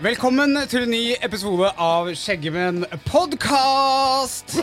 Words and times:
Velkommen 0.00 0.56
til 0.64 0.86
en 0.86 0.94
ny 0.94 1.10
episode 1.20 1.68
av 1.76 2.06
Skjeggemenn 2.16 2.86
podkast! 3.04 4.54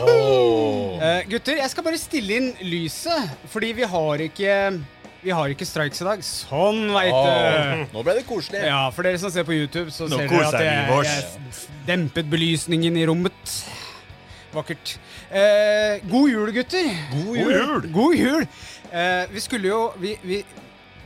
gutter, 1.30 1.60
jeg 1.60 1.70
skal 1.70 1.86
bare 1.86 2.00
stille 2.00 2.40
inn 2.40 2.48
lyset, 2.66 3.36
fordi 3.52 3.70
vi 3.78 3.86
har 3.86 4.24
ikke 4.24 4.56
Vi 5.22 5.30
har 5.30 5.54
ikke 5.54 5.68
strikes 5.68 6.02
i 6.02 6.08
dag. 6.08 6.26
Sånn, 6.26 6.88
veit 6.90 7.14
du. 7.14 7.86
Nå 7.94 8.02
ble 8.02 8.16
det 8.18 8.26
koselig. 8.26 8.64
Ja, 8.66 8.88
For 8.90 9.06
dere 9.06 9.22
som 9.22 9.30
ser 9.30 9.46
på 9.46 9.54
YouTube, 9.54 9.94
så 9.94 10.10
Nå 10.10 10.18
ser 10.18 10.34
dere 10.34 10.50
at 10.50 10.58
jeg, 10.66 11.06
jeg 11.06 11.86
dempet 11.86 12.26
belysningen 12.34 12.98
i 12.98 13.06
rommet. 13.06 13.58
Vakkert. 14.58 14.96
Eh, 15.30 16.02
god 16.10 16.32
jul, 16.34 16.50
gutter. 16.58 16.90
God 17.14 17.38
jul! 17.38 17.90
God 17.94 18.18
jul! 18.18 18.48
Eh, 18.90 19.26
vi 19.30 19.46
skulle 19.46 19.70
jo 19.70 19.84
vi, 20.02 20.18
vi, 20.26 20.42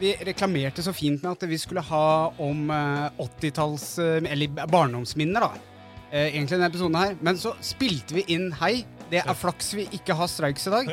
vi 0.03 0.15
reklamerte 0.27 0.83
så 0.83 0.95
fint 0.95 1.23
med 1.23 1.37
at 1.37 1.45
vi 1.49 1.59
skulle 1.61 1.85
ha 1.87 2.07
om 2.43 2.71
eh, 2.71 3.23
80-talls... 3.23 3.87
Eh, 4.03 4.33
eller 4.33 4.67
barndomsminner, 4.67 5.45
da. 5.45 5.73
Eh, 6.11 6.33
egentlig 6.35 6.59
denne 6.59 6.71
episoden 6.73 6.99
her. 6.99 7.15
Men 7.25 7.39
så 7.41 7.55
spilte 7.65 8.17
vi 8.19 8.27
inn 8.35 8.51
Hei, 8.61 8.83
det 9.13 9.23
er 9.23 9.37
flaks 9.37 9.73
vi 9.77 9.87
ikke 9.97 10.17
har 10.17 10.31
strikes 10.31 10.67
i 10.69 10.73
dag. 10.73 10.91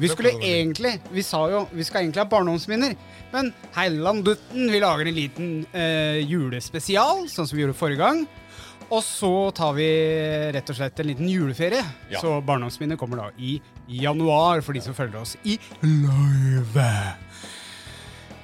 Vi 0.00 0.10
skulle 0.12 0.34
egentlig 0.38 0.94
Vi 1.12 1.24
sa 1.24 1.42
jo 1.52 1.64
vi 1.72 1.84
skal 1.88 2.04
egentlig 2.04 2.22
ha 2.22 2.28
barndomsminner. 2.28 2.94
Men 3.32 3.50
Heilandutten, 3.76 4.70
vi 4.72 4.80
lager 4.80 5.08
en 5.08 5.18
liten 5.18 5.50
eh, 5.72 6.20
julespesial, 6.28 7.26
sånn 7.32 7.48
som 7.48 7.58
vi 7.58 7.64
gjorde 7.64 7.76
forrige 7.78 8.04
gang. 8.04 8.24
Og 8.92 9.00
så 9.04 9.32
tar 9.56 9.72
vi 9.76 9.88
rett 10.52 10.68
og 10.68 10.76
slett 10.76 11.00
en 11.00 11.08
liten 11.08 11.28
juleferie. 11.30 11.80
Ja. 12.12 12.20
Så 12.20 12.38
barndomsminner 12.44 13.00
kommer 13.00 13.24
da 13.24 13.30
i 13.40 13.56
januar, 13.88 14.60
for 14.60 14.76
de 14.76 14.84
som 14.84 14.96
følger 14.96 15.22
oss 15.22 15.36
i 15.48 15.56
live. 15.80 16.90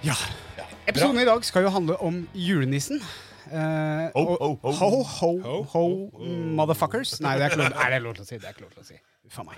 Ja. 0.04 0.14
Episoden 0.88 1.18
i 1.20 1.26
dag 1.28 1.44
skal 1.44 1.66
jo 1.66 1.72
handle 1.74 1.96
om 2.04 2.20
julenissen. 2.34 3.00
Eh, 3.50 4.10
Ho, 4.14 4.22
og- 4.36 4.58
ho, 4.62 4.72
ho. 4.72 5.02
ho, 5.02 5.02
ho, 5.02 5.64
Ho, 5.72 6.08
motherfuckers. 6.54 7.20
Nei, 7.20 7.34
det 7.38 7.42
er 7.46 7.50
ikke 7.50 7.62
lov, 7.62 7.70
nei, 7.74 7.90
det 7.90 8.02
lov 8.02 8.14
til 8.14 8.22
å 8.24 8.26
si. 8.28 8.36
Det 8.38 8.44
er 8.44 8.52
ikke 8.54 8.62
lov 8.66 8.72
til 8.76 8.82
å 8.82 8.86
si. 8.86 8.98
Faen 9.32 9.46
meg. 9.46 9.56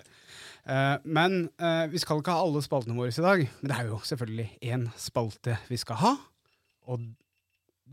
Eh, 0.66 0.96
men 1.04 1.50
eh, 1.58 1.86
vi 1.90 1.98
skal 1.98 2.20
ikke 2.20 2.32
ha 2.34 2.42
alle 2.44 2.62
spaltene 2.62 2.96
våre 2.96 3.10
i 3.12 3.22
dag. 3.24 3.44
Men 3.60 3.68
det 3.72 3.78
er 3.78 3.86
jo 3.90 3.98
selvfølgelig 3.98 4.48
én 4.62 4.88
spalte 4.96 5.58
vi 5.68 5.76
skal 5.76 5.96
ha. 5.96 6.14
Og 6.86 7.00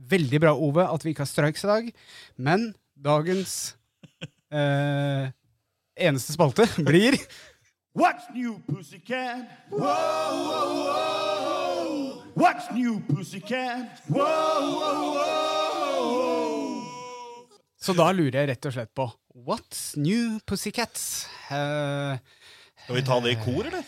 veldig 0.09 0.39
bra, 0.41 0.53
Ove, 0.55 0.85
at 0.93 1.03
vi 1.03 1.11
ikke 1.13 1.25
har 1.25 1.31
strikes 1.33 1.63
i 1.63 1.67
dag. 1.67 1.91
Men 2.37 2.73
dagens 2.95 3.75
eh, 4.51 5.29
eneste 5.97 6.33
spalte 6.33 6.67
blir 6.85 7.17
What's 7.97 8.29
new, 8.33 8.59
pussycat? 8.69 9.47
Whoa, 9.71 9.79
whoa, 9.81 10.65
whoa. 10.85 11.26
What's 12.37 12.67
new, 12.71 12.99
pussycat? 13.07 14.01
Whoa, 14.07 14.21
whoa, 14.77 15.13
whoa. 16.05 16.83
Så 17.81 17.95
da 17.97 18.11
lurer 18.13 18.43
jeg 18.43 18.49
rett 18.51 18.67
og 18.69 18.75
slett 18.75 18.91
på 18.97 19.07
What's 19.47 19.81
new, 19.97 20.37
pussycats? 20.45 21.25
Uh, 21.49 22.17
Skal 22.83 22.99
vi 22.99 23.03
ta 23.07 23.17
det 23.25 23.33
i 23.33 23.39
kor, 23.41 23.65
eller? 23.69 23.85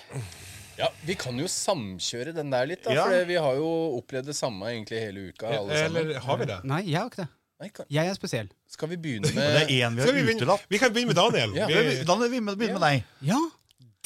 Ja, 0.80 0.88
Vi 1.06 1.14
kan 1.20 1.38
jo 1.38 1.46
samkjøre 1.52 2.34
den 2.38 2.50
der 2.54 2.66
litt, 2.72 2.82
da. 2.88 2.96
Ja. 2.98 3.06
For 3.06 3.28
vi 3.30 3.38
har 3.38 3.59
jo 3.59 3.70
opplevd 4.00 4.32
det 4.32 4.38
samme 4.40 4.72
egentlig 4.72 5.02
hele 5.04 5.28
uka. 5.30 5.52
alle 5.59 5.84
sammen. 5.84 6.02
Eller 6.08 6.26
har 6.26 6.42
vi 6.42 6.50
det? 6.50 6.59
nei, 6.74 6.82
jeg 6.90 6.98
har 7.04 7.12
ikke 7.12 7.22
det. 7.26 7.30
Nei, 7.59 7.70
kan, 7.76 7.86
Jeg 7.92 8.08
er 8.08 8.16
spesiell. 8.16 8.50
skal 8.72 8.88
vi 8.94 8.98
begynne 9.04 9.30
med 9.36 9.56
det 9.59 9.64
er 9.66 9.72
én 9.84 9.98
vi 9.98 10.06
har 10.08 10.14
vi, 10.16 10.36
utelatt. 10.38 10.62
vi 10.72 10.80
kan 10.80 10.94
begynne 10.96 11.12
med 11.12 11.18
Daniel. 11.20 11.56
Ja. 11.59 11.68
Vi, 11.68 11.98
Da 12.08 12.16
er 12.16 12.30
vi 12.32 12.40
begynner 12.40 12.80
med 12.80 12.86
deg. 12.88 13.04
Ja, 13.30 13.42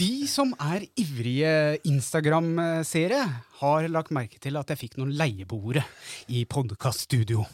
de 0.01 0.25
som 0.29 0.53
er 0.57 0.87
ivrige 0.97 1.79
Instagram-seere, 1.85 3.19
har 3.59 3.89
lagt 3.91 4.13
merke 4.15 4.39
til 4.41 4.57
at 4.57 4.71
jeg 4.73 4.79
fikk 4.79 4.97
noen 4.97 5.13
leieboere 5.13 5.83
i 6.33 6.43
podkaststudio. 6.49 7.45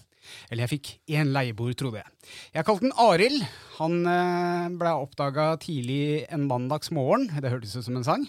Eller 0.47 0.63
jeg 0.63 0.71
fikk 0.75 0.91
én 1.19 1.33
leieboer, 1.33 1.75
trodde 1.75 1.99
jeg. 1.99 2.15
Jeg 2.55 2.67
kalte 2.67 2.85
den 2.85 2.95
Arild. 3.01 3.43
Han 3.79 3.99
eh, 4.07 4.69
ble 4.79 4.93
oppdaga 5.03 5.51
tidlig 5.61 6.27
en 6.29 6.47
mandags 6.47 6.93
morgen. 6.95 7.27
Det 7.33 7.51
hørtes 7.51 7.75
ut 7.75 7.87
som 7.87 7.99
en 7.99 8.07
sang. 8.07 8.27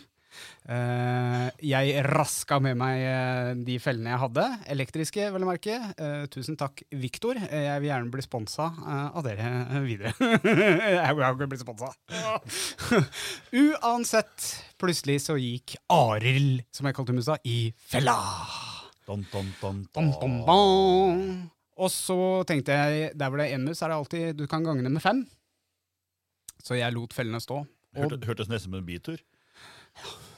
Eh, 0.71 1.47
jeg 1.67 2.03
raska 2.07 2.61
med 2.63 2.77
meg 2.79 3.01
eh, 3.03 3.51
de 3.67 3.79
fellene 3.83 4.13
jeg 4.13 4.23
hadde. 4.23 4.45
Elektriske, 4.75 5.29
vel 5.35 5.47
å 5.47 5.49
merke. 5.49 5.79
Eh, 5.97 6.27
tusen 6.31 6.59
takk, 6.61 6.83
Viktor. 6.95 7.41
Jeg 7.41 7.83
vil 7.83 7.91
gjerne 7.91 8.13
bli 8.13 8.25
sponsa 8.25 8.69
av 9.11 9.25
dere 9.27 9.81
videre. 9.87 10.13
jeg 10.21 11.17
vil 11.17 11.27
ikke 11.27 11.51
bli 11.51 11.61
sponsa. 11.61 11.91
Uansett, 13.65 14.51
plutselig 14.81 15.21
så 15.27 15.39
gikk 15.41 15.79
Arild, 15.91 16.63
som 16.75 16.87
jeg 16.87 16.99
kalte 16.99 17.17
musa, 17.17 17.41
i 17.43 17.73
fella. 17.91 18.19
Dun, 19.09 19.27
dun, 19.33 19.51
dun, 19.59 19.83
Bom, 19.97 20.15
bom, 20.21 20.39
bom. 20.47 21.27
Og 21.81 21.91
så 21.91 22.17
tenkte 22.47 22.77
jeg, 22.77 23.13
der 23.19 23.31
hvor 23.33 23.41
det 23.41 23.49
er 23.49 23.57
én 23.57 23.65
mus, 23.65 23.81
er 23.81 23.91
det 23.91 23.99
alltid 23.99 24.39
du 24.39 24.47
kan 24.47 24.63
gange 24.67 24.85
det 24.85 24.93
med 24.93 25.03
fem. 25.03 25.25
Så 26.61 26.77
jeg 26.77 26.93
lot 26.95 27.17
fellene 27.17 27.41
stå. 27.43 27.65
Hørtes 27.97 28.51
nesten 28.51 28.69
som 28.69 28.77
en 28.79 28.87
bitur. 28.87 29.19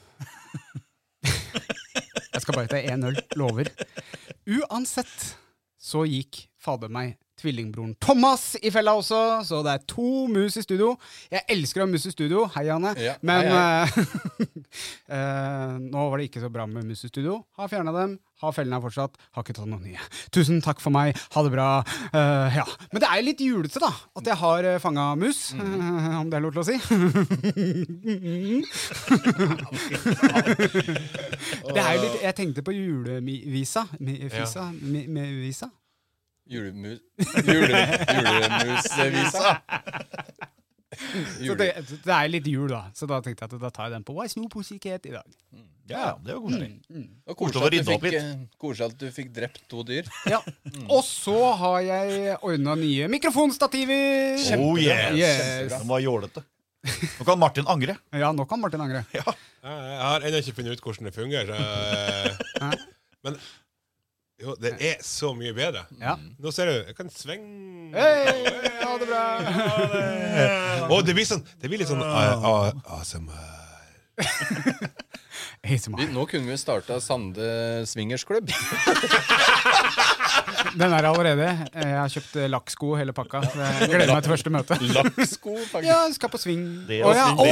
Jeg 2.43 2.49
skal 2.49 2.57
bare 2.59 2.71
ta 2.75 2.79
én 2.91 3.05
øl. 3.07 3.19
Lover. 3.39 3.69
Uansett 4.51 5.37
så 5.79 6.03
gikk 6.11 6.41
fader 6.59 6.91
meg 6.91 7.13
tvillingbroren 7.43 7.95
Thomas 8.03 8.53
i 8.63 8.71
fella 8.75 8.95
også, 8.99 9.21
så 9.49 9.61
det 9.67 9.73
er 9.77 9.85
to 9.91 10.09
mus 10.33 10.57
i 10.57 10.63
studio. 10.65 10.95
Jeg 11.33 11.43
elsker 11.53 11.83
å 11.83 11.87
ha 11.87 11.91
mus 11.93 12.07
i 12.09 12.15
studio. 12.15 12.47
Hei, 12.57 12.67
Anne. 12.73 12.95
Ja, 13.03 13.15
Men 13.27 13.51
hei, 13.51 13.87
hei. 13.93 14.07
eh, 15.19 15.73
nå 15.93 16.09
var 16.13 16.17
det 16.23 16.31
ikke 16.31 16.43
så 16.47 16.51
bra 16.55 16.65
med 16.71 16.87
mus 16.89 17.03
i 17.05 17.11
studio. 17.13 17.43
Har 17.59 17.69
fjerna 17.73 17.93
dem. 17.97 18.17
Har 18.43 18.51
fellene 18.57 18.75
her 18.75 18.83
fortsatt. 18.83 19.15
Har 19.37 19.45
ikke 19.45 19.55
tatt 19.55 19.69
noen 19.71 19.85
nye. 19.87 20.03
Tusen 20.35 20.59
takk 20.65 20.81
for 20.83 20.91
meg. 20.91 21.15
Ha 21.35 21.43
det 21.47 21.53
bra. 21.55 21.67
Eh, 22.11 22.57
ja. 22.59 22.65
Men 22.91 22.99
det 23.05 23.07
er 23.11 23.21
jo 23.21 23.27
litt 23.29 23.43
julete, 23.45 23.79
da. 23.85 23.93
At 24.19 24.27
jeg 24.33 24.39
har 24.41 24.67
uh, 24.67 24.79
fanga 24.83 25.05
mus. 25.21 25.45
eh, 25.55 26.17
om 26.19 26.27
det 26.33 26.41
er 26.41 26.43
lov 26.43 26.57
til 26.57 26.63
å 26.65 26.67
si. 26.67 26.77
det 31.71 31.83
er 31.85 31.93
jo 31.95 32.01
litt 32.03 32.19
Jeg 32.25 32.35
tenkte 32.41 32.65
på 32.67 32.75
julevisa. 32.75 33.87
mi- 34.01 34.29
Fisa? 34.33 34.67
mi- 34.75 35.07
mi- 35.07 35.31
Visa? 35.47 35.71
Julemus... 36.53 37.01
Jule, 37.47 37.83
julemusvisa? 38.13 39.57
Så 40.93 41.55
det, 41.59 41.69
det 41.89 42.13
er 42.15 42.31
litt 42.31 42.47
jul, 42.49 42.69
da. 42.71 42.85
Så 42.97 43.09
da 43.11 43.19
tenkte 43.25 43.47
jeg 43.47 43.53
at 43.55 43.63
da 43.63 43.71
tar 43.73 43.89
jeg 43.89 43.97
den 43.97 44.05
på 44.07 44.15
What's 44.17 44.37
New 44.39 44.49
Pussycat 44.53 45.09
i 45.09 45.15
dag. 45.15 45.25
Ja, 45.91 46.13
det 46.23 46.37
var 46.37 46.43
koselig. 46.45 46.69
Og 47.27 47.37
Koselig 47.37 47.59
å 47.59 47.65
Koselig 47.65 47.81
at, 47.81 47.89
du 47.89 47.93
fikk, 48.07 48.17
eh, 48.19 48.31
koselig 48.61 48.87
at 48.87 49.01
du 49.01 49.07
fikk 49.17 49.33
drept 49.35 49.63
to 49.73 49.83
dyr. 49.89 50.09
Ja. 50.31 50.39
Og 50.87 51.03
så 51.07 51.37
har 51.59 51.81
jeg 51.89 52.37
ordna 52.39 52.77
nye 52.79 53.09
mikrofonstativer. 53.13 54.39
Oh 54.61 54.79
yes! 54.81 55.17
Yes. 55.19 55.73
Den 55.75 55.89
var 55.91 56.05
jålete. 56.05 56.45
Nå 56.83 57.27
kan 57.27 57.39
Martin 57.39 57.69
angre. 57.71 57.97
Ja, 58.15 58.33
nå 58.35 58.47
kan 58.51 58.63
Martin 58.63 58.83
angre. 58.83 59.05
jeg, 59.15 59.23
jeg 59.63 59.99
har 60.03 60.25
ennå 60.27 60.41
ikke 60.43 60.57
funnet 60.61 60.79
ut 60.79 60.87
hvordan 60.87 61.09
det 61.11 61.15
fungerer. 61.15 61.53
Så, 61.53 62.71
eh, 62.71 62.87
men 63.27 63.37
jo, 64.43 64.57
det 64.59 64.73
er 64.81 64.99
så 65.07 65.33
mye 65.39 65.55
bedre. 65.55 65.85
Ja. 66.01 66.17
Nå 66.43 66.51
ser 66.55 66.71
du, 66.71 66.75
jeg 66.89 66.97
kan 66.99 67.11
svinge 67.15 67.93
Hei, 67.95 68.43
ha 68.83 68.93
det 68.99 69.07
bra! 69.07 69.23
Og 70.93 71.05
det 71.07 71.15
blir, 71.15 71.29
sånn, 71.29 71.45
det 71.61 71.71
blir 71.71 71.83
litt 71.83 71.91
sånn 71.93 72.03
uh, 72.03 72.43
uh, 72.43 72.99
ASMR. 72.99 73.63
Vi, 75.63 76.07
nå 76.13 76.27
kunne 76.31 76.51
vi 76.51 76.57
starta 76.61 77.01
Sande 77.01 77.87
swingersklubb. 77.87 78.51
Den 80.79 80.93
er 80.95 81.05
allerede. 81.05 81.49
Jeg 81.75 81.97
har 81.99 82.09
kjøpt 82.13 82.37
eh, 82.41 82.47
lakksko 82.51 82.95
hele 82.97 83.13
pakka. 83.17 83.43
Jeg 83.53 83.91
gleder 83.93 84.13
meg 84.15 84.23
til 84.25 84.33
første 84.33 84.53
møte. 84.55 84.79
Lakksko, 84.97 85.57
faktisk. 85.69 85.89
Ja, 85.89 85.99
skal 86.17 86.33
på 86.33 86.41
sving. 86.41 86.63
Det 86.89 87.03
Å, 87.05 87.13
ja. 87.17 87.27
oh, 87.35 87.41
oh, 87.43 87.47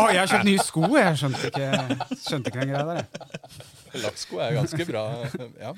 og 0.00 0.08
jeg 0.10 0.20
har 0.22 0.30
kjøpt 0.32 0.48
nye 0.48 0.64
sko. 0.64 0.82
Jeg 0.98 1.20
skjønte 1.20 1.50
ikke, 1.52 1.68
skjønte 2.24 2.50
ikke 2.50 2.64
den 2.64 2.72
greia 2.72 2.84
der. 2.90 3.00
Lakksko 4.02 4.40
er 4.42 4.56
ganske 4.58 4.88
bra. 4.88 5.04
Ja. 5.60 5.70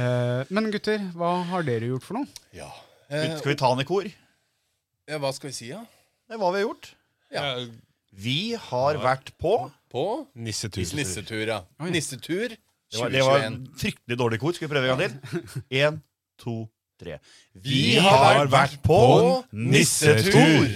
Eh, 0.00 0.40
men 0.54 0.70
gutter, 0.72 1.02
hva 1.18 1.34
har 1.52 1.66
dere 1.68 1.90
gjort 1.92 2.06
for 2.08 2.20
noe? 2.20 2.26
ja. 2.56 2.70
Eh, 3.10 3.32
Skal 3.40 3.50
vi 3.50 3.58
ta 3.58 3.66
den 3.74 3.82
i 3.82 3.88
kor? 3.88 4.04
ja 5.10 5.16
hva 5.18 5.32
skal 5.34 5.50
vi 5.50 5.54
si, 5.56 5.68
da? 5.74 5.80
Er 6.30 6.38
hva 6.38 6.52
vi 6.54 6.60
har 6.60 6.68
gjort. 6.68 6.92
Ja. 7.34 7.42
Vi 8.12 8.54
har 8.58 8.98
vært 9.02 9.30
på 9.38 9.70
På 9.90 10.26
Nissetur. 10.34 10.82
nissetur, 10.96 11.46
ja. 11.46 11.60
Nissetur 11.86 12.48
Det 12.90 12.98
var, 12.98 13.08
det 13.10 13.22
var 13.22 13.38
2021. 13.40 13.78
fryktelig 13.78 14.18
dårlig 14.18 14.40
kor. 14.42 14.52
Skal 14.52 14.68
vi 14.68 14.74
prøve 14.74 14.90
en 14.90 14.98
gang 14.98 15.20
til? 15.22 15.62
Én, 15.70 16.00
to, 16.38 16.54
tre. 16.98 17.18
Vi 17.54 17.96
har 18.02 18.46
vært 18.50 18.78
på 18.82 18.98
nissetur. 19.52 20.66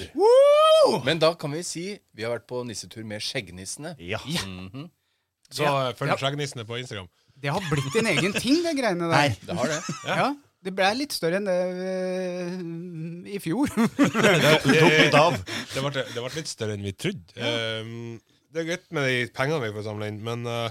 Men 1.05 1.19
da 1.19 1.33
kan 1.35 1.53
vi 1.55 1.63
si 1.67 1.85
vi 2.15 2.23
har 2.27 2.35
vært 2.37 2.47
på 2.51 2.63
nissetur 2.67 3.05
med 3.09 3.23
skjeggnissene. 3.25 3.95
Ja. 3.99 4.19
Mhm. 4.27 4.91
Så 5.55 5.63
eh, 5.69 5.93
følg 5.95 6.15
Skjeggnissene 6.19 6.65
på 6.67 6.79
Instagram. 6.81 7.07
Det 7.39 7.51
har 7.53 7.63
blitt 7.71 7.95
en 8.01 8.07
egen 8.15 8.33
ting, 8.33 8.63
det 8.65 8.73
greiene 8.79 9.07
der. 9.11 9.15
Nei. 9.15 9.37
Det 9.45 9.55
har 9.59 9.71
det. 9.71 9.81
Ja. 10.09 10.29
Det 10.65 10.73
ble 10.73 10.87
litt 10.97 11.13
større 11.13 11.41
enn 11.41 11.49
det 11.49 11.59
uh, 11.77 13.33
i 13.35 13.41
fjor. 13.43 13.69
Det. 13.75 14.55
Det 14.65 15.83
ble, 15.83 15.91
det 15.93 16.23
ble 16.23 16.31
litt 16.39 16.49
større 16.49 16.77
enn 16.79 16.87
vi 16.87 16.95
trodde. 16.97 17.37
Um, 17.37 18.17
det 18.55 18.63
er 18.63 18.69
greit 18.71 18.89
med 18.95 19.09
de 19.11 19.17
pengene 19.35 19.61
vi 19.67 19.75
får 19.75 19.85
samla 19.89 20.09
inn, 20.09 20.21
men 20.25 20.47
uh, 20.49 20.71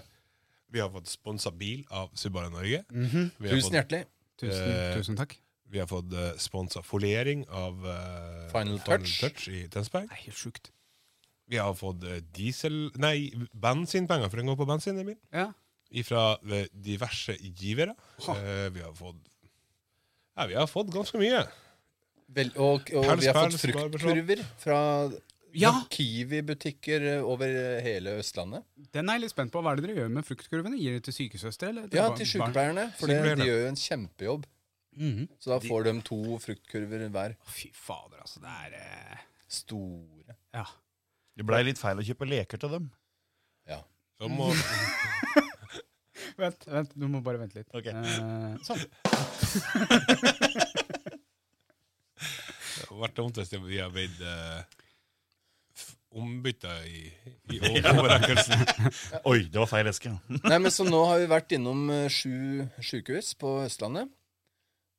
vi 0.74 0.82
har 0.82 0.90
fått 0.94 1.12
sponsa 1.12 1.52
bil 1.54 1.84
av 1.94 2.10
Subaru 2.18 2.50
Norge. 2.50 2.84
Mm 2.90 3.08
-hmm. 3.08 3.26
Tusen 3.38 3.62
fått, 3.62 3.74
hjertelig. 3.74 4.06
tusen, 4.40 4.70
uh, 4.70 4.96
tusen 4.98 5.16
takk. 5.16 5.40
vi 5.70 5.80
har 5.80 5.88
fått 5.88 6.14
uh, 6.14 6.38
sponsa 6.38 6.82
foliering 6.82 7.46
av 7.50 7.86
uh, 7.86 8.52
Final 8.52 8.80
Touch. 8.80 9.48
i 9.48 9.68
Tønsberg. 9.68 10.08
Det 10.10 10.18
er 10.18 10.24
helt 10.26 10.38
sjukt. 10.38 10.72
Vi 11.48 11.58
har 11.58 11.74
fått 11.74 12.06
diesel... 12.36 12.92
Nei, 12.96 13.34
bensinpenger, 13.54 14.30
for 14.30 14.38
den 14.38 14.48
går 14.48 14.56
på 14.56 14.66
bensin 14.66 15.00
i 15.00 15.04
bilen. 15.04 15.20
Ja. 15.34 15.52
Fra 16.04 16.38
diverse 16.74 17.38
givere. 17.38 17.96
Uh, 18.28 18.74
vi 18.74 18.82
har 18.82 18.94
fått 18.94 19.22
Ja, 20.34 20.48
vi 20.50 20.56
har 20.58 20.68
fått 20.70 20.90
ganske 20.94 21.20
mye. 21.22 21.44
Vel, 22.34 22.50
og, 22.58 22.88
og 22.96 23.06
Pels, 23.06 23.22
vi 23.22 23.30
har 23.30 23.38
fått 23.38 23.60
fruktkurver 23.62 24.42
fra 24.58 24.80
Ja. 25.54 25.70
Kiwi-butikker 25.94 27.04
over 27.22 27.52
hele 27.86 28.16
Østlandet. 28.18 28.64
Den 28.96 29.10
er 29.12 29.20
jeg 29.20 29.28
litt 29.28 29.34
spent 29.36 29.54
på. 29.54 29.62
Hva 29.62 29.76
er 29.76 29.78
det 29.82 29.86
dere 29.86 30.00
gjør 30.02 30.10
med 30.16 30.26
fruktkurvene? 30.26 30.80
Gir 30.82 30.96
de 30.98 31.04
til 31.06 31.14
sykesøstre? 31.20 31.70
Eller 31.70 31.94
Ja, 31.94 32.08
til 32.18 32.26
sykepleierne. 32.26 32.88
For 32.98 33.12
de 33.12 33.20
gjør 33.22 33.44
jo 33.46 33.68
en 33.70 33.78
kjempejobb. 33.78 34.48
Mhm. 34.98 35.28
Så 35.42 35.54
da 35.54 35.60
får 35.62 35.86
de 35.88 35.94
to 36.06 36.20
fruktkurver 36.42 37.06
hver. 37.14 37.36
Fy 37.50 37.70
fader, 37.74 38.20
altså. 38.22 38.42
Det 38.42 38.50
er 38.50 38.80
eh, 38.82 39.22
Store. 39.54 40.36
Ja. 40.54 40.66
Det 41.38 41.46
blei 41.46 41.64
litt 41.66 41.78
feil 41.82 41.98
å 42.02 42.06
kjøpe 42.06 42.26
leker 42.30 42.62
til 42.62 42.74
dem. 42.74 42.90
Ja. 43.70 43.80
Så 44.18 44.30
må, 44.30 44.50
Vent, 46.38 46.68
vent, 46.68 46.94
du 46.98 47.08
må 47.10 47.22
bare 47.26 47.42
vente 47.42 47.60
litt. 47.60 47.70
Ok. 47.76 47.88
Eh, 47.94 48.56
sånn. 48.66 48.82
det 52.94 53.02
vært 53.04 53.18
dumt 53.18 53.38
hvis 53.40 53.54
vi 53.66 53.80
har 53.82 53.92
blitt 53.94 54.20
uh, 54.22 54.64
ombytta 56.14 56.74
i, 56.86 57.06
i 57.54 57.60
overrekkelsen. 57.94 58.66
Oi, 59.30 59.46
det 59.50 59.62
var 59.62 59.70
feil 59.70 59.90
eske. 59.92 60.14
Nei, 60.50 60.60
men 60.60 60.72
Så 60.74 60.86
nå 60.88 61.02
har 61.10 61.22
vi 61.22 61.30
vært 61.32 61.56
innom 61.58 61.88
eh, 61.94 62.10
sju 62.12 62.66
sykehus 62.82 63.34
på 63.40 63.60
Østlandet. 63.66 64.12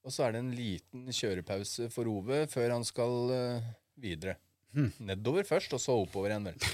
Og 0.05 0.13
så 0.13 0.27
er 0.27 0.35
det 0.35 0.43
en 0.43 0.53
liten 0.53 1.07
kjørepause 1.17 1.89
for 1.93 2.11
Ove 2.11 2.43
før 2.53 2.75
han 2.77 2.85
skal 2.85 3.15
uh, 3.33 3.69
videre. 4.01 4.37
Hmm. 4.77 4.91
Nedover 5.07 5.47
først, 5.49 5.73
og 5.73 5.81
så 5.81 5.97
oppover 5.97 6.35
igjen. 6.35 6.51
vel. 6.51 6.67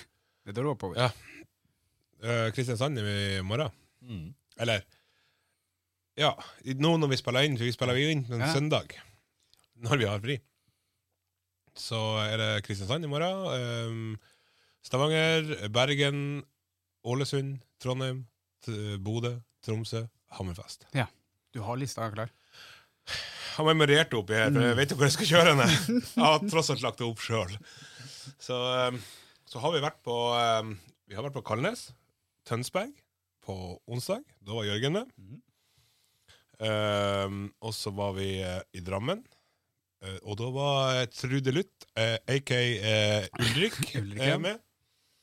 Nedover 0.48 0.72
oppover. 0.72 0.98
Ja. 0.98 1.10
Uh, 2.20 2.48
Kristiansand 2.56 2.98
i 2.98 3.38
morgen. 3.46 3.70
Mm. 4.02 4.32
Eller 4.60 4.84
Ja, 6.20 6.34
nå 6.76 6.96
når 7.00 7.12
vi 7.14 7.18
spiller 7.20 7.46
inn, 7.46 7.56
for 7.56 7.64
vi 7.64 7.72
spiller 7.72 7.96
jo 7.96 8.10
inn 8.12 8.24
en 8.28 8.42
Ja. 8.44 8.50
søndag, 8.52 8.92
når 9.80 9.98
vi 10.02 10.08
har 10.10 10.20
fri, 10.20 10.36
så 11.78 12.00
er 12.26 12.36
det 12.36 12.48
Kristiansand 12.66 13.06
i 13.06 13.08
morgen. 13.08 13.46
Um, 13.54 14.18
Stavanger, 14.84 15.68
Bergen, 15.72 16.42
Ålesund, 17.06 17.60
Trondheim, 17.80 18.26
Bodø, 19.00 19.36
Tromsø, 19.64 20.02
Hammerfest. 20.36 20.84
Ja. 20.94 21.06
Du 21.54 21.62
har 21.64 21.76
lista 21.80 22.10
klar. 22.12 22.28
har 23.56 23.64
memorert 23.66 24.10
det 24.12 24.18
oppi 24.18 24.36
her, 24.36 24.50
for 24.52 24.62
jeg 24.62 24.76
vet 24.78 24.92
jo 24.92 24.96
hvor 24.98 25.08
jeg 25.08 25.16
skal 25.16 25.30
kjøre 25.30 25.54
henne. 25.54 25.68
Jeg 26.04 26.24
har 26.24 26.44
tross 26.50 26.70
alt 26.74 26.84
lagt 26.84 27.00
det 27.00 27.06
opp 27.08 27.22
sjøl. 27.24 27.56
Så, 28.38 28.54
um, 28.90 29.00
så 29.48 29.62
har 29.62 29.72
vi 29.74 29.80
vært 29.82 30.02
på 30.06 30.16
um, 30.60 30.74
Vi 31.08 31.16
har 31.16 31.24
vært 31.26 31.34
på 31.38 31.42
Kalnes, 31.48 31.88
Tønsberg, 32.46 32.92
på 33.50 33.80
onsdag. 33.90 34.22
Da 34.46 34.54
var 34.56 34.64
Jørgen 34.70 34.92
med. 35.00 35.10
Um, 36.60 37.44
og 37.64 37.72
så 37.74 37.90
var 37.96 38.12
vi 38.18 38.28
uh, 38.44 38.60
i 38.76 38.82
Drammen. 38.84 39.22
Uh, 40.04 40.16
og 40.28 40.36
da 40.40 40.48
var 40.54 41.00
uh, 41.00 41.06
Trude 41.12 41.52
Luth, 41.56 41.86
uh, 41.96 42.16
aka 42.28 42.58
eh, 42.60 43.26
Ulrik, 43.40 43.76
Ulrik, 44.00 44.20
eh, 44.24 44.38
med. 44.40 44.60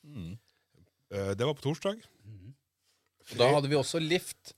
Mm. 0.05 0.33
Eh, 1.13 1.31
det 1.37 1.45
var 1.47 1.53
på 1.57 1.61
torsdag. 1.69 1.97
Og 3.27 3.35
Da 3.41 3.49
hadde 3.53 3.67
vi 3.69 3.75
også 3.75 3.99
lift. 3.99 4.53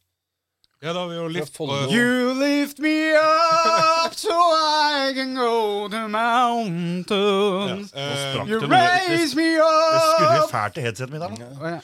Ja, 0.80 0.94
da 0.94 1.02
har 1.02 1.10
vi 1.10 1.16
jo 1.18 1.28
lift 1.28 1.58
og- 1.60 1.92
You 1.92 2.34
lift 2.40 2.80
me 2.80 3.12
up 3.20 4.14
so 4.16 4.30
I 4.32 5.12
can 5.18 5.34
go 5.36 5.90
to 5.92 6.04
mountains. 6.08 7.92
Ja, 7.92 8.06
eh, 8.40 8.48
You 8.48 8.60
raise 8.70 9.36
me 9.36 9.50
up 9.60 9.90
det 9.96 10.04
skurrer 10.06 10.38
jo 10.38 10.48
fælt 10.54 10.78
i 10.78 10.86
headsetet 10.86 11.12
mitt 11.12 11.26
her 11.26 11.74
ja. 11.74 11.80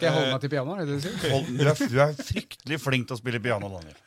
Skal 0.00 0.08
jeg 0.08 0.16
holde 0.16 0.32
meg 0.32 0.40
til 0.46 0.52
pianoet? 0.56 0.80
Er 0.80 0.88
det 0.88 0.96
det 0.96 0.98
du 0.98 1.06
sier? 1.06 1.32
Hold- 1.34 1.50
Du 1.60 1.64
er, 1.68 1.80
du 1.92 1.98
er 2.06 2.14
fryktelig 2.32 2.78
flink 2.80 3.06
til 3.10 3.16
å 3.16 3.20
spille 3.20 3.40
piano, 3.44 3.68
Daniel. 3.68 3.98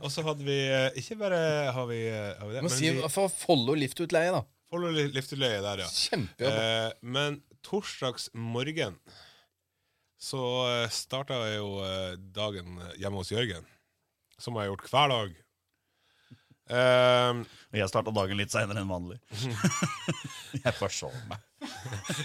Og 0.00 0.08
så 0.14 0.22
hadde 0.24 0.46
vi 0.46 0.54
eh, 0.70 0.94
Ikke 1.02 1.18
bare 1.20 1.40
har 1.76 1.86
vi, 1.90 1.98
eh, 2.08 2.30
har 2.38 2.46
vi 2.48 2.54
det, 2.56 2.62
men 2.64 2.72
si 2.72 2.88
vi 2.94 3.10
for 3.12 3.28
Follo 3.42 3.74
liftutleie, 3.76 4.30
da. 4.32 4.40
Follo 4.72 4.88
liftutleie 4.94 5.58
der, 5.60 5.82
ja. 5.84 5.90
Kjempejobb. 5.90 6.56
Eh, 6.62 6.92
men 7.18 7.42
torsdags 7.66 8.30
morgen 8.32 8.96
så 10.22 10.40
eh, 10.70 10.88
starta 10.94 11.34
jeg 11.50 11.58
jo 11.58 11.72
eh, 11.82 12.12
dagen 12.32 12.78
hjemme 13.02 13.18
hos 13.20 13.32
Jørgen, 13.34 13.66
som 14.38 14.54
jeg 14.54 14.68
har 14.68 14.70
gjort 14.72 14.90
hver 14.94 15.12
dag. 15.12 15.32
Eh, 16.72 17.40
jeg 17.82 17.90
starta 17.90 18.14
dagen 18.14 18.38
litt 18.38 18.54
seinere 18.54 18.84
enn 18.84 18.90
vanlig. 18.92 19.18
jeg 20.62 20.76
forsov 20.78 21.12
meg. 21.28 21.42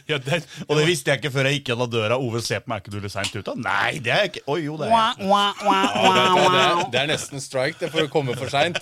Ja, 0.09 0.17
det, 0.21 0.41
Og 0.67 0.77
det 0.79 0.85
visste 0.88 1.11
jeg 1.11 1.21
ikke 1.21 1.31
før 1.33 1.49
jeg 1.49 1.59
gikk 1.59 1.71
gjennom 1.71 1.89
døra. 1.91 2.17
Ove, 2.21 2.41
se 2.45 2.59
på 2.63 2.71
meg, 2.71 2.80
er 2.80 2.85
ikke 2.85 2.94
du 2.95 2.99
litt 3.04 3.13
seint 3.13 3.33
ute? 3.35 3.56
Nei, 3.61 3.97
det 4.04 4.13
er 4.13 4.23
jeg 4.25 4.31
ikke. 4.33 4.44
Oi, 4.54 4.59
jo, 4.66 4.77
det 4.80 4.87
er 4.87 4.94
jeg. 4.94 5.30
Ja, 5.30 5.42
det, 5.57 6.25
det, 6.37 6.61
er, 6.63 6.83
det 6.94 7.01
er 7.01 7.09
nesten 7.13 7.44
strike 7.44 7.81
det 7.81 7.92
for 7.94 8.06
å 8.06 8.11
komme 8.13 8.37
for 8.39 8.51
seint. 8.54 8.80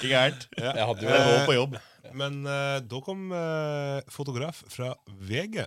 Ikke 0.00 0.12
gærent. 0.12 0.48
Jeg 0.56 0.88
hadde 0.92 1.04
jo 1.04 1.12
vært 1.12 1.34
Eh, 1.34 1.44
på 1.48 1.58
jobb. 1.58 1.76
Men 2.20 2.40
uh, 2.48 2.78
da 2.82 3.02
kom 3.06 3.28
uh, 3.30 4.00
fotograf 4.10 4.64
fra 4.72 4.94
VG 5.28 5.60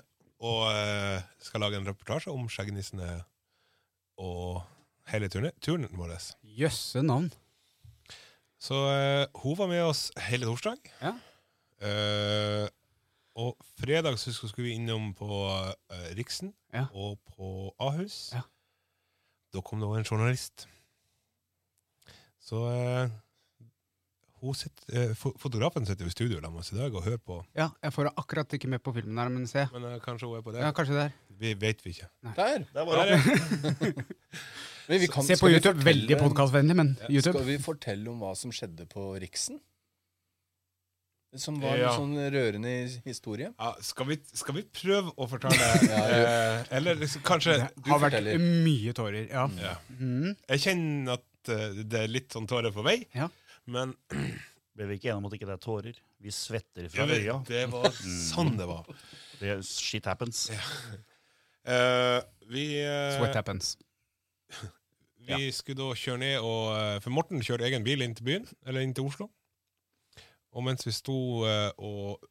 og 0.43 0.65
uh, 0.67 1.21
skal 1.39 1.63
lage 1.63 1.79
en 1.79 1.87
reportasje 1.87 2.33
om 2.33 2.49
skjeggnissene 2.51 3.21
og 4.19 4.59
hele 5.11 5.29
turen, 5.31 5.53
turen 5.63 5.87
vår. 5.95 6.17
Jøsse 6.57 7.03
navn. 7.05 7.31
Så 8.63 8.77
eh, 8.93 9.25
hun 9.43 9.57
var 9.59 9.67
med 9.67 9.83
oss 9.83 10.05
hele 10.29 10.47
torsdag. 10.47 10.79
Ja. 11.01 11.13
Eh, 11.83 12.67
og 13.35 13.57
fredag 13.79 14.17
så 14.21 14.31
skulle 14.35 14.67
vi 14.69 14.75
innom 14.77 15.11
på 15.17 15.25
uh, 15.27 15.71
Riksen 16.17 16.53
Ja. 16.73 16.85
og 16.93 17.19
på 17.35 17.73
Ahus. 17.81 18.31
Ja. 18.33 18.41
Da 19.53 19.61
kom 19.61 19.79
det 19.81 19.87
også 19.89 19.99
en 20.03 20.09
journalist. 20.11 20.67
Så 22.43 22.59
uh, 22.59 23.09
hun 24.43 24.53
sitter, 24.59 24.89
eh, 24.99 25.13
fotografen 25.39 25.85
sitter 25.87 26.05
i 26.09 26.11
studio 26.11 26.41
med 26.43 26.59
oss 26.59 26.73
i 26.73 26.75
dag 26.75 26.91
og 26.93 27.05
hører 27.05 27.21
på. 27.23 27.37
Ja, 27.55 27.69
jeg 27.83 27.93
får 27.95 28.09
akkurat 28.19 28.53
ikke 28.57 28.67
med 28.67 28.81
på 28.83 28.91
filmen 28.93 29.17
her, 29.21 29.29
men 29.31 29.45
se. 29.47 29.63
Men 29.71 29.85
uh, 29.87 29.99
kanskje 30.03 30.27
hun 30.27 30.37
er 30.37 30.43
på 30.43 30.51
det. 30.51 30.59
Ja, 30.65 30.71
kanskje 30.75 30.97
det 30.97 31.03
er. 31.05 31.13
Vi 31.39 31.53
vet 31.61 31.85
vi 31.85 31.93
ikke. 31.95 32.09
Der. 32.35 32.65
Det 32.67 32.81
er 32.81 32.85
bare 32.85 33.05
Der, 33.07 33.15
var 33.15 33.79
hun. 33.79 34.03
Se 35.23 35.37
på 35.39 35.47
YouTube. 35.47 35.79
fortelle- 35.79 35.85
Veldig 35.87 36.17
podkastvennlig, 36.19 36.75
men 36.75 36.89
YouTube. 37.07 37.37
Skal 37.39 37.45
vi 37.47 37.57
fortelle 37.63 38.09
om 38.11 38.19
hva 38.19 38.33
som 38.35 38.51
skjedde 38.51 38.83
på 38.91 39.13
Riksen? 39.23 39.61
Som 41.35 41.55
var 41.61 41.77
Ja. 41.79 41.89
en 41.89 41.97
sånn 41.97 42.31
rørende 42.33 42.71
historie. 43.07 43.47
Ja, 43.57 43.71
skal, 43.81 44.05
vi, 44.11 44.17
skal 44.37 44.55
vi 44.59 44.63
prøve 44.69 45.13
å 45.17 45.25
fortelle 45.27 45.57
Ja, 45.89 46.01
eh, 46.05 46.65
Eller 46.77 46.95
liksom, 46.99 47.23
kanskje 47.25 47.55
Det 47.73 47.89
har 47.89 47.99
vært 48.03 48.19
forteller. 48.19 48.37
mye 48.67 48.93
tårer. 48.93 49.27
Ja. 49.31 49.47
ja. 49.57 49.75
Mhm. 49.97 50.35
Jeg 50.49 50.59
kjenner 50.67 51.15
at 51.17 51.49
eh, 51.55 51.79
det 51.83 52.03
er 52.03 52.11
litt 52.13 52.29
sånn 52.37 52.45
tårer 52.49 52.71
på 52.75 52.85
vei, 52.85 52.99
Ja. 53.17 53.29
men 53.65 53.95
Ble 54.77 54.87
vi 54.89 54.95
ikke 54.97 55.11
enige 55.11 55.19
om 55.21 55.25
at 55.27 55.33
det 55.33 55.37
ikke 55.41 55.51
er 55.53 55.59
tårer? 55.61 55.97
Vi 56.23 56.31
svetter 56.33 56.87
fra 56.89 57.05
det, 57.05 57.19
øya. 57.21 57.35
det 57.45 57.65
var 57.69 57.91
sånn 57.93 58.55
det 58.57 58.65
var. 58.65 58.87
Det, 59.37 59.57
shit 59.67 60.05
happens. 60.09 60.47
Uh, 61.67 62.19
vi 62.49 62.63
uh, 62.81 63.13
Sweat 63.19 63.35
happens. 63.37 63.75
vi 65.27 65.51
skulle 65.55 65.77
da 65.79 65.93
kjøre 65.95 66.19
ned 66.23 66.41
og 66.43 67.03
For 67.05 67.13
Morten 67.15 67.43
kjørte 67.45 67.67
egen 67.69 67.85
bil 67.85 68.01
inn 68.01 68.15
til 68.17 68.25
byen, 68.27 68.47
eller 68.65 68.81
inn 68.83 68.95
til 68.97 69.05
Oslo. 69.07 69.29
Og 70.53 70.65
mens 70.65 70.85
vi 70.85 70.93
sto 70.95 71.17
eh, 71.49 71.71
og 71.77 72.23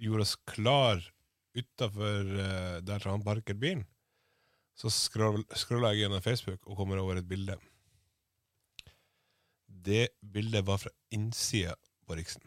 gjorde 0.00 0.26
oss 0.26 0.36
klar 0.48 1.02
utafor 1.54 2.30
der 2.82 3.04
han 3.06 3.22
parket 3.22 3.60
bilen, 3.60 3.84
Så 4.74 4.90
scroll, 4.90 5.44
jeg 5.46 6.00
gjennom 6.00 6.22
Facebook 6.22 6.66
og 6.66 6.76
kommer 6.76 6.98
over 6.98 7.20
et 7.20 7.28
bilde. 7.28 7.54
Det 9.70 10.08
bildet 10.18 10.66
var 10.66 10.80
fra 10.82 10.90
innsida 11.14 11.76
på 12.06 12.16
Riksen. 12.18 12.42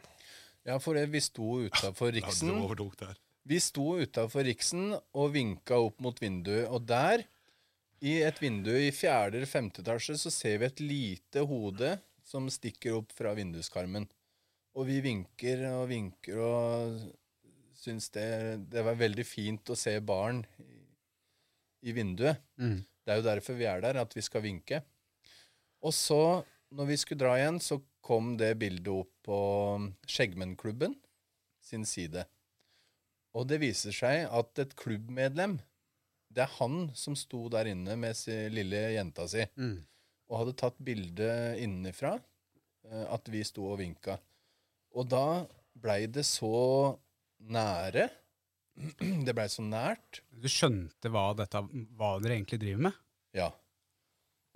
Ja, 0.68 0.76
for 0.84 0.98
det, 0.98 1.08
vi 1.14 1.22
sto 1.24 1.62
utafor 1.64 2.12
Riksen. 2.18 2.52
Ja. 2.52 3.14
Vi 3.48 3.60
sto 3.64 3.94
utafor 4.02 4.44
Riksen 4.44 4.92
og 5.16 5.32
vinka 5.36 5.80
opp 5.80 6.02
mot 6.04 6.18
vinduet, 6.20 6.68
og 6.68 6.84
der, 6.90 7.24
i 8.04 8.18
et 8.28 8.42
vindu 8.44 8.74
i 8.76 8.92
fjerde 8.92 9.40
eller 9.40 9.50
femte 9.50 9.82
etasje, 9.82 10.18
så 10.20 10.34
ser 10.34 10.60
vi 10.60 10.68
et 10.68 10.84
lite 10.84 11.46
hode 11.48 11.96
som 12.28 12.50
stikker 12.52 13.00
opp 13.00 13.16
fra 13.16 13.32
vinduskarmen. 13.38 14.10
Og 14.78 14.86
vi 14.86 15.00
vinker 15.02 15.64
og 15.72 15.88
vinker 15.90 16.38
og 16.44 17.00
syns 17.78 18.10
det, 18.14 18.28
det 18.70 18.84
var 18.86 18.98
veldig 19.00 19.26
fint 19.26 19.72
å 19.74 19.78
se 19.78 19.96
barn 20.06 20.44
i, 20.62 20.78
i 21.90 21.94
vinduet. 21.96 22.42
Mm. 22.62 22.80
Det 23.06 23.14
er 23.14 23.20
jo 23.22 23.26
derfor 23.30 23.58
vi 23.58 23.68
er 23.70 23.82
der, 23.82 24.00
at 24.02 24.14
vi 24.18 24.22
skal 24.26 24.44
vinke. 24.44 24.82
Og 25.86 25.94
så, 25.96 26.20
når 26.74 26.90
vi 26.92 26.98
skulle 27.00 27.22
dra 27.24 27.36
igjen, 27.40 27.60
så 27.64 27.80
kom 28.06 28.36
det 28.40 28.54
bildet 28.62 28.90
opp 28.92 29.12
på 29.28 29.38
Skjeggmennklubben 30.10 30.94
sin 31.64 31.86
side. 31.88 32.26
Og 33.38 33.48
det 33.50 33.60
viser 33.62 33.94
seg 33.96 34.26
at 34.34 34.62
et 34.64 34.76
klubbmedlem, 34.80 35.58
det 36.34 36.44
er 36.46 36.56
han 36.60 36.90
som 36.98 37.16
sto 37.18 37.46
der 37.54 37.70
inne 37.72 37.96
med 38.00 38.18
sin 38.20 38.52
lille 38.54 38.82
jenta 38.98 39.26
si, 39.32 39.46
Mm. 39.58 39.78
og 40.30 40.40
hadde 40.42 40.58
tatt 40.60 40.78
bilde 40.84 41.30
innenfra, 41.64 42.18
eh, 42.90 43.06
at 43.14 43.30
vi 43.32 43.44
sto 43.48 43.66
og 43.72 43.80
vinka. 43.80 44.18
Og 44.98 45.06
da 45.12 45.24
blei 45.78 46.08
det 46.10 46.24
så 46.26 46.98
nære. 47.54 48.08
Det 49.26 49.34
blei 49.38 49.48
så 49.50 49.64
nært. 49.66 50.20
Du 50.34 50.48
skjønte 50.50 51.10
hva, 51.14 51.32
dette, 51.38 51.62
hva 51.98 52.16
dere 52.22 52.36
egentlig 52.40 52.60
driver 52.62 52.84
med? 52.90 52.98
Ja. 53.38 53.48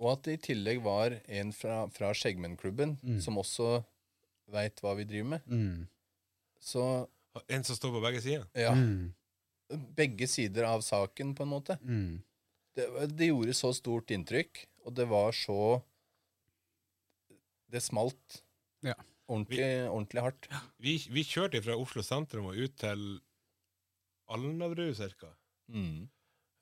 Og 0.02 0.12
at 0.16 0.22
det 0.26 0.34
i 0.36 0.42
tillegg 0.50 0.80
var 0.82 1.14
en 1.30 1.50
fra, 1.54 1.84
fra 1.94 2.10
Skjeggmennklubben 2.14 2.96
Mm. 3.02 3.20
som 3.22 3.38
også 3.38 3.84
veit 4.52 4.78
hva 4.82 4.96
vi 4.98 5.06
driver 5.06 5.28
med. 5.36 5.46
Mm. 5.46 5.88
Så 6.62 6.84
En 7.48 7.64
som 7.64 7.76
står 7.78 7.94
på 7.94 8.02
begge 8.04 8.20
sider. 8.20 8.46
ja, 8.54 8.74
Mm. 8.74 9.12
begge 9.96 10.26
sider 10.28 10.66
av 10.68 10.82
saken, 10.84 11.34
på 11.34 11.42
en 11.46 11.48
måte. 11.54 11.78
Mm. 11.80 12.22
Det, 12.76 12.86
det 13.16 13.28
gjorde 13.30 13.54
så 13.56 13.70
stort 13.74 14.10
inntrykk, 14.12 14.66
og 14.84 14.94
det 14.98 15.06
var 15.08 15.32
så 15.32 15.82
Det 17.72 17.80
smalt 17.82 18.42
Ja. 18.84 18.94
Ordentlig, 19.32 19.68
ordentlig 19.88 20.24
hardt. 20.24 20.48
Vi, 20.82 20.96
vi 21.12 21.24
kjørte 21.26 21.62
fra 21.64 21.76
Oslo 21.78 22.04
sentrum 22.06 22.50
og 22.52 22.58
ut 22.60 22.74
til 22.80 23.06
Alnabru, 24.32 24.90
cirka. 24.96 25.32
Mm. 25.72 26.04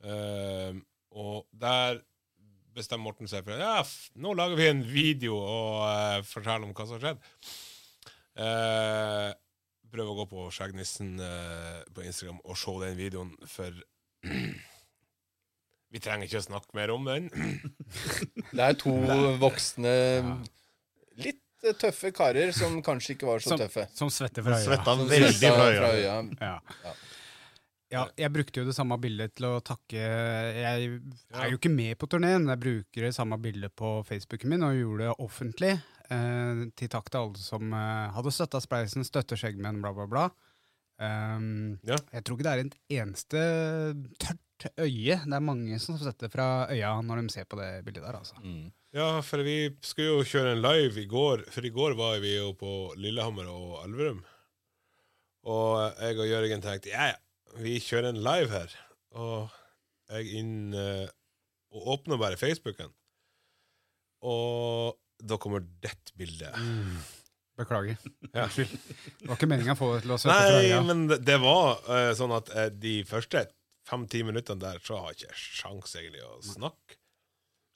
Uh, 0.00 0.78
og 1.10 1.44
der 1.60 2.00
bestemmer 2.76 3.10
Morten 3.10 3.28
seg 3.28 3.44
for 3.44 3.60
ja, 3.60 3.82
nå 4.22 4.32
lager 4.38 4.56
vi 4.58 4.68
en 4.70 4.82
video 4.86 5.36
og 5.40 5.82
uh, 5.84 6.22
forteller 6.26 6.68
om 6.68 6.74
hva 6.76 6.86
som 6.86 6.96
har 6.96 7.04
skjedd. 7.04 7.28
Uh, 8.40 9.30
prøv 9.90 10.12
å 10.12 10.18
gå 10.20 10.26
på 10.30 10.46
Skjeggnissen 10.54 11.16
uh, 11.18 11.82
på 11.94 12.06
Instagram 12.06 12.40
og 12.44 12.58
se 12.58 12.76
den 12.84 12.98
videoen, 12.98 13.34
for 13.50 13.74
vi 15.92 16.02
trenger 16.02 16.28
ikke 16.28 16.42
å 16.42 16.46
snakke 16.46 16.78
mer 16.78 16.94
om 16.94 17.10
den. 17.10 17.28
Det 18.54 18.64
er 18.64 18.78
to 18.78 18.94
voksne, 19.42 19.94
litt 21.20 21.42
eh, 21.64 21.76
tøffe 21.78 22.10
karer 22.16 22.52
som 22.56 22.80
kanskje 22.86 23.14
ikke 23.16 23.28
var 23.28 23.42
så 23.44 23.52
Som, 23.54 23.62
tøffe. 23.62 23.86
som 23.96 24.10
svetter 24.12 24.42
fra 24.46 24.58
øya. 24.58 24.66
Svetta 24.66 24.96
veldig 25.00 25.38
fra 25.40 25.70
fra 25.76 25.92
øya. 25.94 26.16
Ja. 26.40 26.52
Ja. 26.84 26.92
ja, 27.90 28.04
jeg 28.24 28.32
brukte 28.34 28.60
jo 28.62 28.66
det 28.68 28.74
samme 28.76 28.98
bildet 29.02 29.34
til 29.38 29.48
å 29.50 29.60
takke 29.66 29.98
Jeg 29.98 30.90
er 31.34 31.48
jo 31.50 31.58
ikke 31.58 31.72
med 31.74 31.96
på 31.98 32.06
turneen, 32.10 32.46
jeg 32.52 32.62
bruker 32.66 33.08
det 33.08 33.14
samme 33.16 33.38
bildet 33.42 33.74
på 33.76 33.96
Facebooken 34.08 34.50
min 34.54 34.62
og 34.66 34.76
gjorde 34.78 35.08
det 35.08 35.16
offentlig. 35.26 35.72
Eh, 36.10 36.62
til 36.78 36.88
takk 36.90 37.10
til 37.10 37.20
alle 37.24 37.38
som 37.42 37.72
eh, 37.72 38.06
hadde 38.16 38.32
støtta 38.34 38.60
Spleisen, 38.62 39.04
støtter 39.06 39.38
Skjeggmenn, 39.38 39.82
bla, 39.82 39.92
bla, 39.94 40.06
bla. 40.10 40.28
Um, 41.00 41.78
Ja. 41.86 41.96
Jeg 42.12 42.24
tror 42.26 42.36
ikke 42.36 42.44
det 42.44 42.52
er 42.52 42.62
et 42.66 42.74
eneste 43.00 43.38
tørt 44.20 44.40
øye. 44.68 45.16
Det 45.24 45.36
er 45.36 45.44
mange 45.44 45.78
som 45.82 45.98
setter 46.00 46.30
fra 46.32 46.48
øya 46.72 46.92
når 47.06 47.22
de 47.22 47.34
ser 47.34 47.48
på 47.48 47.58
det 47.60 47.70
bildet 47.86 48.04
der, 48.04 48.18
altså. 48.18 48.36
Mm. 48.44 48.68
Ja, 48.96 49.20
for 49.22 49.44
vi 49.46 49.70
skulle 49.86 50.16
jo 50.16 50.26
kjøre 50.26 50.56
en 50.56 50.62
live 50.64 51.02
i 51.02 51.08
går, 51.10 51.44
for 51.54 51.66
i 51.66 51.72
går 51.74 51.94
var 51.98 52.18
vi 52.22 52.34
jo 52.34 52.52
på 52.58 52.92
Lillehammer 52.98 53.46
og 53.52 53.84
Elverum. 53.84 54.24
Og 55.50 56.00
jeg 56.02 56.18
og 56.18 56.28
Jørgen 56.28 56.64
tenkte 56.64 56.90
ja, 56.92 57.12
ja, 57.12 57.60
vi 57.62 57.78
kjører 57.80 58.10
en 58.10 58.22
live 58.24 58.50
her. 58.52 58.74
Og 59.16 59.48
jeg 60.10 60.40
inn 60.40 60.74
eh, 60.74 61.06
og 61.70 61.94
åpner 61.94 62.18
bare 62.20 62.38
Facebooken. 62.40 62.90
Og 64.26 64.98
da 65.22 65.38
kommer 65.40 65.62
dette 65.82 66.14
bildet. 66.18 66.56
Beklager. 67.60 67.96
Ja. 68.34 68.46
Det 68.56 69.28
var 69.28 69.36
ikke 69.36 69.48
meninga 69.50 69.76
å 69.76 69.78
få 69.78 69.94
det 69.94 70.04
til 70.04 70.14
å 70.14 70.18
svette 70.20 70.36
fra 70.40 70.60
Nei, 70.60 70.82
men 70.86 71.06
det, 71.10 71.20
det 71.28 71.38
var 71.42 71.80
uh, 71.86 72.10
sånn 72.16 72.32
at 72.36 72.50
uh, 72.56 72.66
de 72.72 73.00
første 73.08 73.44
fem-ti 73.90 74.22
minuttene 74.26 74.62
der, 74.62 74.80
så 74.84 75.00
har 75.02 75.12
jeg 75.12 75.24
ikke 75.26 75.36
sjans 75.42 75.94
egentlig 75.98 76.24
å 76.26 76.38
snakke. 76.46 76.98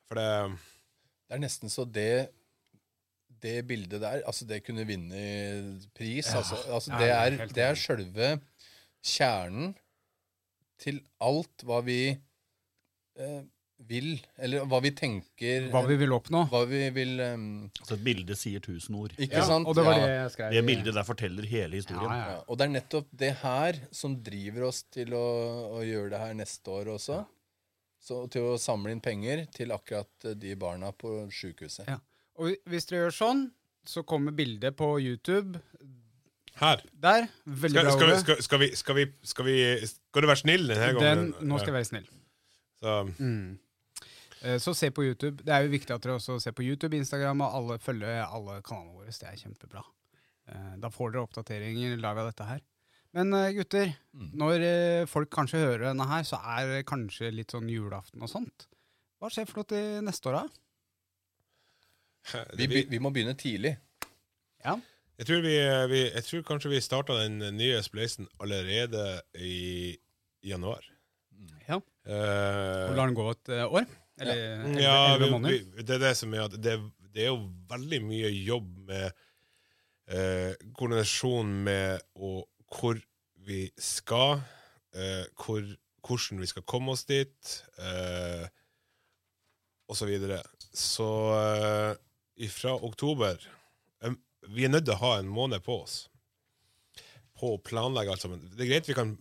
For 0.09 0.21
det 0.21 0.30
Det 1.25 1.37
er 1.37 1.40
nesten 1.42 1.73
så 1.73 1.87
det 1.88 2.30
det 3.44 3.66
bildet 3.68 4.00
der, 4.00 4.23
altså 4.25 4.47
det 4.49 4.62
kunne 4.64 4.87
vinne 4.88 5.21
pris. 5.97 6.30
altså, 6.33 6.56
altså 6.73 6.92
Ja, 6.94 6.99
det, 7.00 7.09
er, 7.12 7.49
det 7.52 7.64
er 7.64 7.76
sjølve 7.76 8.28
kjernen 9.04 9.75
til 10.80 11.02
alt 11.21 11.64
hva 11.68 11.80
vi 11.85 11.99
eh, 12.14 13.42
vil, 13.88 14.21
eller 14.38 14.64
hva 14.71 14.78
vi 14.81 14.90
tenker 14.97 15.66
Hva 15.73 15.83
vi 15.88 15.97
vil 16.00 16.12
oppnå. 16.14 16.45
hva 16.49 16.61
vi 16.71 16.85
vil 16.95 17.19
um... 17.21 17.47
Så 17.83 17.97
et 17.99 18.04
bilde 18.07 18.37
sier 18.38 18.61
tusen 18.64 18.95
ord. 18.97 19.12
Ikke 19.19 19.40
Ja, 19.43 19.45
sant? 19.49 19.66
og 19.66 19.75
det 19.76 19.85
var 19.85 19.99
Ja. 19.99 20.07
det 20.07 20.14
jeg 20.14 20.31
skrev. 20.37 20.52
Det 20.54 20.62
bildet 20.66 20.95
der 20.95 21.04
forteller 21.04 21.45
hele 21.50 21.76
historien. 21.81 22.11
Ja, 22.11 22.16
ja. 22.19 22.31
Ja, 22.37 22.43
og 22.49 22.59
det 22.59 22.64
er 22.69 22.73
nettopp 22.76 23.09
det 23.12 23.33
her 23.43 23.81
som 23.93 24.14
driver 24.23 24.69
oss 24.71 24.83
til 24.95 25.12
å, 25.19 25.25
å 25.76 25.83
gjøre 25.85 26.11
det 26.14 26.21
her 26.23 26.35
neste 26.38 26.71
år 26.71 26.93
også. 26.95 27.25
Så, 28.04 28.23
til 28.31 28.43
å 28.52 28.59
samle 28.61 28.93
inn 28.93 29.00
penger 29.00 29.47
til 29.52 29.73
akkurat 29.73 30.26
eh, 30.28 30.35
de 30.37 30.54
barna 30.61 30.93
på 30.93 31.25
sjukehuset. 31.33 31.87
Ja. 31.88 31.99
Og 32.37 32.52
hvis 32.69 32.85
dere 32.90 33.07
gjør 33.07 33.14
sånn, 33.16 33.45
så 33.85 34.02
kommer 34.04 34.33
bildet 34.33 34.76
på 34.76 34.88
YouTube 35.00 35.61
Her. 36.61 36.81
der. 36.95 37.26
Veldig 37.45 37.81
Skal, 37.81 37.85
bra, 37.85 37.93
skal, 37.97 38.09
vi, 38.09 38.16
skal, 38.23 38.43
skal, 38.45 38.59
vi, 38.61 38.69
skal, 38.76 38.95
vi, 38.95 39.07
skal 39.26 39.45
vi 39.49 39.87
Skal 39.88 40.23
du 40.23 40.28
være 40.31 40.40
snill 40.40 40.69
denne 40.71 41.00
Den, 41.00 41.25
nå 41.43 41.59
skal 41.59 41.73
jeg 41.73 41.78
være 41.81 41.90
snill. 41.90 42.09
Så, 42.81 42.95
Mm. 43.19 43.59
Eh, 44.44 44.58
Så 44.60 44.74
se 44.76 44.90
på 44.92 45.04
YouTube. 45.06 45.42
Det 45.44 45.52
er 45.54 45.64
jo 45.64 45.72
viktig 45.72 45.94
at 45.94 46.02
dere 46.04 46.18
også 46.18 46.36
ser 46.42 46.52
på 46.52 46.62
YouTube, 46.66 46.96
Instagram 46.98 47.40
og 47.46 47.54
alle, 47.58 47.78
følger 47.80 48.22
alle 48.26 48.58
kanalene 48.66 48.94
våre. 48.98 49.10
Det 49.14 49.28
er 49.30 49.40
kjempebra. 49.40 49.82
Eh, 50.52 50.76
Da 50.82 50.90
får 50.92 51.12
dere 51.14 51.24
oppdateringer 51.26 51.96
live 51.96 52.20
av 52.20 52.28
dette 52.32 52.44
her. 52.48 52.60
Men 53.14 53.32
eh, 53.34 53.52
gutter, 53.56 53.94
Mm. 54.14 54.30
når 54.34 55.06
folk 55.08 55.30
kanskje 55.30 55.58
hører 55.62 55.84
denne 55.88 56.06
her, 56.06 56.22
så 56.26 56.36
er 56.58 56.66
det 56.66 56.86
kanskje 56.86 57.32
litt 57.32 57.50
sånn 57.54 57.68
julaften 57.70 58.22
og 58.22 58.28
sånt. 58.28 58.66
Hva 59.20 59.30
skjer 59.30 59.46
for 59.48 59.62
noe 59.62 59.70
til 59.70 60.02
neste 60.04 60.28
år, 60.30 60.42
da? 60.42 60.48
Vi, 62.56 62.66
vi 62.88 62.98
må 63.02 63.10
begynne 63.12 63.34
tidlig. 63.36 63.76
Ja. 64.64 64.76
jeg, 65.18 65.26
tror 65.28 65.42
vi, 65.44 65.54
vi, 65.92 66.00
jeg 66.14 66.24
tror 66.24 66.42
kanskje 66.48 66.70
vi 66.72 66.80
starta 66.80 67.16
den 67.20 67.38
nye 67.56 67.82
spleisen 67.84 68.26
allerede 68.40 69.20
i 69.36 69.96
januar. 70.44 70.84
ja. 71.68 71.80
Uh, 72.06 72.90
Og 72.90 72.96
lar 72.98 73.06
den 73.08 73.14
gå 73.16 73.30
et 73.30 73.48
år? 73.64 73.86
Eller 74.21 74.80
ja, 74.80 74.97
elleve 75.14 75.25
vi, 75.25 75.30
måneder? 75.30 75.62
vi, 75.75 75.83
det 75.83 75.97
er 75.97 76.02
det 76.04 76.14
som 76.18 76.35
er 76.35 76.44
at 76.47 76.54
det, 76.62 76.76
det 77.14 77.25
er 77.25 77.33
jo 77.33 77.49
veldig 77.71 78.00
mye 78.06 78.30
jobb 78.30 78.68
med 78.90 79.09
eh, 80.11 80.52
koordinasjon 80.76 81.50
med 81.66 82.04
og 82.14 82.44
hvor 82.75 82.99
vi 83.44 83.66
skal, 83.78 84.40
eh, 84.94 85.25
hvor, 85.38 85.64
hvordan 86.06 86.42
vi 86.42 86.50
skal 86.50 86.66
komme 86.68 86.94
oss 86.94 87.04
dit, 87.09 87.56
eh, 87.78 88.47
og 89.88 89.99
så 89.99 90.09
videre. 90.09 90.40
Så 90.75 91.09
eh, 91.37 92.49
fra 92.50 92.75
oktober 92.75 93.38
Vi 94.44 94.64
er 94.66 94.68
nødt 94.68 94.85
til 94.85 94.92
å 94.92 95.00
ha 95.00 95.11
en 95.16 95.28
måned 95.33 95.62
på 95.64 95.78
oss 95.87 95.94
på 97.38 97.54
å 97.54 97.61
planlegge 97.64 98.12
alt 98.12 98.21
sammen. 98.21 98.42
Det 98.52 98.66
er 98.66 98.68
greit 98.68 98.88
vi 98.90 98.97
kan 98.97 99.14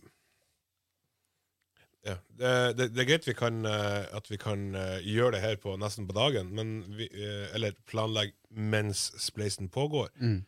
ja, 2.04 2.16
det, 2.28 2.48
det, 2.76 2.88
det 2.92 3.02
er 3.02 3.08
greit 3.08 3.26
vi 3.28 3.34
kan, 3.36 3.62
eh, 3.68 4.02
at 4.12 4.26
vi 4.28 4.36
kan 4.40 4.74
eh, 4.76 5.04
gjøre 5.08 5.36
det 5.36 5.44
her 5.44 5.60
på 5.60 5.72
nesten 5.80 6.08
på 6.08 6.16
dagen, 6.16 6.50
men 6.56 6.74
vi, 6.98 7.08
eh, 7.08 7.46
eller 7.56 7.76
planlegge 7.88 8.36
mens 8.50 9.06
spleisen 9.22 9.70
pågår. 9.72 10.10
Mm. 10.20 10.42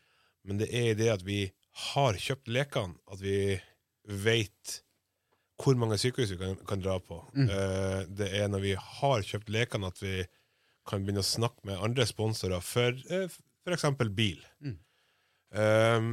Men 0.47 0.61
det 0.61 0.69
er 0.77 0.99
det 0.99 1.09
at 1.15 1.25
vi 1.27 1.47
har 1.93 2.19
kjøpt 2.21 2.51
lekene, 2.53 3.01
at 3.13 3.23
vi 3.25 3.39
vet 4.05 4.81
hvor 5.57 5.79
mange 5.81 5.97
sykehus 5.99 6.35
vi 6.35 6.41
kan, 6.43 6.59
kan 6.69 6.83
dra 6.85 6.99
på. 7.01 7.23
Mm. 7.33 7.49
Det 8.13 8.27
er 8.37 8.51
når 8.53 8.61
vi 8.61 8.75
har 8.77 9.25
kjøpt 9.25 9.49
lekene 9.51 9.89
at 9.89 10.03
vi 10.03 10.21
kan 10.87 11.01
begynne 11.03 11.25
å 11.25 11.27
snakke 11.27 11.65
med 11.67 11.81
andre 11.81 12.05
sponsorer 12.07 12.61
for 12.63 13.01
f.eks. 13.25 13.87
bil. 14.13 14.45
Mm. 14.61 14.77
Um, 15.57 16.11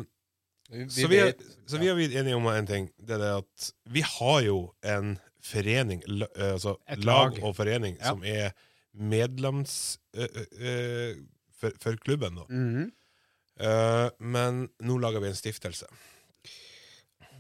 Vi, 0.72 0.88
Så 0.90 1.10
vi, 1.12 1.20
er, 1.20 1.34
så 1.68 1.78
vi 1.78 1.90
har 1.92 1.98
blitt 2.00 2.16
enige 2.18 2.40
om 2.40 2.48
en 2.50 2.68
ting. 2.68 2.88
Det 2.98 3.18
er 3.18 3.22
det 3.22 3.32
at 3.44 3.66
vi 3.94 4.02
har 4.08 4.40
jo 4.48 4.58
en 4.82 5.18
forening, 5.44 6.02
la- 6.08 6.30
eh, 6.36 6.54
altså 6.54 6.78
Et 6.88 7.04
lag 7.04 7.34
lag. 7.36 7.44
og 7.44 7.56
forening, 7.56 7.98
Ja. 8.00 8.10
som 8.14 8.24
er 8.24 8.52
medlems 8.94 10.00
eh, 10.16 10.28
eh, 10.60 11.16
for, 11.60 11.72
for 11.82 11.96
klubben. 11.96 12.36
Da. 12.36 12.44
Mm 12.50 12.70
-hmm. 12.76 12.92
uh, 13.66 14.10
men 14.20 14.70
nå 14.80 14.98
lager 14.98 15.20
vi 15.20 15.28
en 15.28 15.36
stiftelse. 15.36 15.86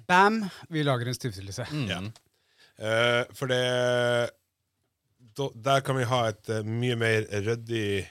Bam! 0.08 0.44
Vi 0.70 0.84
lager 0.84 1.08
en 1.08 1.14
stiftelse. 1.16 1.66
mm, 1.72 1.88
Ja. 1.90 2.00
Uh, 2.84 3.26
for 3.38 3.48
det 3.48 4.30
da, 5.38 5.48
Der 5.64 5.80
kan 5.82 5.96
vi 5.98 6.04
ha 6.10 6.28
et 6.30 6.50
uh, 6.50 6.64
mye 6.66 6.96
mer 6.96 7.26
ryddig 7.46 8.08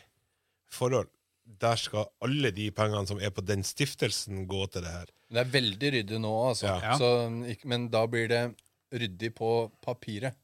forhold. 0.71 1.09
Der 1.61 1.77
skal 1.77 2.07
alle 2.23 2.51
de 2.51 2.71
pengene 2.71 3.07
som 3.07 3.19
er 3.21 3.31
på 3.31 3.41
den 3.45 3.63
stiftelsen, 3.63 4.47
gå 4.49 4.67
til 4.73 4.83
det 4.83 4.91
her. 4.91 5.07
Det 5.33 5.39
er 5.41 5.45
veldig 5.53 5.93
ryddig 5.93 6.21
nå, 6.21 6.33
altså. 6.49 6.67
Ja. 6.67 6.97
Så, 6.99 7.29
men 7.65 7.89
da 7.91 8.07
blir 8.07 8.29
det 8.29 8.55
ryddig 8.93 9.33
på 9.35 9.71
papiret. 9.85 10.35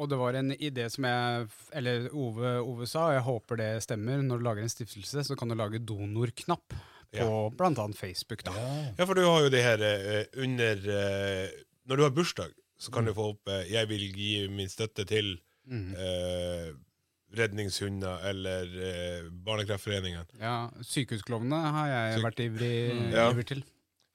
Og 0.00 0.08
det 0.08 0.16
var 0.16 0.32
en 0.38 0.52
idé 0.56 0.86
som 0.90 1.04
jeg 1.04 1.48
Eller 1.76 2.06
Ove, 2.16 2.54
Ove 2.64 2.86
sa, 2.88 3.08
og 3.10 3.14
jeg 3.18 3.22
håper 3.26 3.56
det 3.60 3.70
stemmer. 3.84 4.22
Når 4.24 4.38
du 4.40 4.44
lager 4.46 4.62
en 4.64 4.72
stiftelse, 4.72 5.24
så 5.28 5.36
kan 5.36 5.48
du 5.52 5.54
lage 5.54 5.78
donorknapp 5.84 6.72
på 7.12 7.18
Ja. 7.18 7.50
blant 7.52 7.78
annet 7.78 7.96
Facebook. 7.98 8.42
da. 8.42 8.52
Ja, 8.98 9.04
for 9.04 9.14
du 9.14 9.20
har 9.26 9.42
jo 9.44 9.50
det 9.52 9.62
her 9.62 9.82
eh, 9.84 10.24
under 10.40 10.76
eh, 10.88 11.50
Når 11.86 11.96
du 11.96 12.02
har 12.02 12.10
bursdag, 12.10 12.52
så 12.78 12.90
kan 12.90 13.04
du 13.04 13.12
få 13.12 13.28
opp 13.34 13.48
eh, 13.48 13.68
'Jeg 13.70 13.88
vil 13.88 14.08
gi 14.16 14.48
min 14.48 14.68
støtte 14.68 15.04
til 15.06 15.38
eh, 15.70 16.72
Redningshunder' 17.36 18.24
eller 18.28 18.64
eh, 18.86 19.28
Barnekreftforeningen. 19.30 20.26
Ja, 20.40 20.70
Sykehusklovnene 20.84 21.60
har 21.72 21.88
jeg 21.88 22.18
Syk- 22.18 22.24
vært 22.26 22.40
ivrig, 22.44 23.12
Ja. 23.12 23.32
til. 23.42 23.62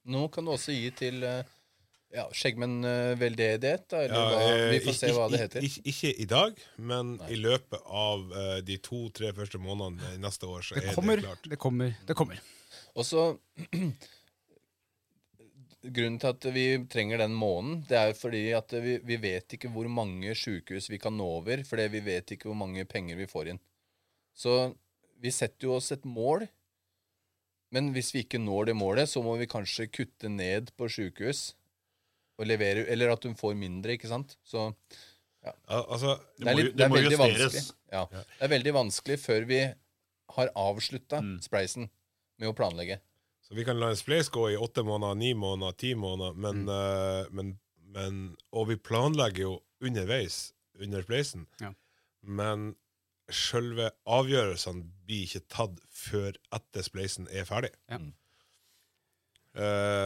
Nå 0.05 0.27
kan 0.31 0.45
du 0.45 0.51
også 0.51 0.71
gi 0.71 0.89
til 0.91 1.23
eh, 1.23 1.43
ja, 2.15 2.23
Skjeggmenn 2.33 2.77
eh, 2.87 3.13
veldedighet, 3.19 3.87
da, 3.91 4.03
eller 4.05 4.15
Ja, 4.15 4.27
hva? 4.31 4.43
eh, 4.57 4.69
Vi 4.71 4.79
får 4.85 4.95
se 4.99 5.09
hva 5.15 5.25
det 5.31 5.39
heter. 5.43 5.65
Ikke, 5.67 5.81
ikke 5.91 6.11
i 6.23 6.27
dag, 6.29 6.61
men 6.77 7.15
Nei. 7.17 7.31
i 7.35 7.39
løpet 7.41 7.81
av 7.85 8.23
uh, 8.31 8.59
de 8.63 8.77
to-tre 8.83 9.33
første 9.35 9.59
månedene 9.61 10.13
neste 10.23 10.47
år, 10.47 10.61
så 10.63 10.77
Det 10.79 10.87
er 10.91 10.95
kommer, 10.95 11.19
det 11.19 11.27
klart. 11.27 11.49
det 11.51 11.59
kommer, 11.59 11.97
det 12.07 12.15
kommer. 12.15 12.39
Og 12.95 13.05
så 13.05 13.25
Grunnen 15.87 16.17
til 16.19 16.27
at 16.33 16.45
vi 16.51 16.63
trenger 16.91 17.21
den 17.21 17.35
måneden, 17.37 17.83
det 17.87 17.95
er 17.99 18.13
fordi 18.17 18.41
at 18.57 18.73
vi, 18.83 18.97
vi 19.07 19.17
vet 19.23 19.53
ikke 19.55 19.69
hvor 19.71 19.87
mange 19.87 20.33
sykehus 20.35 20.89
vi 20.91 20.97
kan 20.99 21.15
nå 21.15 21.23
over, 21.37 21.61
fordi 21.63 21.85
vi 21.93 22.01
vet 22.03 22.33
ikke 22.33 22.49
hvor 22.49 22.57
mange 22.59 22.83
penger 22.89 23.15
vi 23.19 23.27
får 23.29 23.53
inn. 23.53 23.59
Så 24.35 24.73
vi 25.21 25.31
setter 25.31 25.69
jo 25.69 25.75
oss 25.77 25.91
et 25.95 26.03
mål, 26.03 26.47
men 27.71 27.91
hvis 27.95 28.09
vi 28.15 28.25
ikke 28.25 28.41
når 28.41 28.71
det 28.71 28.75
målet, 28.79 29.07
så 29.11 29.21
må 29.23 29.37
vi 29.39 29.47
kanskje 29.47 29.87
kutte 29.93 30.27
ned 30.33 30.73
på 30.79 30.89
sykehus 30.91 31.53
og 32.37 32.45
levere 32.45 32.85
Eller 32.87 33.09
at 33.09 33.23
hun 33.23 33.35
får 33.35 33.55
mindre, 33.57 33.95
ikke 33.97 34.07
sant? 34.09 34.35
Så 34.45 34.73
ja. 35.43 35.53
altså, 35.67 36.17
det 36.37 36.47
er, 36.47 36.55
litt, 36.59 36.73
det 36.77 36.85
er 36.85 36.89
må 36.89 36.95
veldig 36.99 37.11
justeres. 37.17 37.53
vanskelig. 37.53 37.75
Ja. 37.91 38.05
Det 38.11 38.45
er 38.45 38.51
veldig 38.53 38.73
vanskelig 38.75 39.19
før 39.23 39.45
vi 39.49 39.59
har 40.37 40.51
avslutta 40.55 41.21
Mm. 41.23 41.37
spleisen 41.41 41.89
med 42.37 42.49
å 42.49 42.53
planlegge. 42.53 42.99
så 43.41 43.55
vi 43.55 43.63
kan 43.63 43.79
la 43.79 43.89
en 43.89 43.95
spleis 43.95 44.27
gå 44.29 44.49
i 44.51 44.57
åtte 44.57 44.83
måneder, 44.83 45.15
ni 45.15 45.33
måneder, 45.33 45.77
ti 45.77 45.93
måneder, 45.95 46.35
men, 46.35 46.65
Mm. 46.65 46.69
uh, 46.69 47.29
men, 47.31 47.59
men 47.81 48.35
Og 48.53 48.67
vi 48.67 48.75
planlegger 48.75 49.41
jo 49.41 49.63
underveis 49.81 50.51
under 50.79 51.01
spleisen, 51.01 51.47
Ja. 51.61 51.73
men 52.21 52.75
selve 53.31 53.91
avgjørelsene 54.05 54.83
blir 55.07 55.23
ikke 55.25 55.47
tatt 55.49 55.79
før 55.91 56.35
etter 56.53 56.81
spleisen 56.83 57.27
er 57.31 57.43
ferdig. 57.45 57.71
Ja. 57.89 57.97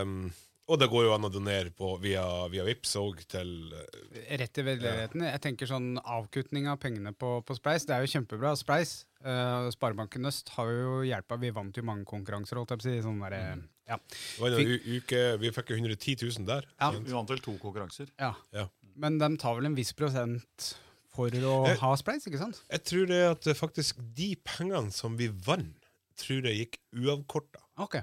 Um, 0.01 0.31
og 0.69 0.77
det 0.79 0.87
går 0.91 1.03
jo 1.07 1.13
an 1.15 1.25
å 1.27 1.31
donere 1.33 1.71
på 1.75 1.95
via, 1.99 2.21
via 2.51 2.63
Vipps 2.67 2.93
òg 2.99 3.23
til 3.31 3.49
eh, 3.75 4.35
Rett 4.39 4.53
til 4.55 4.63
veldedigheten. 4.67 5.23
Jeg 5.27 5.41
tenker 5.43 5.67
sånn 5.69 5.95
avkutning 5.99 6.67
av 6.71 6.77
pengene 6.79 7.11
på, 7.17 7.39
på 7.43 7.57
Spleis, 7.57 7.85
det 7.89 7.95
er 7.95 8.05
jo 8.05 8.11
kjempebra. 8.13 8.53
Spleis, 8.59 8.93
uh, 9.25 9.67
Sparebanken 9.73 10.29
Øst 10.29 10.53
har 10.55 10.69
jo 10.71 11.01
hjelpa. 11.07 11.39
Vi 11.41 11.51
vant 11.55 11.75
jo 11.75 11.83
mange 11.87 12.05
konkurranser, 12.07 12.59
holdt 12.61 12.71
jeg 12.75 12.81
på 12.83 12.85
å 12.85 12.89
si. 12.91 13.01
Sånn 13.07 13.19
der, 13.25 13.37
Mm. 13.41 13.65
ja. 13.89 13.97
Det 14.11 14.39
var 14.43 14.55
en 14.61 14.71
uke 14.95 15.19
Vi 15.41 15.51
fikk 15.51 15.73
jo 15.73 15.79
110 15.81 16.15
000 16.37 16.45
der. 16.47 16.69
Ja. 16.79 16.91
Vi 16.95 17.11
vant 17.17 17.29
vel 17.33 17.39
to 17.43 17.57
konkurranser. 17.59 18.07
ja. 18.21 18.33
Ja. 18.53 18.67
Men 18.95 19.17
de 19.17 19.29
tar 19.39 19.55
vel 19.55 19.65
en 19.69 19.75
viss 19.75 19.93
prosent 19.95 20.73
for 21.15 21.31
å 21.31 21.53
jeg, 21.67 21.77
ha 21.79 21.91
Spleis, 21.99 22.25
ikke 22.27 22.39
sant? 22.39 22.61
Jeg 22.71 22.83
tror 22.87 23.05
det 23.07 23.21
at 23.27 23.47
faktisk 23.57 23.99
de 24.15 24.33
pengene 24.47 24.91
som 24.95 25.15
vi 25.19 25.27
vant, 25.27 25.87
tror 26.19 26.43
jeg 26.47 26.57
gikk 26.65 26.79
uavkorta. 27.01 27.59
Ok. 27.79 27.97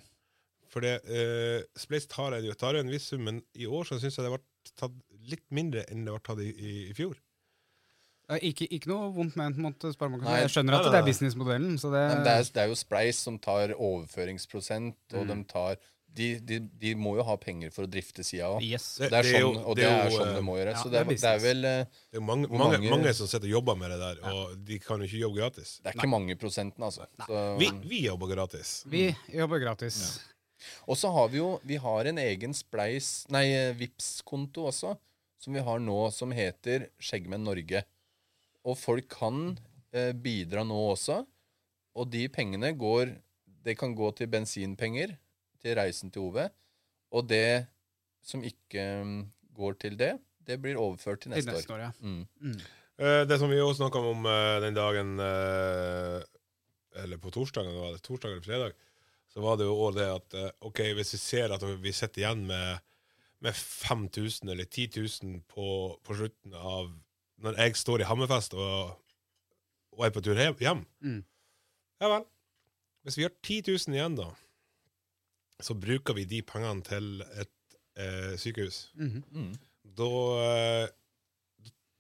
For 0.69 0.85
det, 0.85 0.97
uh, 1.09 1.63
Spleis 1.81 2.07
tar, 2.07 2.35
en- 2.37 2.55
tar 2.61 2.75
en 2.77 2.91
viss 2.93 3.07
sum, 3.09 3.25
men 3.25 3.43
i 3.57 3.65
år 3.67 3.85
så 3.89 3.97
syns 4.01 4.17
jeg 4.19 4.27
det 4.27 4.35
ble 4.37 4.73
tatt 4.77 4.93
litt 5.31 5.45
mindre 5.51 5.85
enn 5.89 6.05
det 6.05 6.13
ble 6.13 6.21
tatt 6.29 6.43
i, 6.45 6.51
i, 6.53 6.75
i 6.91 6.95
fjor. 6.97 7.17
Eh, 8.29 8.43
Ikke, 8.51 8.67
ikke 8.77 8.91
noe 8.93 9.07
vondt 9.17 9.37
ment 9.41 9.57
mot 9.57 9.73
Sparebanken. 9.81 10.27
Nei, 10.29 10.43
Jeg 10.43 10.51
skjønner 10.53 10.77
at 10.77 10.91
det 10.93 10.99
er 11.01 11.07
businessmodellen. 11.07 11.79
Så 11.81 11.89
det, 11.95 12.03
det, 12.27 12.35
er, 12.35 12.51
det 12.53 12.63
er 12.67 12.69
jo 12.69 12.77
Spleis 12.77 13.17
som 13.25 13.39
tar 13.41 13.73
overføringsprosent, 13.77 14.99
og 15.15 15.25
Mm. 15.25 15.31
de 15.33 15.45
tar 15.53 15.79
de, 16.19 16.27
de, 16.41 16.57
de 16.81 16.95
må 16.99 17.13
jo 17.19 17.23
ha 17.23 17.35
penger 17.37 17.71
for 17.71 17.85
å 17.85 17.91
drifte 17.91 18.25
sida 18.25 18.49
òg. 18.49 18.63
Yes. 18.65 18.97
Det, 18.99 19.11
det 19.13 19.21
sånn, 19.29 19.59
og 19.61 19.77
det 19.77 19.85
det 19.85 19.91
er 19.93 20.07
er 20.09 20.11
sånn 20.17 20.29
eh, 20.33 20.35
det 20.39 20.43
må 20.43 20.55
gjøre. 20.57 20.73
ja, 20.73 20.81
Så 20.83 20.91
det 20.91 21.03
det 21.07 21.19
er 21.23 21.35
er, 21.37 21.43
vel 21.45 21.65
eh, 21.69 21.85
Det 22.11 22.19
er 22.19 22.25
mange, 22.25 22.49
mange, 22.49 22.81
mange- 22.91 23.13
som 23.15 23.29
sitter 23.29 23.47
og 23.47 23.53
jobber 23.53 23.77
med 23.79 23.91
det 23.93 23.99
der, 24.01 24.23
og 24.33 24.57
de 24.67 24.79
kan 24.83 24.99
jo 25.01 25.07
ikke 25.07 25.21
jobbe 25.21 25.37
gratis. 25.39 25.75
Det 25.85 25.93
er 25.93 25.99
ikke 26.01 26.09
mange 26.11 26.35
prosentene, 26.41 26.85
altså. 26.89 27.07
Så, 27.29 27.43
Vi, 27.61 27.69
vi 27.93 28.01
jobber 28.09 28.33
gratis. 28.35 28.73
Vi 28.89 29.05
jobber 29.37 29.61
gratis. 29.63 30.01
Og 30.87 30.99
så 30.99 31.11
har 31.15 31.29
vi 31.33 31.39
jo 31.41 31.51
Vi 31.67 31.77
har 31.81 32.09
en 32.11 32.19
egen 32.19 32.55
Spleis 32.57 33.27
Nei, 33.33 33.47
vips 33.79 34.23
konto 34.27 34.67
også, 34.71 34.97
som 35.39 35.55
vi 35.55 35.63
har 35.63 35.81
nå, 35.83 35.99
som 36.15 36.35
heter 36.35 36.89
Skjeggmenn 36.99 37.45
Norge. 37.47 37.85
Og 38.67 38.79
folk 38.79 39.09
kan 39.13 39.59
eh, 39.95 40.13
bidra 40.13 40.65
nå 40.67 40.79
også. 40.93 41.23
Og 41.99 42.11
de 42.11 42.27
pengene 42.33 42.73
går 42.79 43.15
Det 43.65 43.77
kan 43.79 43.95
gå 43.95 44.11
til 44.17 44.31
bensinpenger 44.31 45.17
til 45.63 45.75
reisen 45.79 46.11
til 46.15 46.29
Ove. 46.31 46.49
Og 47.11 47.27
det 47.29 47.67
som 48.25 48.43
ikke 48.45 48.85
mm, 49.05 49.21
går 49.57 49.79
til 49.83 49.97
det, 49.99 50.13
det 50.49 50.59
blir 50.63 50.79
overført 50.81 51.23
til 51.23 51.33
Til 51.33 51.39
neste, 51.39 51.55
neste 51.55 51.73
år. 51.75 51.79
år, 51.79 51.87
ja. 51.87 51.91
Mm. 52.01 52.27
Mm. 52.41 52.61
Eh, 52.99 53.23
det 53.29 53.39
som 53.41 53.51
vi 53.51 53.61
også 53.63 53.85
snakka 53.85 54.03
om 54.11 54.27
eh, 54.27 54.59
den 54.65 54.77
dagen 54.77 55.19
eh, 55.23 56.19
Eller 57.03 57.21
på 57.23 57.31
torsdagen, 57.31 57.75
var 57.79 57.95
det 57.95 58.03
torsdag 58.03 58.33
eller 58.33 58.43
fredag, 58.47 58.73
så 59.39 59.43
var 59.45 59.59
det 59.61 59.69
jo 59.69 59.75
også 59.79 59.99
det 60.01 60.07
at 60.11 60.35
eh, 60.35 60.51
OK, 60.67 60.81
hvis 60.99 61.13
vi 61.15 61.19
ser 61.23 61.53
at 61.55 61.63
vi 61.79 61.93
sitter 61.95 62.25
igjen 62.25 62.41
med, 62.49 62.81
med 63.47 63.55
5000 63.55 64.51
eller 64.51 64.67
10 64.67 64.89
000 64.99 65.37
på, 65.47 65.67
på 66.03 66.17
slutten 66.19 66.57
av 66.59 66.89
Når 67.39 67.55
jeg 67.63 67.77
står 67.79 68.03
i 68.03 68.09
Hammerfest 68.09 68.57
og, 68.59 68.97
og 69.95 70.03
er 70.09 70.11
på 70.11 70.23
tur 70.27 70.35
hjem, 70.43 70.81
Mm. 71.01 71.21
Ja 72.03 72.09
vel. 72.11 72.25
Hvis 73.07 73.19
vi 73.21 73.29
har 73.29 73.33
10 73.47 73.61
000 73.87 73.95
igjen, 73.95 74.17
da, 74.19 74.27
så 75.63 75.75
bruker 75.79 76.15
vi 76.19 76.25
de 76.31 76.41
pengene 76.43 76.83
til 76.87 77.23
et 77.39 77.77
eh, 77.95 78.35
sykehus 78.43 78.89
Mhm. 78.99 79.23
Mm. 79.31 79.53
da, 80.03 80.11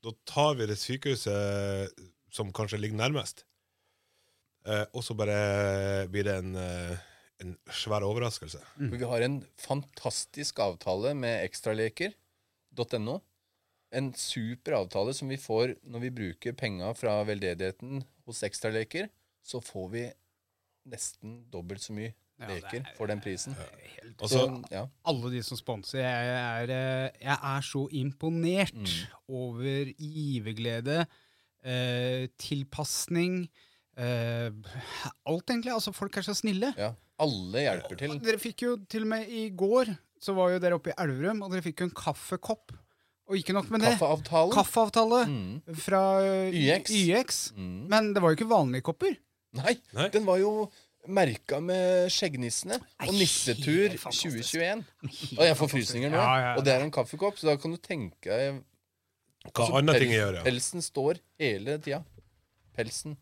da 0.02 0.12
tar 0.26 0.58
vi 0.58 0.66
det 0.72 0.78
sykehuset 0.82 2.02
som 2.34 2.50
kanskje 2.52 2.82
ligger 2.82 2.98
nærmest. 2.98 3.44
Eh, 4.66 4.84
og 4.92 5.06
så 5.06 5.14
bare 5.14 6.08
blir 6.10 6.26
det 6.26 6.34
en, 6.42 6.56
eh, 6.58 6.98
en 7.40 7.56
svær 7.70 8.02
overraskelse. 8.02 8.60
Mm. 8.78 8.88
For 8.90 8.96
vi 8.98 9.04
har 9.12 9.22
en 9.26 9.36
fantastisk 9.62 10.58
avtale 10.64 11.14
med 11.14 11.44
ekstraleker.no. 11.46 13.18
En 13.96 14.10
super 14.18 14.72
avtale 14.82 15.14
som 15.16 15.28
vi 15.32 15.38
får 15.40 15.76
når 15.88 16.02
vi 16.06 16.10
bruker 16.18 16.52
penga 16.58 16.90
fra 16.98 17.22
veldedigheten 17.24 18.02
hos 18.28 18.42
ekstraleker. 18.44 19.08
Så 19.46 19.62
får 19.64 19.86
vi 19.94 20.02
nesten 20.88 21.44
dobbelt 21.52 21.80
så 21.84 21.94
mye 21.96 22.12
Ja, 22.38 22.46
leker 22.52 22.82
er- 22.84 22.92
for 22.96 23.06
den 23.10 23.20
prisen. 23.20 23.54
Helt 23.54 24.20
Også, 24.22 24.28
Så, 24.28 24.44
så, 24.46 24.64
ja. 24.70 24.82
alle 25.04 25.30
de 25.32 25.40
som 25.42 25.56
sponser. 25.58 25.98
Jeg 25.98 26.28
er, 26.28 26.70
eh, 26.70 27.10
jeg 27.22 27.38
er 27.42 27.60
så 27.66 27.88
imponert 27.90 28.74
Mm. 28.74 28.86
over 29.28 29.92
giverglede, 29.98 31.06
eh, 31.64 32.28
tilpasning 32.38 33.48
eh, 33.96 34.50
Alt, 35.26 35.50
egentlig. 35.50 35.72
Altså, 35.72 35.92
folk 35.92 36.16
er 36.16 36.22
så 36.22 36.34
snille. 36.34 36.74
ja. 36.76 36.92
Alle 37.18 37.62
hjelper 37.64 37.98
til. 37.98 38.18
Dere 38.22 38.38
fikk 38.42 38.62
jo 38.66 38.76
til 38.90 39.02
og 39.06 39.10
med 39.14 39.28
i 39.30 39.48
går 39.50 39.90
Så 40.22 40.34
var 40.34 40.50
jo 40.52 40.58
dere 40.62 40.74
oppe 40.78 40.90
i 40.90 40.96
Elverum, 41.02 41.42
og 41.46 41.52
dere 41.52 41.62
fikk 41.62 41.80
jo 41.84 41.86
en 41.88 41.94
kaffekopp. 41.94 42.72
Og 43.28 43.36
ikke 43.38 43.52
nok 43.54 43.68
med 43.70 43.82
det. 43.84 43.92
Kaffeavtale. 43.98 44.54
Kaffeavtale 44.54 45.18
Mm. 45.28 45.74
fra 45.78 46.00
eh, 46.24 46.50
YX. 46.56 46.90
YX. 46.90 47.40
Mm. 47.54 47.86
Men 47.92 48.12
det 48.14 48.22
var 48.24 48.32
jo 48.32 48.38
ikke 48.38 48.48
vanlige 48.50 48.82
kopper. 48.88 49.14
Nei, 49.58 49.76
Nei. 49.94 50.08
den 50.14 50.24
var 50.26 50.38
jo 50.40 50.70
merka 51.08 51.60
med 51.62 52.10
skjeggnissene. 52.12 52.80
Og 53.06 53.12
nissetur 53.14 53.94
2021. 54.00 54.82
Og 55.38 55.44
jeg 55.46 55.56
får 55.60 55.70
frysninger 55.72 56.10
nå. 56.12 56.18
Ja, 56.18 56.34
ja, 56.40 56.48
ja. 56.48 56.56
Og 56.58 56.64
det 56.66 56.74
er 56.74 56.82
en 56.84 56.90
kaffekopp, 56.92 57.38
så 57.40 57.46
da 57.52 57.56
kan 57.60 57.70
du 57.72 57.78
tenke 57.78 58.28
hva 58.28 58.58
Altså, 59.48 59.70
andre 59.78 59.94
ting 60.02 60.10
jeg 60.12 60.18
gjør, 60.20 60.34
ja. 60.40 60.42
Pelsen 60.44 60.82
står 60.84 61.20
hele 61.40 61.78
tida. 61.80 62.02
Pelsen. 62.76 63.14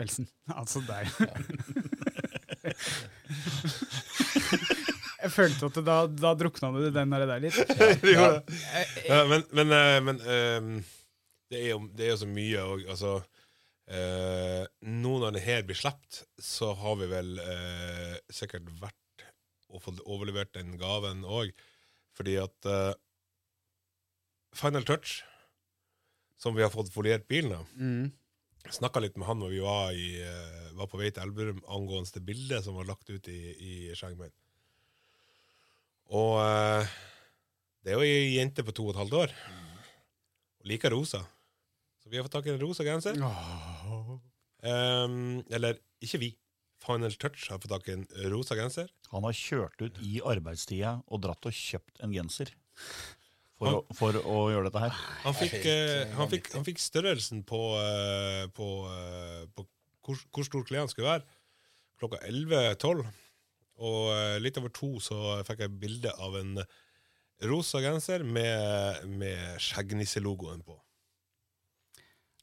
Pelsen. 0.00 0.28
Altså 0.60 0.82
der. 0.86 1.06
Jeg 5.20 5.32
følte 5.34 5.68
at 5.68 5.78
da, 5.84 5.96
da 6.08 6.32
drukna 6.38 6.70
du 6.74 6.86
den 6.94 7.12
der 7.12 7.26
der 7.28 7.42
litt. 7.44 7.58
Ja. 8.08 8.30
Ja, 9.04 9.20
men 9.28 9.44
men, 9.52 9.74
eh, 9.76 9.98
men 10.04 10.20
um, 10.24 10.70
det, 11.52 11.60
er 11.60 11.68
jo, 11.74 11.82
det 11.96 12.06
er 12.06 12.14
jo 12.14 12.20
så 12.22 12.28
mye 12.30 12.62
òg. 12.64 12.86
altså, 12.94 13.18
uh, 13.92 14.62
Nå 14.86 15.18
når 15.20 15.36
det 15.36 15.44
her 15.44 15.66
blir 15.68 15.78
sluppet, 15.78 16.22
så 16.40 16.72
har 16.78 16.96
vi 17.02 17.10
vel 17.10 17.36
uh, 17.42 18.16
sikkert 18.32 18.70
vært 18.80 18.96
og 19.70 19.84
fått 19.84 20.00
overlevert 20.02 20.54
den 20.56 20.74
gaven 20.80 21.22
òg. 21.28 21.52
Fordi 22.18 22.38
at 22.42 22.70
uh, 22.70 22.94
Final 24.56 24.86
Touch, 24.88 25.20
som 26.40 26.56
vi 26.56 26.64
har 26.64 26.72
fått 26.72 26.90
foliert 26.94 27.28
bilen 27.30 27.60
av 27.60 27.68
Mm. 27.76 28.08
Snakka 28.68 29.00
litt 29.00 29.16
med 29.18 29.26
han 29.26 29.40
når 29.40 29.54
vi 29.54 29.60
var, 29.64 29.94
i, 29.96 30.20
eh, 30.20 30.70
var 30.76 30.88
på 30.90 31.00
vei 31.00 31.08
til 31.10 31.24
Elverum 31.24 31.62
angående 31.72 32.12
det 32.14 32.22
bildet 32.26 32.66
som 32.66 32.76
var 32.76 32.88
lagt 32.90 33.08
ut 33.10 33.28
i, 33.32 33.40
i 33.56 33.72
skjermen. 33.96 34.32
Og 36.12 36.36
eh, 36.42 36.94
det 37.84 37.92
er 37.92 37.98
jo 37.98 38.06
ei 38.06 38.36
jente 38.36 38.64
på 38.66 38.74
to 38.76 38.88
og 38.88 38.94
et 38.94 39.00
halvt 39.00 39.18
år. 39.22 39.34
Og 40.60 40.68
liker 40.68 40.92
rosa. 40.92 41.22
Så 42.02 42.12
vi 42.12 42.18
har 42.18 42.26
fått 42.26 42.36
tak 42.36 42.50
i 42.50 42.52
en 42.52 42.60
rosa 42.60 42.84
genser. 42.84 43.16
Um, 44.60 45.40
eller 45.48 45.80
ikke 46.04 46.20
vi. 46.20 46.30
Final 46.80 47.12
Touch 47.20 47.46
har 47.52 47.60
fått 47.60 47.72
tak 47.72 47.88
i 47.88 47.96
en 47.96 48.06
rosa 48.32 48.56
genser. 48.56 48.88
Han 49.12 49.24
har 49.24 49.36
kjørt 49.36 49.80
ut 49.84 49.98
i 50.04 50.20
arbeidstida 50.24 50.98
og 51.08 51.24
dratt 51.24 51.48
og 51.48 51.56
kjøpt 51.56 52.00
en 52.04 52.12
genser 52.14 52.52
for, 53.60 53.76
å, 53.76 53.96
for 53.96 54.16
å 54.20 54.38
gjøre 54.48 54.70
dette 54.70 54.82
her. 54.86 55.00
Han 55.26 55.36
fikk, 55.36 55.56
eh, 55.68 56.14
han 56.16 56.30
fikk, 56.32 56.50
han 56.56 56.66
fikk 56.66 56.80
størrelsen 56.80 57.42
på, 57.48 57.60
uh, 57.76 58.46
på, 58.56 58.68
uh, 58.88 59.44
på 59.52 59.66
hvor, 60.06 60.22
hvor 60.32 60.46
stor 60.48 60.64
klient 60.68 60.92
skulle 60.94 61.10
være. 61.10 61.40
Klokka 62.00 62.22
11-12. 62.24 63.04
Og 63.80 64.40
litt 64.44 64.58
over 64.60 64.72
to 64.76 64.94
så 65.00 65.38
fikk 65.48 65.62
jeg 65.64 65.76
bilde 65.80 66.12
av 66.20 66.34
en 66.40 66.58
rosa 67.48 67.80
genser 67.80 68.24
med, 68.24 69.06
med 69.08 69.60
skjeggnisselogoen 69.64 70.60
på. 70.64 70.76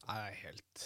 Nei, 0.07 0.31
helt 0.39 0.85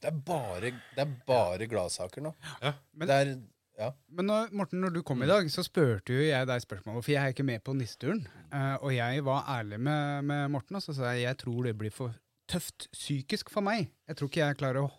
Det 0.00 0.08
er 0.08 0.20
bare, 0.26 0.72
det 0.96 1.04
er 1.04 1.14
bare 1.28 1.68
gladsaker 1.70 2.24
nå. 2.24 2.32
Ja. 2.62 2.72
Men- 2.94 3.10
det 3.10 3.18
er, 3.20 3.32
ja. 3.80 3.90
Men 4.12 4.28
når, 4.28 4.50
Morten, 4.60 4.82
når 4.84 4.94
du 4.94 5.02
kom 5.06 5.22
i 5.24 5.28
dag, 5.30 5.48
så 5.52 5.64
spurte 5.66 6.14
jo 6.14 6.24
jeg 6.26 6.48
deg 6.48 6.64
spørsmålet, 6.64 7.06
for 7.06 7.14
jeg 7.14 7.22
er 7.22 7.34
ikke 7.34 7.46
med 7.48 7.62
på 7.64 7.74
nisseturen. 7.76 8.22
Uh, 8.52 8.76
og 8.76 8.92
jeg 8.94 9.24
var 9.26 9.48
ærlig 9.56 9.80
med, 9.80 10.26
med 10.28 10.50
Morten, 10.52 10.76
og 10.78 10.84
så 10.84 10.94
sa 10.96 11.14
jeg 11.14 11.24
jeg 11.24 11.40
tror 11.44 11.70
det 11.70 11.76
blir 11.80 11.94
for 11.94 12.14
tøft 12.50 12.90
psykisk 12.94 13.50
for 13.52 13.64
meg. 13.64 13.88
Jeg 14.10 14.18
tror 14.18 14.30
ikke 14.30 14.42
jeg 14.42 14.60
klarer 14.60 14.84
å 14.84 14.90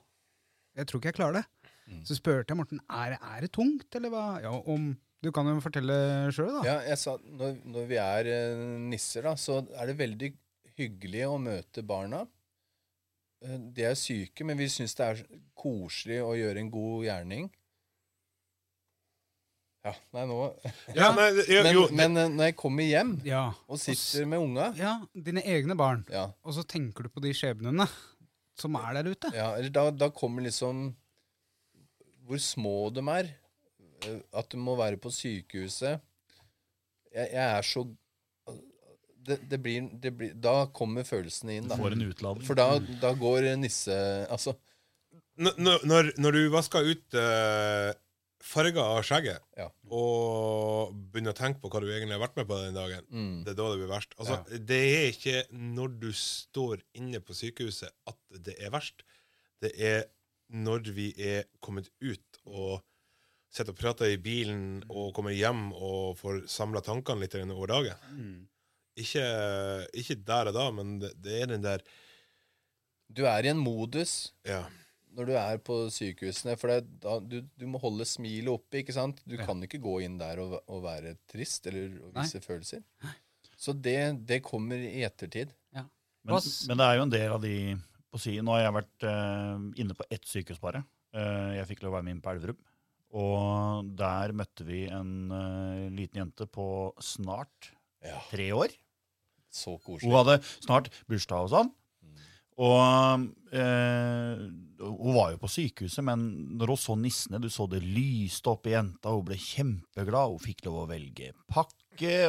Jeg 0.80 0.88
tror 0.88 1.02
ikke 1.02 1.12
jeg 1.12 1.20
klarer 1.20 1.42
det. 1.42 1.48
Så 2.08 2.16
spurte 2.18 2.54
jeg 2.54 2.60
Morten 2.60 2.82
er, 2.88 3.18
er 3.20 3.44
det 3.44 3.52
tungt, 3.56 3.90
eller 3.98 4.14
hva? 4.14 4.26
Ja, 4.44 4.54
om 4.56 4.94
Du 5.22 5.30
kan 5.30 5.46
jo 5.46 5.60
fortelle 5.62 5.96
sjøl, 6.34 6.50
da. 6.56 6.62
Ja, 6.66 6.78
jeg 6.88 6.98
sa, 6.98 7.12
når, 7.22 7.60
når 7.70 7.90
vi 7.92 7.98
er 8.02 8.30
uh, 8.32 8.62
nisser, 8.90 9.28
da, 9.28 9.36
så 9.38 9.60
er 9.78 9.92
det 9.92 10.00
veldig 10.00 10.32
hyggelig 10.80 11.28
å 11.28 11.36
møte 11.38 11.84
barna. 11.86 12.24
Uh, 13.46 13.60
de 13.76 13.86
er 13.86 14.00
syke, 14.00 14.48
men 14.48 14.58
vi 14.58 14.66
syns 14.74 14.98
det 14.98 15.06
er 15.06 15.22
koselig 15.54 16.24
å 16.26 16.32
gjøre 16.40 16.64
en 16.64 16.72
god 16.74 17.06
gjerning. 17.06 17.52
Ja, 19.86 19.94
nei, 20.14 20.24
nå 20.30 20.36
Ja, 21.00 21.08
nei, 21.18 21.28
jo, 21.50 21.62
Men, 21.66 21.74
jo, 21.74 21.84
men 21.98 22.18
eh, 22.22 22.28
når 22.30 22.50
jeg 22.52 22.56
kommer 22.60 22.86
hjem 22.86 23.14
Ja. 23.26 23.44
og 23.68 23.80
sitter 23.82 24.28
med 24.30 24.44
unga 24.44 24.68
ja, 24.78 24.92
dine 25.16 25.42
egne 25.42 25.74
barn. 25.80 26.04
ja, 26.12 26.28
Og 26.46 26.54
så 26.58 26.64
tenker 26.70 27.08
du 27.08 27.10
på 27.16 27.24
de 27.26 27.32
skjebnene 27.34 27.88
som 28.62 28.76
er 28.78 29.00
der 29.00 29.10
ute. 29.16 29.32
ja, 29.34 29.48
eller 29.58 29.72
da, 29.74 29.88
da 29.92 30.10
kommer 30.14 30.44
liksom 30.46 30.92
Hvor 32.28 32.38
små 32.44 32.76
de 32.94 33.02
er. 33.16 33.32
eh, 34.06 34.20
At 34.38 34.50
du 34.54 34.58
må 34.62 34.76
være 34.78 34.98
på 35.02 35.10
sykehuset. 35.12 35.98
Jeg, 37.12 37.28
jeg 37.34 37.42
er 37.58 37.66
så 37.66 37.88
det, 39.22 39.36
det, 39.50 39.58
blir, 39.62 39.90
det 40.02 40.12
blir 40.18 40.32
Da 40.42 40.66
kommer 40.74 41.04
følelsene 41.06 41.58
inn, 41.60 41.68
da. 41.70 41.76
får 41.78 41.94
en 41.98 42.06
utladning. 42.08 42.46
For 42.48 42.58
da, 42.58 42.70
da 43.02 43.12
går 43.18 43.50
nisse... 43.62 43.94
Altså, 44.34 44.56
N- 45.42 45.54
når, 45.58 45.84
når, 45.90 46.10
når 46.22 46.38
du 46.38 46.40
vaska 46.54 46.82
ut 46.86 47.16
uh, 47.18 47.92
farger 48.42 48.82
av 48.82 49.02
skjegget, 49.06 49.40
Ja. 49.58 49.68
og 49.92 50.94
begynner 51.12 51.34
å 51.34 51.38
tenke 51.38 51.62
på 51.62 51.70
hva 51.70 51.82
du 51.84 51.88
egentlig 51.92 52.18
har 52.18 52.24
vært 52.28 52.36
med 52.42 52.48
på 52.50 52.58
den 52.64 52.74
dagen, 52.78 53.06
mm, 53.12 53.44
det 53.46 53.52
er 53.54 53.60
da 53.60 53.70
det 53.72 53.80
blir 53.82 53.92
verst. 53.92 54.16
Altså, 54.18 54.38
Det 54.68 54.80
er 54.82 55.10
ikke 55.12 55.44
når 55.54 56.00
du 56.00 56.10
står 56.12 56.82
inne 56.98 57.20
på 57.22 57.34
sykehuset 57.38 57.92
at 58.08 58.18
det 58.44 58.56
er 58.60 58.72
verst. 58.74 59.04
Det 59.62 59.74
er 59.80 60.06
når 60.52 60.92
vi 60.94 61.14
er 61.18 61.46
kommet 61.62 61.90
ut 62.02 62.40
og 62.46 62.82
sitter 63.52 63.72
og 63.74 63.78
prater 63.80 64.12
i 64.14 64.18
bilen 64.18 64.84
og 64.90 65.14
kommer 65.14 65.32
hjem 65.36 65.72
og 65.74 66.18
får 66.20 66.46
samla 66.48 66.82
tankene 66.82 67.20
litt 67.22 67.36
over 67.36 67.68
dagen. 67.68 68.48
Ikke, 68.98 69.24
ikke 69.96 70.18
der 70.28 70.48
og 70.52 70.54
da, 70.58 70.66
men 70.76 70.98
det, 71.00 71.14
det 71.22 71.42
er 71.42 71.46
den 71.54 71.62
der 71.64 71.84
du 73.12 73.26
er 73.28 73.44
i 73.44 73.50
en 73.52 73.60
modus 73.60 74.32
Ja. 74.48 74.66
Når 75.18 75.28
du 75.28 75.34
er 75.36 75.60
på 75.64 75.78
sykehusene, 75.92 76.56
for 76.60 76.72
det, 76.72 76.86
da, 77.04 77.18
du, 77.20 77.42
du 77.60 77.66
må 77.70 77.82
holde 77.84 78.08
smilet 78.08 78.52
oppe, 78.54 78.82
ikke 78.82 78.96
sant? 78.96 79.22
Du 79.28 79.36
kan 79.40 79.60
ikke 79.66 79.82
gå 79.84 80.00
inn 80.06 80.18
der 80.22 80.40
og, 80.44 80.58
og 80.72 80.84
være 80.86 81.18
trist 81.32 81.68
eller 81.72 81.98
vise 82.16 82.40
Nei. 82.40 82.46
følelser. 82.46 82.86
Så 83.62 83.76
det, 83.78 84.00
det 84.30 84.42
kommer 84.46 84.82
i 84.82 85.04
ettertid. 85.06 85.52
Ja. 85.76 85.86
Men, 86.26 86.42
men 86.70 86.80
det 86.80 86.88
er 86.88 86.98
jo 86.98 87.06
en 87.06 87.14
del 87.14 87.36
av 87.36 87.44
de 87.44 87.56
på 88.12 88.20
si, 88.20 88.36
Nå 88.44 88.56
har 88.56 88.66
jeg 88.66 88.76
vært 88.76 89.06
uh, 89.08 89.68
inne 89.80 89.96
på 89.96 90.08
ett 90.12 90.28
sykehus 90.28 90.60
bare. 90.64 90.84
Uh, 91.16 91.56
jeg 91.56 91.70
fikk 91.70 91.86
lov 91.86 91.94
å 91.94 91.98
være 92.00 92.08
med 92.08 92.18
inn 92.18 92.24
på 92.24 92.34
Elverum. 92.34 92.60
Og 93.22 93.92
der 94.00 94.34
møtte 94.36 94.66
vi 94.68 94.86
en 94.92 95.32
uh, 95.32 95.88
liten 95.92 96.24
jente 96.24 96.48
på 96.48 96.66
snart 97.04 97.72
Ja, 98.04 98.20
tre 98.32 98.52
år. 98.56 98.74
så 99.52 99.78
koselig. 99.78 100.10
Hun 100.10 100.18
hadde 100.20 100.42
snart 100.64 100.92
bursdag 101.12 101.48
og 101.48 101.54
sånn. 101.54 101.72
Og 102.62 103.26
eh, 103.58 104.42
hun 104.82 105.16
var 105.16 105.32
jo 105.34 105.40
på 105.42 105.50
sykehuset, 105.50 106.04
men 106.06 106.26
når 106.60 106.74
hun 106.74 106.82
så 106.82 106.96
nissene, 107.00 107.42
du 107.42 107.50
så 107.50 107.66
det 107.70 107.82
lyste 107.82 108.52
opp 108.54 108.70
i 108.70 108.76
jenta, 108.76 109.14
hun 109.16 109.26
ble 109.26 109.38
kjempeglad. 109.40 110.36
Hun 110.36 110.44
fikk 110.44 110.68
lov 110.68 110.84
å 110.84 110.90
velge 110.92 111.32
pakke, 111.50 111.81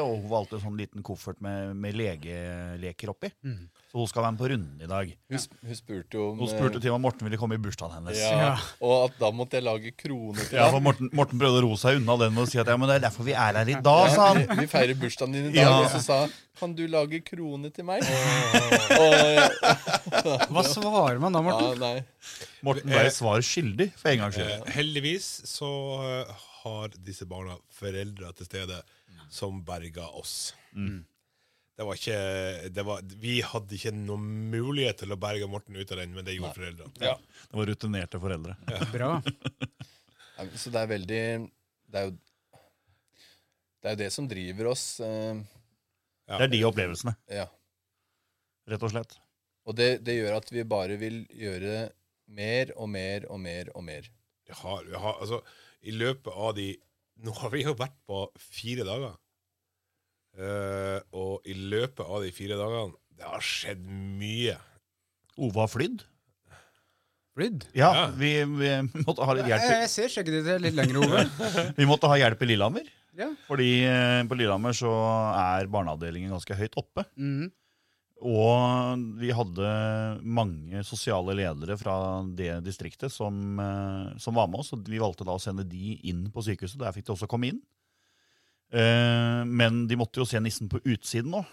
og 0.02 0.10
hun 0.18 0.28
valgte 0.28 0.58
en 0.58 0.62
sånn 0.66 0.76
liten 0.76 1.02
koffert 1.06 1.38
med, 1.40 1.70
med 1.78 1.94
legeleker 1.96 3.12
oppi. 3.12 3.30
Mm. 3.46 3.68
Så 3.92 4.00
hun 4.00 4.08
skal 4.08 4.24
være 4.24 4.32
med 4.34 4.40
på 4.40 4.48
runden 4.52 4.82
i 4.84 4.88
dag. 4.88 5.10
Hun, 5.32 5.42
hun 5.68 5.76
spurte 5.76 6.16
jo 6.16 6.26
om 6.30 6.38
Hun 6.40 6.48
spurte 6.48 6.80
til 6.80 6.92
om 6.94 7.02
Morten 7.04 7.26
ville 7.28 7.38
komme 7.40 7.56
i 7.58 7.60
bursdagen 7.62 7.94
hennes. 7.98 8.18
ja, 8.20 8.30
Ja. 8.32 8.52
Og 8.80 8.94
at 9.10 9.18
da 9.20 9.30
måtte 9.36 9.58
jeg 9.60 9.66
lage 9.66 9.92
kroner 9.96 10.40
til 10.48 10.56
Ja, 10.58 10.70
for 10.72 10.80
Morten, 10.84 11.10
Morten 11.12 11.40
prøvde 11.40 11.60
å 11.60 11.66
roe 11.66 11.76
seg 11.80 12.00
unna 12.00 12.16
den 12.24 12.32
med 12.36 12.44
å 12.46 12.48
si 12.48 12.60
at 12.60 12.68
ja, 12.72 12.76
men 12.80 12.88
det 12.88 12.96
er 13.00 13.04
derfor 13.06 13.28
vi 13.28 13.34
er 13.36 13.58
her 13.60 13.68
i 13.68 13.76
dag, 13.84 14.06
sa 14.14 14.30
han. 14.32 14.40
Vi, 14.48 14.58
vi 14.62 14.70
feirer 14.72 14.96
bursdagen 15.02 15.36
din 15.36 15.50
i 15.50 15.52
dag, 15.56 15.60
Ja. 15.62 15.74
og 15.84 15.90
så 15.92 16.00
sa 16.04 16.20
han, 16.24 16.32
kan 16.62 16.72
du 16.78 16.84
lage 16.88 17.20
krone 17.26 17.70
til 17.74 17.84
meg? 17.88 18.04
og, 19.00 20.48
Hva 20.52 20.64
svarer 20.68 21.20
man 21.22 21.32
da, 21.36 21.42
Morten? 21.44 22.04
Morten 22.64 22.92
ble 22.92 23.08
svar 23.12 23.42
skyldig, 23.44 23.90
for 23.98 24.12
en 24.12 24.24
gangs 24.24 24.36
skyld. 24.38 24.52
Eh, 24.56 24.72
heldigvis 24.76 25.28
så 25.50 25.68
eh, 26.06 26.32
har 26.62 26.94
disse 27.02 27.26
barna 27.28 27.56
foreldre 27.74 28.32
til 28.38 28.48
stede 28.48 28.80
som 29.32 29.60
berga 29.66 30.06
oss. 30.18 30.52
Det 31.72 31.86
var 31.88 31.96
ikke 31.96 32.16
det 32.76 32.82
var, 32.84 33.00
Vi 33.22 33.38
hadde 33.48 33.74
ikke 33.78 33.92
noen 33.96 34.26
mulighet 34.52 34.98
til 35.02 35.14
å 35.14 35.18
berge 35.20 35.48
Morten 35.48 35.76
ut 35.80 35.92
av 35.94 36.02
den, 36.02 36.12
men 36.14 36.24
det 36.26 36.34
gjorde 36.36 36.54
foreldrene. 36.58 36.92
Ja. 37.00 37.14
Det 37.48 37.56
var 37.58 37.70
rutinerte 37.72 38.20
foreldre. 38.22 38.56
Bra. 38.94 39.14
Ja, 40.36 40.46
Så 40.56 40.70
det 40.74 40.82
er 40.84 40.90
veldig 40.92 41.22
Det 41.92 42.02
er 42.02 42.10
jo 42.10 42.14
det 43.82 43.90
er 43.90 43.96
jo 43.96 43.98
det 44.04 44.12
som 44.14 44.28
driver 44.30 44.68
oss. 44.70 44.84
eh, 45.02 45.40
Ja. 46.30 46.36
Det 46.38 46.44
er 46.46 46.50
de 46.52 46.60
opplevelsene, 46.68 47.16
ja. 47.34 47.48
rett 48.70 48.84
og 48.86 48.92
slett. 48.92 49.16
Og 49.66 49.74
det, 49.74 49.88
det 50.06 50.14
gjør 50.20 50.36
at 50.38 50.52
vi 50.54 50.62
bare 50.70 50.94
vil 51.00 51.16
gjøre 51.34 51.88
mer 52.38 52.70
og 52.78 52.88
mer 52.92 53.26
og 53.28 53.40
mer 53.42 53.72
og 53.74 53.82
mer. 53.84 54.06
Jeg 54.46 54.56
har, 54.60 54.84
vi 54.86 54.94
har, 55.02 55.18
altså, 55.18 55.40
I 55.82 55.94
løpet 55.96 56.32
av 56.32 56.54
de 56.58 56.70
Nå 57.22 57.30
har 57.38 57.50
vi 57.52 57.60
jo 57.62 57.74
vært 57.78 57.94
på 58.08 58.22
fire 58.40 58.82
dager. 58.88 59.12
Uh, 60.32 60.98
og 61.12 61.44
i 61.46 61.52
løpet 61.54 62.00
av 62.02 62.22
de 62.24 62.30
fire 62.32 62.56
dagene 62.56 62.96
Det 63.20 63.26
har 63.28 63.44
skjedd 63.44 63.82
mye. 64.18 64.56
Ove 65.36 65.60
har 65.60 65.68
flydd. 65.70 66.02
Flydd. 67.36 67.66
Ja, 67.76 67.90
Ja. 67.94 68.06
Vi, 68.16 68.32
vi 68.44 68.70
måtte 69.06 69.24
ha 69.28 69.36
litt 69.36 69.46
hjelp. 69.48 69.62
Jeg, 69.64 69.84
jeg 69.84 69.92
ser 69.92 70.10
skjegget 70.12 70.38
ditt 70.48 70.64
litt 70.66 70.76
lenger, 70.76 70.98
Ove. 71.04 71.22
Vi 71.78 71.86
måtte 71.88 72.10
ha 72.10 72.18
hjelp 72.20 72.42
i 72.44 72.48
Lillehammer. 72.50 72.88
Ja. 73.16 73.28
Fordi 73.46 73.70
eh, 73.88 74.20
på 74.28 74.36
Lillehammer 74.40 74.76
så 74.76 74.92
er 75.36 75.68
barneavdelingen 75.72 76.32
ganske 76.34 76.56
høyt 76.58 76.76
oppe. 76.80 77.06
Mhm. 77.20 77.50
Og 78.22 79.02
vi 79.18 79.32
hadde 79.34 79.70
mange 80.22 80.82
sosiale 80.86 81.34
ledere 81.34 81.74
fra 81.80 81.96
det 82.38 82.60
distriktet 82.66 83.10
som, 83.10 83.58
eh, 83.58 84.18
som 84.22 84.36
var 84.38 84.48
med 84.48 84.60
oss. 84.62 84.72
Og 84.72 84.86
vi 84.86 85.02
valgte 85.02 85.26
da 85.26 85.34
å 85.34 85.42
sende 85.42 85.66
de 85.68 85.98
inn 86.08 86.28
på 86.30 86.44
sykehuset. 86.44 86.78
Der 86.78 86.94
fikk 86.94 87.06
de 87.06 87.16
også 87.16 87.28
komme 87.28 87.50
inn. 87.50 87.60
Eh, 88.72 89.42
men 89.44 89.86
de 89.86 89.98
måtte 89.98 90.22
jo 90.22 90.24
se 90.28 90.38
nissen 90.38 90.68
på 90.68 90.80
utsiden 90.84 91.34
nå. 91.34 91.44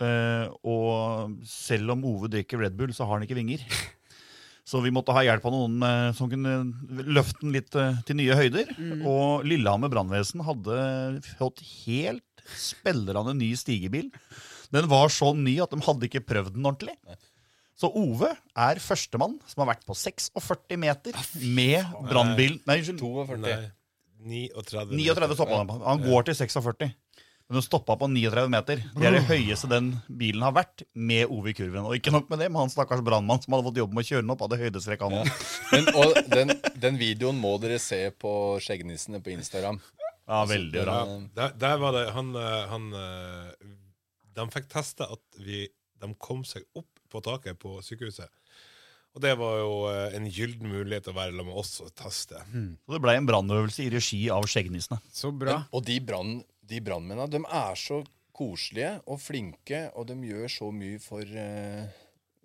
Eh, 0.00 0.48
og 0.64 1.38
selv 1.46 1.94
om 1.94 2.04
Ove 2.04 2.28
drikker 2.28 2.58
Red 2.58 2.76
Bull, 2.76 2.92
så 2.92 3.06
har 3.06 3.18
han 3.18 3.26
ikke 3.26 3.38
vinger. 3.38 3.62
Så 4.70 4.78
vi 4.84 4.92
måtte 4.92 5.10
ha 5.10 5.24
hjelp 5.24 5.42
av 5.48 5.50
noen 5.50 6.14
som 6.14 6.28
kunne 6.30 6.52
løfte 7.10 7.40
den 7.40 7.56
litt 7.56 7.72
til 8.06 8.14
nye 8.14 8.36
høyder. 8.38 8.68
Og 9.02 9.42
Lillehammer 9.42 9.90
brannvesen 9.90 10.44
hadde 10.46 10.76
fått 11.40 11.58
helt 11.88 12.44
spillerne 12.54 13.34
ny 13.34 13.48
stigebil. 13.58 14.12
Den 14.74 14.88
var 14.90 15.10
så 15.12 15.32
ny 15.36 15.56
at 15.64 15.72
de 15.74 15.80
hadde 15.86 16.08
ikke 16.08 16.22
prøvd 16.26 16.54
den 16.56 16.68
ordentlig. 16.70 16.96
Så 17.80 17.88
Ove 17.96 18.28
er 18.60 18.80
førstemann 18.84 19.38
som 19.48 19.62
har 19.64 19.72
vært 19.72 19.86
på 19.88 19.96
46 19.96 20.76
meter 20.80 21.16
med 21.56 21.94
brannbil 22.10 22.58
Nei, 22.68 22.80
unnskyld. 22.82 23.00
42. 23.00 23.38
Nei, 23.40 23.54
39. 24.20 24.98
39 25.00 25.38
stoppa 25.38 25.62
han 25.62 25.70
på. 25.70 25.78
Han 25.86 26.02
går 26.04 26.28
til 26.28 26.36
46. 26.42 26.90
Men 27.50 27.58
hun 27.58 27.64
stoppa 27.66 27.96
på 27.98 28.06
39 28.06 28.50
meter. 28.52 28.82
Det 28.94 29.06
er 29.08 29.16
det 29.16 29.24
høyeste 29.26 29.66
den 29.72 29.88
bilen 30.20 30.44
har 30.46 30.52
vært 30.54 30.84
med 30.94 31.32
Ove 31.32 31.50
i 31.50 31.54
kurven. 31.56 31.88
Og 31.88 31.96
ikke 31.96 32.12
nok 32.14 32.28
med 32.30 32.44
det, 32.44 32.46
men 32.52 32.60
han 32.62 32.70
stakkars 32.70 33.02
brannmann 33.02 33.40
som 33.42 33.56
hadde 33.56 33.66
fått 33.66 33.80
jobb 33.80 33.96
med 33.96 34.04
å 34.04 34.10
kjøre 34.10 34.22
den 34.22 34.34
opp, 34.36 34.44
hadde 34.44 34.60
høydestrekk 34.60 35.02
han 35.02 35.16
òg. 35.22 35.32
Men, 35.72 35.90
og 35.98 36.20
den, 36.30 36.54
den 36.84 37.00
videoen 37.00 37.40
må 37.42 37.56
dere 37.64 37.80
se 37.82 38.04
på 38.22 38.34
Skjeggnissene 38.62 39.18
på 39.24 39.32
Instagram. 39.34 39.80
Ja, 40.30 40.44
veldig 40.46 40.84
bra. 40.84 41.00
Der, 41.34 41.56
der 41.58 41.80
var 41.82 41.96
det 41.96 42.04
Han, 42.14 42.30
eh, 42.38 42.60
han 42.70 42.84
eh, 42.94 43.70
De 44.36 44.46
fikk 44.54 44.68
testa 44.72 45.08
at 45.10 45.40
vi, 45.42 45.64
de 46.00 46.10
kom 46.22 46.44
seg 46.46 46.64
opp 46.78 47.00
på 47.10 47.22
taket 47.26 47.58
på 47.60 47.78
sykehuset. 47.84 48.30
Og 49.10 49.24
det 49.24 49.32
var 49.40 49.56
jo 49.58 49.72
eh, 49.90 50.12
en 50.14 50.28
gyllen 50.30 50.68
mulighet 50.70 51.08
å 51.10 51.14
være 51.16 51.32
sammen 51.34 51.48
med 51.50 51.58
oss 51.58 51.72
og 51.82 51.90
teste. 51.98 52.38
Så 52.46 52.94
det 52.94 53.00
blei 53.02 53.16
en 53.18 53.26
brannøvelse 53.26 53.82
i 53.82 53.90
regi 53.90 54.20
av 54.30 54.46
Skjeggnissene. 54.46 55.00
Så 55.10 55.32
bra. 55.34 55.56
Og 55.74 55.82
de, 55.88 55.96
brann, 56.06 56.36
de 56.70 56.78
brannmennene, 56.86 57.26
de 57.32 57.40
er 57.42 57.80
så 57.80 57.98
koselige 58.40 58.92
og 59.10 59.18
flinke, 59.20 59.88
og 59.98 60.06
de 60.12 60.14
gjør 60.30 60.46
så 60.54 60.70
mye 60.72 61.00
for, 61.02 61.26
eh, 61.26 61.90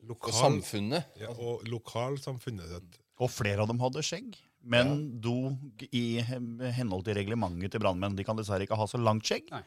for 0.02 0.10
Lokal, 0.10 0.34
samfunnet. 0.42 1.14
ja, 1.22 1.30
og 1.38 1.64
lokalsamfunnet 1.70 2.74
sitt. 2.74 2.98
Og 3.22 3.30
flere 3.32 3.62
av 3.64 3.70
dem 3.70 3.80
hadde 3.80 4.02
skjegg, 4.04 4.34
men 4.66 5.20
dog 5.22 5.86
i 5.94 6.18
henhold 6.20 7.06
til 7.06 7.16
reglementet 7.16 7.72
til 7.78 7.80
brannmenn. 7.86 8.18
De 8.18 8.26
kan 8.28 8.36
dessverre 8.36 8.66
ikke 8.66 8.76
ha 8.82 8.90
så 8.90 8.98
langt 9.00 9.30
skjegg, 9.30 9.48
Nei. 9.54 9.62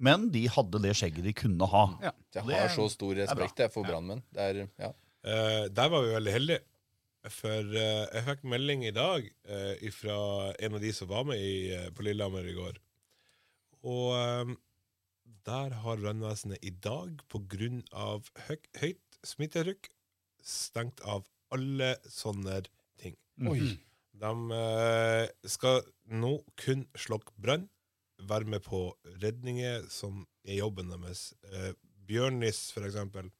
Men 0.00 0.26
de 0.34 0.46
hadde 0.50 0.80
det 0.82 0.96
skjegget 0.98 1.28
de 1.28 1.36
kunne 1.36 1.68
ha. 1.70 1.84
Ja. 2.08 2.12
Jeg 2.40 2.48
har 2.48 2.72
så 2.72 2.88
stor 2.92 3.14
respekt 3.20 3.62
jeg, 3.62 3.72
for 3.74 3.86
brannmenn. 3.86 4.24
Det 4.34 4.66
ja. 4.80 4.92
Uh, 5.20 5.64
der 5.68 5.92
var 5.92 6.06
vi 6.06 6.14
veldig 6.16 6.36
heldige. 6.36 6.64
For 7.28 7.74
uh, 7.76 8.06
jeg 8.08 8.24
fikk 8.30 8.46
melding 8.48 8.86
i 8.88 8.94
dag 8.96 9.26
uh, 9.50 9.88
fra 9.92 10.20
en 10.56 10.78
av 10.78 10.80
de 10.80 10.92
som 10.96 11.10
var 11.10 11.26
med 11.28 11.42
i, 11.44 11.68
eh, 11.76 11.90
på 11.92 12.06
Lillehammer 12.06 12.48
i 12.48 12.56
går. 12.56 12.80
Og 13.88 14.12
eh, 14.16 14.56
der 15.46 15.76
har 15.82 16.00
brannvesenet 16.00 16.64
i 16.66 16.70
dag, 16.70 17.22
av 17.92 18.28
høy, 18.48 18.58
høyt 18.80 19.20
smittetrykk, 19.24 19.88
stengt 20.44 21.00
av 21.04 21.28
alle 21.54 21.94
sånne 22.08 22.62
ting. 23.00 23.16
Oi. 23.48 23.76
De 24.20 24.32
eh, 24.56 25.26
skal 25.48 25.80
nå 26.12 26.36
kun 26.60 26.84
slokke 26.98 27.32
brann, 27.40 27.68
være 28.28 28.44
med 28.50 28.62
på 28.64 28.82
redninger, 29.22 29.86
som 29.90 30.26
er 30.44 30.60
jobben 30.60 30.90
deres. 30.92 31.32
Uh, 31.52 31.72
Bjørnis, 32.10 32.70
for 32.74 32.86
eksempel, 32.88 33.30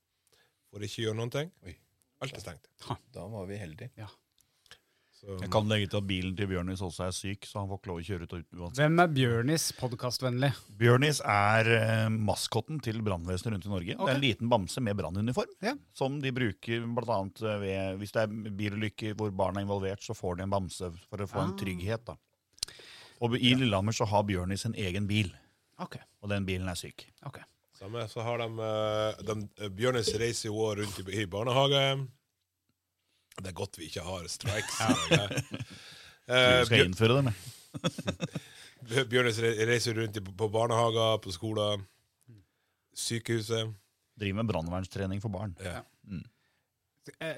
får 0.70 0.86
ikke 0.86 1.06
gjøre 1.08 1.18
noen 1.18 1.30
ting. 1.34 1.52
Oi. 1.66 1.76
Alt 2.22 2.36
er 2.36 2.42
stengt. 2.44 2.68
Da 3.14 3.26
var 3.32 3.46
vi 3.48 3.56
heldige. 3.58 3.90
Så, 5.20 5.34
Jeg 5.42 5.50
kan 5.52 5.66
legge 5.68 5.88
til 5.92 5.98
at 6.00 6.06
bilen 6.08 6.36
til 6.36 6.46
Bjørnis 6.48 6.80
også 6.80 7.02
er 7.04 7.12
syk, 7.12 7.44
så 7.44 7.58
han 7.60 7.66
får 7.68 7.80
ikke 7.80 7.88
lov 7.90 7.98
å 8.00 8.04
kjøre 8.06 8.24
ut 8.24 8.32
uansett. 8.56 8.78
Hvem 8.80 9.02
er 9.02 9.10
Bjørnis 9.12 9.64
podkastvennlig? 9.76 10.48
Bjørnis 10.80 11.20
er 11.28 11.68
eh, 11.74 12.06
maskotten 12.14 12.78
til 12.80 13.02
brannvesenet 13.04 13.52
rundt 13.58 13.66
i 13.68 13.72
Norge. 13.74 13.96
Det 13.98 14.06
er 14.08 14.14
en 14.16 14.22
liten 14.24 14.48
bamse 14.52 14.80
med 14.80 14.96
brannuniform, 14.96 15.52
Ja. 15.60 15.74
som 15.92 16.16
de 16.24 16.32
bruker 16.32 16.86
annet 16.86 17.42
eh, 17.42 17.92
Hvis 18.00 18.12
det 18.16 18.22
er 18.22 18.32
bilulykker 18.62 19.12
hvor 19.18 19.34
barn 19.36 19.60
er 19.60 19.66
involvert, 19.66 20.00
så 20.00 20.16
får 20.16 20.38
de 20.40 20.46
en 20.46 20.54
bamse 20.56 20.88
for 21.10 21.20
å 21.20 21.28
få 21.28 21.42
en 21.44 21.52
Ah. 21.52 21.56
trygghet. 21.60 22.04
da. 22.06 22.16
Og 23.20 23.34
i 23.36 23.54
Lillehammer 23.54 23.92
så 23.92 24.06
har 24.08 24.22
Bjørni 24.24 24.56
sin 24.58 24.74
egen 24.74 25.06
bil, 25.10 25.30
Ok, 25.80 25.96
og 26.22 26.28
den 26.32 26.46
bilen 26.48 26.68
er 26.68 26.74
syk. 26.76 27.06
ok. 27.26 27.38
samme, 27.78 28.02
så 28.08 28.20
har 28.22 28.38
de, 28.38 28.46
eh, 28.68 29.22
de 29.24 29.70
Bjørnis 29.70 29.70
Bjørnes 29.76 30.10
reiser 30.20 30.48
jo 30.50 30.56
også 30.56 30.80
rundt 30.82 30.98
i, 31.14 31.20
i 31.22 31.26
barnehage. 31.26 32.06
Det 33.40 33.46
er 33.48 33.56
godt 33.56 33.78
vi 33.78 33.84
ikke 33.88 34.02
har 34.04 34.26
strikes. 34.28 34.80
Du 36.30 36.34
Eh, 36.36 36.64
skal 36.68 36.84
innføre 36.86 37.16
det 37.22 37.32
jeg. 37.32 39.06
Bjørnis 39.10 39.38
re- 39.42 39.64
reiser 39.66 39.96
rundt 39.98 40.16
i, 40.16 40.20
på 40.20 40.48
barnehager, 40.52 41.16
på 41.24 41.32
skoler, 41.34 41.80
sykehuset. 42.94 43.72
Driver 44.20 44.36
med 44.42 44.52
brannvernstrening 44.52 45.20
for 45.24 45.32
barn. 45.34 45.56
Ja. 45.64 45.80
Eh, 47.20 47.36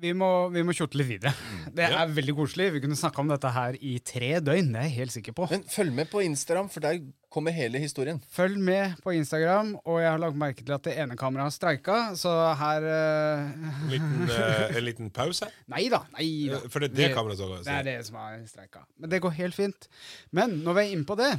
Vi 0.00 0.12
må, 0.16 0.26
vi 0.48 0.62
må 0.64 0.72
kjorte 0.72 0.96
litt 0.96 1.08
videre. 1.10 1.32
Det 1.76 1.84
er 1.84 1.92
Ja. 1.92 2.04
veldig 2.08 2.32
koselig. 2.38 2.70
Vi 2.72 2.80
kunne 2.80 2.96
snakka 2.96 3.20
om 3.20 3.28
dette 3.28 3.50
her 3.52 3.76
i 3.84 3.98
tre 4.00 4.30
døgn, 4.40 4.70
det 4.72 4.80
er 4.80 4.86
jeg 4.88 4.94
helt 4.96 5.12
sikker 5.12 5.34
på. 5.36 5.48
Men 5.50 5.64
følg 5.68 5.92
med 5.92 6.08
på 6.10 6.22
Instagram, 6.24 6.70
for 6.72 6.80
der 6.80 7.00
kommer 7.30 7.52
hele 7.52 7.78
historien. 7.82 8.20
Følg 8.32 8.56
med 8.58 8.96
på 9.04 9.12
Instagram, 9.12 9.74
og 9.84 10.00
jeg 10.00 10.08
har 10.10 10.18
lagt 10.22 10.38
merke 10.40 10.64
til 10.64 10.72
at 10.72 10.82
det 10.88 10.96
ene 10.98 11.16
kameraet 11.20 11.50
har 11.50 11.54
streika, 11.54 11.98
så 12.16 12.32
her 12.56 12.86
uh... 12.88 13.50
En 13.84 13.90
liten, 13.92 14.22
uh, 14.30 14.76
en 14.78 14.84
liten 14.84 15.10
pause. 15.10 15.50
Nei 15.68 15.88
da. 15.92 16.00
Nei 16.16 16.30
da. 16.48 16.62
Eh, 16.64 16.68
For 16.72 16.80
det 16.80 16.90
er 16.92 16.96
det 16.96 17.10
kameraet 17.18 17.38
som 17.42 17.52
Det 17.60 17.74
er 17.76 17.84
det 17.90 17.98
som 18.08 18.16
har 18.16 18.38
streika. 18.48 18.86
Men 18.98 19.10
det 19.12 19.20
går 19.20 19.36
helt 19.36 19.54
fint. 19.58 19.88
Men 20.32 20.62
når 20.64 20.78
vi 20.80 20.86
er 20.86 20.94
inne 20.96 21.04
på 21.08 21.16
det 21.20 21.34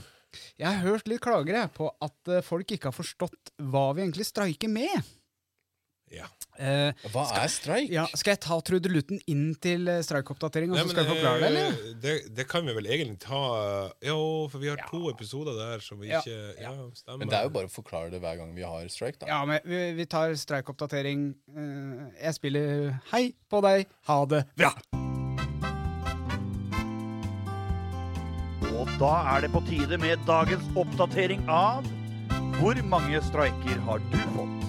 Jeg 0.62 0.68
har 0.70 0.86
hørt 0.86 1.10
litt 1.12 1.20
klagere 1.20 1.66
på 1.76 1.90
at 2.00 2.30
folk 2.48 2.70
ikke 2.72 2.88
har 2.88 2.96
forstått 2.96 3.52
hva 3.60 3.90
vi 3.98 4.06
egentlig 4.06 4.24
streiker 4.30 4.70
med. 4.72 5.02
Ja. 6.12 6.26
Eh, 6.60 6.92
Hva 7.14 7.24
er 7.40 7.48
streik? 7.50 7.88
ja, 7.90 8.04
skal 8.14 8.34
jeg 8.36 8.42
ta 8.44 8.58
trudelutten 8.68 9.22
inn 9.32 9.54
til 9.64 9.88
eh, 9.88 10.02
streikoppdatering, 10.06 10.74
og 10.74 10.78
så 10.82 10.90
skal 10.92 11.06
jeg 11.08 11.14
forklare 11.16 11.40
det, 11.40 11.48
eller? 11.48 11.70
eh, 11.72 11.94
det, 12.04 12.16
det 12.38 12.46
kan 12.52 12.68
vi 12.68 12.76
vel 12.76 12.90
egentlig 12.92 13.22
ta 13.24 13.40
Jo, 14.06 14.18
for 14.52 14.60
vi 14.62 14.68
har 14.70 14.78
Ja. 14.82 14.90
to 14.92 15.10
episoder 15.10 15.56
der 15.58 15.80
som 15.80 16.00
vi 16.04 16.10
Ja, 16.12 16.20
ikke 16.20 16.62
Ja, 16.62 16.74
stemmer. 16.94 17.18
Men 17.24 17.32
det 17.32 17.38
er 17.40 17.44
jo 17.48 17.54
bare 17.56 17.72
å 17.72 17.74
forklare 17.74 18.12
det 18.12 18.20
hver 18.22 18.38
gang 18.42 18.54
vi 18.54 18.62
har 18.68 18.86
streik, 18.92 19.18
da. 19.24 19.28
Ja, 19.32 19.40
men 19.46 19.60
vi, 19.66 19.82
vi 20.02 20.06
tar 20.06 20.36
streikoppdatering. 20.36 21.34
Eh, 21.56 22.26
jeg 22.28 22.34
spiller 22.36 23.00
Hei 23.14 23.32
på 23.50 23.62
deg, 23.64 23.88
ha 24.12 24.20
det 24.26 24.44
bra. 24.60 24.74
Og 28.72 28.88
da 29.02 29.14
er 29.36 29.42
det 29.46 29.52
på 29.54 29.62
tide 29.68 29.98
med 30.02 30.20
dagens 30.28 30.64
oppdatering 30.80 31.44
av 31.50 31.86
Hvor 32.60 32.78
mange 32.90 33.20
streiker 33.26 33.80
har 33.88 34.00
du 34.12 34.18
fått? 34.36 34.61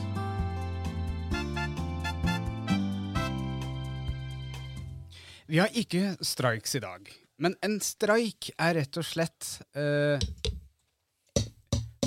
Vi 5.53 5.59
har 5.61 5.69
ikke 5.77 6.15
strikes 6.25 6.79
i 6.79 6.81
dag, 6.81 7.09
men 7.45 7.53
en 7.61 7.75
streik 7.85 8.47
er 8.57 8.79
rett 8.79 8.97
og 8.97 9.05
slett 9.05 9.49
eh, 9.77 10.23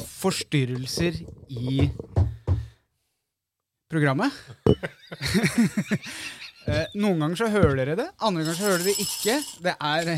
forstyrrelser 0.02 1.20
i 1.54 1.86
programmet. 3.94 4.34
eh, 6.66 6.90
noen 6.98 7.22
ganger 7.22 7.38
så 7.44 7.52
hører 7.54 7.78
dere 7.84 8.00
det, 8.02 8.08
andre 8.18 8.48
ganger 8.48 8.58
så 8.58 8.66
hører 8.66 8.82
dere 8.82 8.96
det 8.96 9.06
ikke. 9.06 9.38
Det 9.70 9.76
er 9.78 10.10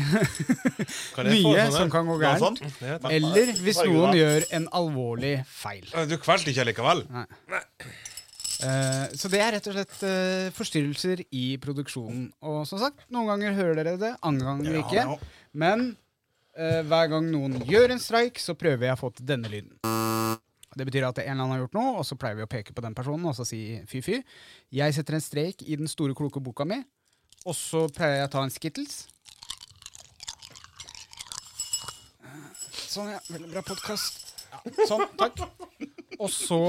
mye 1.28 1.68
sånn 1.68 1.76
som 1.82 1.92
kan 1.92 2.08
gå 2.08 2.16
gærent. 2.24 2.64
Eller 3.12 3.52
hvis 3.60 3.82
noen 3.84 4.16
gjør 4.16 4.48
en 4.56 4.72
alvorlig 4.80 5.34
feil. 5.52 5.84
Eh, 5.92 6.08
Du 6.08 6.16
kvelte 6.16 6.48
ikke 6.54 6.70
likevel? 6.72 7.04
Eh, 8.58 9.14
så 9.14 9.30
det 9.30 9.38
er 9.38 9.52
rett 9.54 9.66
og 9.70 9.76
slett 9.76 10.00
eh, 10.08 10.48
forstyrrelser 10.56 11.22
i 11.30 11.44
produksjonen. 11.62 12.28
Og 12.42 12.64
som 12.66 12.80
sagt, 12.82 13.04
noen 13.14 13.30
ganger 13.30 13.54
hører 13.58 13.78
dere 13.78 14.00
det, 14.00 14.12
andre 14.26 14.50
ganger 14.50 14.78
ikke. 14.80 15.04
Men 15.58 15.84
eh, 16.58 16.80
hver 16.88 17.12
gang 17.12 17.28
noen 17.30 17.60
gjør 17.68 17.94
en 17.94 18.02
streik, 18.02 18.40
så 18.42 18.56
prøver 18.58 18.90
jeg 18.90 18.98
å 18.98 19.00
få 19.00 19.12
til 19.14 19.28
denne 19.30 19.50
lyden. 19.52 19.78
Det 20.78 20.86
betyr 20.86 21.08
at 21.08 21.18
en 21.22 21.30
eller 21.30 21.42
annen 21.42 21.54
har 21.54 21.62
gjort 21.64 21.78
noe, 21.78 21.94
og 22.00 22.06
så 22.06 22.18
pleier 22.18 22.38
vi 22.38 22.46
å 22.46 22.50
peke 22.50 22.74
på 22.74 22.82
den 22.84 22.94
personen 22.98 23.30
og 23.30 23.34
så 23.38 23.46
si 23.46 23.80
fy-fy. 23.90 24.20
Jeg 24.74 24.94
setter 24.94 25.16
en 25.16 25.24
strek 25.24 25.62
i 25.66 25.78
den 25.78 25.90
store, 25.90 26.14
kloke 26.18 26.42
boka 26.42 26.66
mi, 26.68 26.82
og 27.46 27.56
så 27.56 27.86
pleier 27.94 28.20
jeg 28.20 28.28
å 28.28 28.34
ta 28.34 28.44
en 28.44 28.54
Skittles. 28.54 29.00
Sånn, 32.88 33.10
ja. 33.12 33.18
Veldig 33.30 33.50
bra 33.52 33.62
podkast. 33.66 34.32
Ja, 34.48 34.60
sånn, 34.88 35.04
takk. 35.18 35.42
Og 36.18 36.30
så 36.32 36.60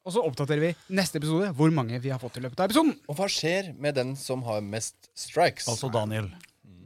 og 0.00 0.14
så 0.14 0.22
oppdaterer 0.24 0.62
vi 0.64 0.70
neste 0.96 1.20
episode 1.20 1.50
hvor 1.56 1.72
mange 1.74 1.98
vi 2.00 2.12
har 2.12 2.20
fått 2.22 2.38
i 2.40 2.44
løpet 2.44 2.60
av 2.62 2.70
episoden. 2.70 2.94
Og 3.10 3.18
hva 3.18 3.26
skjer 3.30 3.72
med 3.76 3.98
den 3.98 4.14
som 4.16 4.44
har 4.46 4.62
mest 4.64 5.10
strikes? 5.18 5.68
Altså 5.68 5.90
Daniel. 5.92 6.30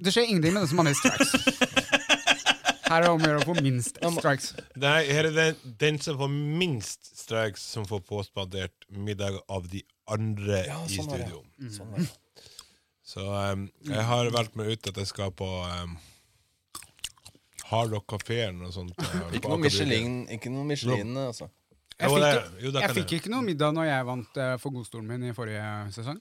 Det 0.04 0.12
skjer 0.14 0.26
ingenting 0.28 0.56
med 0.56 0.64
den 0.64 0.72
som 0.72 0.82
har 0.82 0.88
mest 0.90 1.04
strikes. 1.04 1.34
Her 2.84 3.00
er 3.00 3.06
det 3.06 3.12
om 3.14 3.22
å 3.22 3.28
gjøre 3.30 3.40
å 3.40 3.46
få 3.48 3.54
minst 3.64 3.96
strikes. 3.96 4.50
Nei, 4.78 5.06
her 5.08 5.26
er 5.30 5.32
det 5.34 5.46
den 5.80 5.96
som 6.04 6.18
får 6.20 6.28
minst 6.30 7.08
strikes, 7.16 7.62
som 7.74 7.86
får 7.88 8.02
påspandert 8.06 8.84
middag 8.92 9.38
av 9.48 9.64
de 9.72 9.80
andre 10.12 10.60
Ja, 10.68 10.76
i 10.84 10.98
sånn 10.98 11.08
i 11.08 11.22
studio. 11.22 11.40
studio. 11.56 11.72
Sånn. 11.78 12.10
Så 13.04 13.24
um, 13.24 13.64
jeg 13.88 14.04
har 14.10 14.30
valgt 14.36 14.54
meg 14.60 14.74
ut 14.74 14.90
at 14.92 15.00
jeg 15.00 15.08
skal 15.10 15.32
på 15.36 15.48
um, 15.48 15.96
Hard 17.70 17.96
Rock 17.96 18.06
Kafé 18.14 18.42
eller 18.50 18.60
noe 18.66 18.76
sånt. 18.76 18.94
uh, 19.00 19.32
Ikke 19.32 19.50
noe 19.50 19.64
Michelin, 19.64 20.20
ikke 20.36 20.52
noe 20.52 20.68
Michelin 20.68 21.16
altså. 21.24 21.48
Jeg 22.00 22.10
Jo, 22.10 22.14
fikk, 22.14 22.24
det- 22.24 22.64
jo, 22.64 22.70
det 22.74 22.80
jeg 22.82 22.94
fikk 22.98 23.12
ikke 23.20 23.30
noe 23.30 23.42
middag 23.46 23.74
når 23.76 23.86
jeg 23.86 24.06
vant 24.08 24.38
uh, 24.42 24.54
for 24.58 24.74
godstolen 24.74 25.06
min 25.06 25.28
i 25.30 25.34
forrige 25.36 25.66
sesong. 25.94 26.18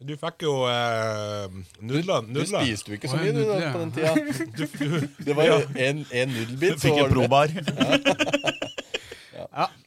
Du 0.00 0.14
fikk 0.16 0.46
jo 0.46 0.52
eh, 0.64 1.52
nudler. 1.84 2.22
Du 2.24 2.38
nudler. 2.38 2.62
spiste 2.64 2.88
jo 2.88 2.96
ikke 2.96 3.10
så 3.12 3.18
mye 3.20 3.34
du, 3.36 3.42
da, 3.44 3.56
nudler, 3.58 3.72
på 3.74 3.80
den 3.82 3.90
tida. 3.92 4.14
Du, 4.56 4.64
du, 4.80 5.24
Det 5.26 5.36
var 5.36 5.44
jo 5.50 5.58
en, 5.76 6.00
ja. 6.08 6.24
nudelbit. 6.24 6.78
Du 6.78 6.84
Fikk 6.86 7.02
en 7.04 7.12
probar. 7.12 7.52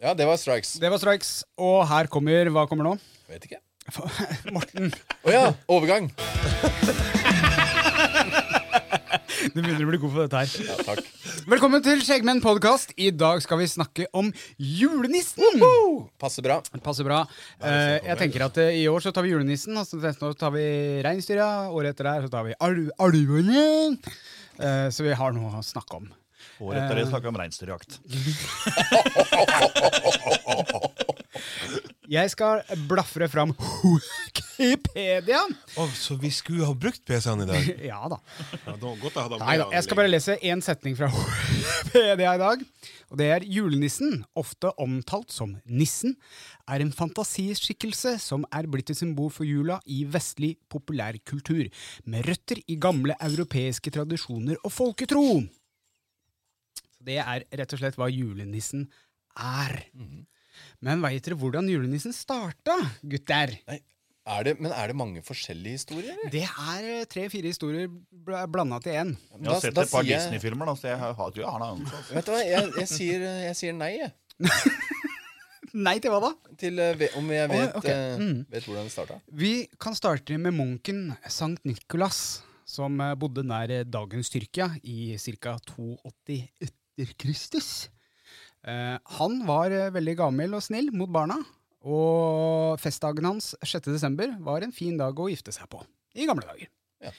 Ja, 0.03 0.11
det 0.13 0.25
var 0.27 0.35
strikes. 0.37 0.73
Det 0.81 0.89
var 0.91 0.99
strikes. 0.99 1.43
Og 1.57 1.85
her 1.87 2.09
kommer 2.11 2.49
Hva 2.51 2.67
kommer 2.69 2.91
nå? 2.91 2.97
Vet 3.31 3.47
ikke. 3.47 3.61
Morten. 4.55 4.91
Å 5.23 5.33
ja, 5.33 5.45
overgang. 5.71 6.11
Du 9.51 9.59
begynner 9.59 9.83
å 9.83 9.89
bli 9.89 9.97
god 9.99 10.11
for 10.13 10.23
dette 10.23 10.39
her. 10.39 10.47
Ja, 10.69 10.75
takk. 10.87 11.03
Velkommen 11.51 11.83
til 11.83 11.99
Skjeggmenn 12.05 12.39
podkast. 12.43 12.93
I 12.95 13.09
dag 13.11 13.41
skal 13.43 13.59
vi 13.59 13.67
snakke 13.67 14.05
om 14.15 14.29
julenissen. 14.55 15.43
Passer 16.21 16.45
bra. 16.45 16.61
Passer 16.85 17.03
bra. 17.07 17.19
Eh, 17.59 17.97
jeg 18.07 18.15
tenker 18.21 18.45
at 18.47 18.59
eh, 18.63 18.77
I 18.79 18.87
år 18.91 19.03
så 19.03 19.11
tar 19.15 19.25
vi 19.27 19.33
julenissen, 19.33 19.75
altså 19.79 19.99
neste 19.99 20.23
år 20.29 20.33
tar 20.39 20.51
vi 20.55 20.63
reinsdyra. 21.03 21.47
Året 21.75 21.89
etter 21.91 22.07
der 22.07 22.23
så 22.27 22.31
tar 22.31 22.47
vi 22.47 22.55
al 22.63 22.77
alvene. 23.03 23.63
Eh, 24.63 24.87
så 24.95 24.99
vi 25.03 25.17
har 25.19 25.35
noe 25.35 25.59
å 25.59 25.65
snakke 25.65 25.99
om. 25.99 26.07
Året 26.63 26.79
etter 26.85 26.95
det 27.01 27.07
snakker 27.09 27.27
vi 27.27 27.33
om 27.33 27.41
reinsdyrjakt. 27.43 27.91
Jeg 32.13 32.29
skal 32.29 32.61
blafre 32.89 33.27
fram 33.31 33.51
Wikipedia. 34.57 35.41
Oh, 35.81 35.89
så 35.97 36.15
vi 36.21 36.31
skulle 36.31 36.65
ha 36.67 36.73
brukt 36.77 37.05
PC-en 37.05 37.43
i 37.45 37.47
dag? 37.49 37.69
Ja 37.91 38.01
da. 38.11 38.19
Ja, 38.65 38.75
da, 38.77 38.93
ha 38.93 39.39
Nei 39.41 39.57
da. 39.61 39.69
Jeg 39.73 39.85
skal 39.87 39.99
bare 39.99 40.11
lese 40.11 40.37
én 40.45 40.61
setning 40.63 40.97
fra 40.99 41.09
Wikipedia 41.13 42.35
i 42.35 42.41
dag. 42.41 42.65
Og 43.13 43.19
det 43.19 43.27
er 43.29 43.45
julenissen, 43.45 44.23
ofte 44.39 44.71
omtalt 44.81 45.33
som 45.33 45.51
nissen, 45.69 46.15
er 46.65 46.81
en 46.81 46.93
fantasiskikkelse 46.95 48.15
som 48.23 48.45
er 48.49 48.65
blitt 48.71 48.89
et 48.89 48.97
symbol 48.97 49.29
for 49.33 49.45
jula 49.45 49.77
i 49.85 50.01
vestlig 50.09 50.55
populærkultur, 50.73 51.67
med 52.09 52.25
røtter 52.25 52.63
i 52.65 52.79
gamle 52.81 53.13
europeiske 53.21 53.93
tradisjoner 53.93 54.57
og 54.63 54.73
folketro. 54.73 55.25
Så 56.81 57.05
det 57.05 57.19
er 57.21 57.45
rett 57.53 57.75
og 57.75 57.83
slett 57.83 57.99
hva 58.01 58.09
julenissen 58.09 58.87
er. 59.37 59.83
Men 60.83 61.01
veit 61.03 61.25
dere 61.25 61.37
hvordan 61.37 61.69
julenissen 61.69 62.15
starta, 62.15 62.75
gutter? 63.05 63.53
Nei, 63.69 63.77
er 64.25 64.43
det, 64.47 64.53
men 64.61 64.71
er 64.71 64.87
det 64.87 64.95
mange 64.95 65.21
forskjellige 65.25 65.77
historier? 65.79 66.13
eller? 66.15 66.29
Det 66.31 66.43
er 66.47 66.85
eh, 66.93 67.05
tre-fire 67.11 67.49
historier 67.51 67.87
bl 67.89 68.37
blanda 68.51 68.79
til 68.79 68.93
én. 68.95 69.11
Jeg 69.17 69.45
har 69.47 69.53
Da- 69.53 69.59
sett 69.59 69.75
da 69.75 69.81
et 69.83 69.91
par 69.91 70.03
jeg- 70.03 70.19
Disney-filmer, 70.19 70.65
så 70.79 70.87
jeg 70.93 70.97
har, 70.99 71.13
tror 71.13 71.35
jeg 71.43 71.45
har 71.49 71.59
noe 71.59 71.71
annet. 71.75 72.11
Vet 72.13 72.25
du 72.25 72.31
hva, 72.31 72.43
jeg, 72.45 72.71
jeg, 72.79 72.87
sier, 72.87 73.19
jeg 73.47 73.55
sier 73.55 73.73
nei, 73.73 73.91
jeg. 73.99 74.13
Nei 75.73 75.95
til 75.97 76.11
hva 76.13 76.19
da? 76.21 76.29
Til 76.61 76.77
eh, 76.79 77.07
om 77.17 77.29
jeg 77.33 77.49
vet, 77.49 77.71
oh, 77.71 77.77
okay. 77.79 77.93
eh, 77.93 78.17
Mm. 78.21 78.45
vet 78.51 78.63
hvordan 78.67 78.83
det 78.85 78.91
starta. 78.93 79.15
Vi 79.33 79.67
kan 79.81 79.95
starte 79.97 80.37
med 80.37 80.53
munken 80.53 81.15
Sankt 81.27 81.63
Nikolas, 81.65 82.43
som 82.65 82.97
bodde 83.17 83.41
nær 83.43 83.83
dagens 83.89 84.29
Tyrkia 84.29 84.67
i 84.83 85.17
ca. 85.17 85.55
82 85.57 86.37
etter 86.61 87.13
Kristus. 87.17 87.89
Eh, 88.63 88.97
han 89.17 89.39
var 89.47 89.73
veldig 89.91 90.15
gammel 90.21 90.53
og 90.53 90.61
snill 90.61 90.91
mot 90.93 91.09
barna, 91.11 91.39
og 91.83 92.79
festdagen 92.81 93.27
hans 93.27 93.51
6. 93.59 93.89
desember 93.91 94.31
var 94.43 94.63
en 94.63 94.73
fin 94.75 94.95
dag 94.99 95.17
å 95.19 95.29
gifte 95.31 95.51
seg 95.55 95.67
på 95.71 95.81
i 96.15 96.27
gamle 96.29 96.45
dager. 96.47 96.69
Ja. 97.03 97.11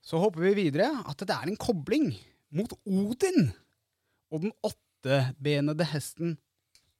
Så 0.00 0.20
håper 0.22 0.46
vi 0.48 0.54
videre 0.56 0.88
at 1.04 1.20
det 1.20 1.34
er 1.34 1.50
en 1.50 1.58
kobling 1.60 2.14
mot 2.56 2.72
Odin 2.88 3.50
og 4.30 4.46
den 4.46 4.54
åttebenede 4.66 5.86
hesten 5.92 6.38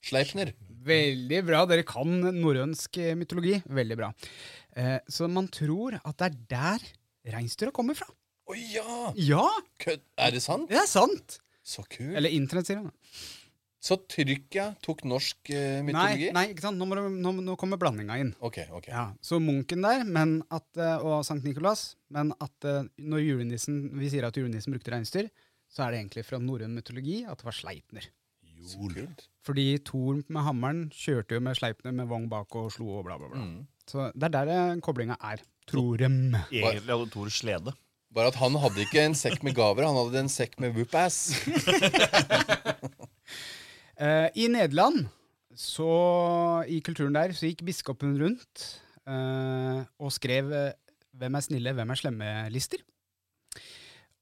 Sleipner. 0.05 0.55
Veldig 0.81 1.43
bra. 1.45 1.65
Dere 1.69 1.85
kan 1.85 2.09
norrønsk 2.41 2.97
mytologi. 3.21 3.59
Veldig 3.69 3.99
bra. 4.01 4.09
Eh, 4.73 4.97
så 5.13 5.29
man 5.29 5.51
tror 5.53 5.99
at 6.01 6.17
det 6.23 6.31
er 6.31 6.39
der 6.55 6.87
reinsdyra 7.35 7.75
kommer 7.77 7.99
fra. 7.99 8.09
Å 8.49 8.57
ja! 8.57 9.13
Ja, 9.21 9.45
Kødd. 9.83 10.03
Er 10.17 10.33
det 10.35 10.41
sant? 10.43 10.71
det 10.73 10.81
er 10.81 10.89
sant! 10.89 11.37
Så 11.61 11.85
kult. 11.85 12.17
Eller 12.17 12.33
internett, 12.33 12.71
sier 12.71 12.81
han. 12.81 12.89
Så 13.81 13.97
Tyrkia 14.13 14.67
tok 14.85 15.07
norsk 15.09 15.51
eh, 15.57 15.81
mytologi? 15.85 16.29
nei, 16.37 16.45
ikke 16.53 16.67
sant? 16.67 16.77
Nå, 16.77 16.85
må 16.85 16.99
du, 16.99 17.07
nå, 17.17 17.33
nå 17.47 17.55
kommer 17.61 17.81
blandinga 17.81 18.19
inn. 18.21 18.35
Ok, 18.45 18.61
ok. 18.77 18.91
Ja, 18.93 19.07
Så 19.25 19.41
munken 19.41 19.81
der 19.87 20.05
men 20.05 20.43
at, 20.53 20.69
eh, 20.77 21.01
og 21.01 21.25
Sankt 21.25 21.49
Nikolas, 21.49 21.95
men 22.13 22.35
at 22.45 22.69
eh, 22.69 22.85
når 23.01 23.25
julenissen, 23.25 23.87
vi 23.97 24.13
sier 24.13 24.29
at 24.29 24.37
julenissen 24.37 24.77
brukte 24.77 24.93
reinsdyr, 24.93 25.31
så 25.71 25.87
er 25.87 25.95
det 25.95 26.03
egentlig 26.03 26.27
fra 26.29 26.41
norrøn 26.43 26.77
mytologi 26.77 27.23
at 27.25 27.41
det 27.41 27.49
var 27.49 27.57
Sleipner. 27.57 28.11
Så 28.61 28.91
kult. 28.93 29.25
Fordi 29.47 29.67
Thor 29.89 30.19
med 30.29 30.45
hammeren 30.45 30.83
kjørte 30.93 31.39
jo 31.39 31.45
med 31.47 31.57
Sleipner 31.57 31.95
med 31.97 32.11
vogn 32.11 32.29
bak 32.29 32.53
og 32.61 32.69
slo 32.75 32.99
og 32.99 33.07
bla, 33.07 33.17
bla, 33.17 33.31
bla. 33.33 33.41
Mm. 33.47 33.63
Så 33.89 34.11
det 34.13 34.29
er 34.29 34.35
der 34.35 34.53
eh, 34.59 34.81
koblinga 34.85 35.17
er. 35.25 35.41
Tror 35.71 35.97
dem. 36.03 36.35
Egentlig 36.51 36.93
hadde 36.93 37.09
Thor 37.15 37.33
slede. 37.33 37.73
Bare 38.13 38.29
at 38.33 38.37
han 38.43 38.59
hadde 38.59 38.85
ikke 38.85 39.05
en 39.07 39.15
sekk 39.17 39.45
med 39.47 39.55
gaver, 39.57 39.87
han 39.87 39.97
hadde 39.97 40.25
en 40.27 40.33
sekk 40.33 40.59
med 40.61 40.75
whoop-ass. 40.77 41.31
Eh, 44.01 44.29
I 44.35 44.49
Nederland, 44.49 45.09
så 45.53 46.65
i 46.65 46.81
kulturen 46.85 47.13
der, 47.17 47.33
så 47.37 47.47
gikk 47.51 47.65
biskopen 47.69 48.15
rundt 48.21 48.63
eh, 49.05 49.81
og 50.01 50.13
skrev 50.15 50.53
eh, 50.57 50.73
'Hvem 51.21 51.35
er 51.37 51.43
snille, 51.45 51.73
hvem 51.75 51.91
er 51.91 51.99
slemme?'-lister. 51.99 52.81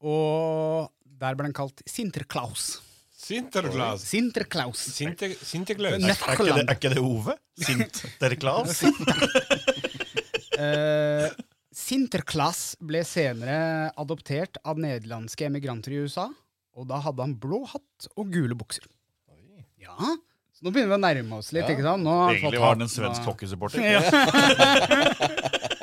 Og 0.03 0.89
der 1.21 1.35
ble 1.37 1.45
han 1.47 1.53
kalt 1.55 1.83
Sinterklaus. 1.87 2.81
Sinterklaus. 3.13 4.03
Sinterklaus. 4.09 4.79
Sinter, 4.97 5.29
Sinterklaus. 5.37 6.01
Er, 6.01 6.09
Er 6.09 6.13
ikke 6.33 6.45
det, 6.49 6.65
er 6.65 6.75
ikke 6.75 6.91
det 6.95 7.03
Ove? 7.03 7.37
Sinterklaus? 7.61 8.73
Sinterklaus 8.81 11.37
Sinterklaas 11.79 12.61
ble 12.83 13.05
senere 13.07 13.93
adoptert 14.01 14.59
av 14.67 14.81
nederlandske 14.83 15.47
emigranter 15.47 15.93
i 15.95 16.01
USA, 16.03 16.25
og 16.75 16.89
da 16.91 16.99
hadde 17.05 17.23
han 17.23 17.37
blå 17.39 17.61
hatt 17.71 18.09
og 18.17 18.33
gule 18.35 18.57
bukser. 18.59 18.83
Ja, 19.83 20.17
så 20.59 20.67
nå 20.67 20.73
begynner 20.75 20.91
vi 20.91 20.99
å 20.99 21.03
nærme 21.05 21.39
oss 21.39 21.53
litt, 21.55 21.69
Ja. 21.69 21.75
ikke 21.75 21.87
sant? 21.87 22.03
Nå 22.03 22.11
har 22.19 22.35
Egentlig 22.35 22.61
var 22.63 22.75
han 22.75 22.83
en 22.83 22.91
svensk 22.91 23.23
hockeysupporter. 23.29 23.79
Ja. 23.85 24.03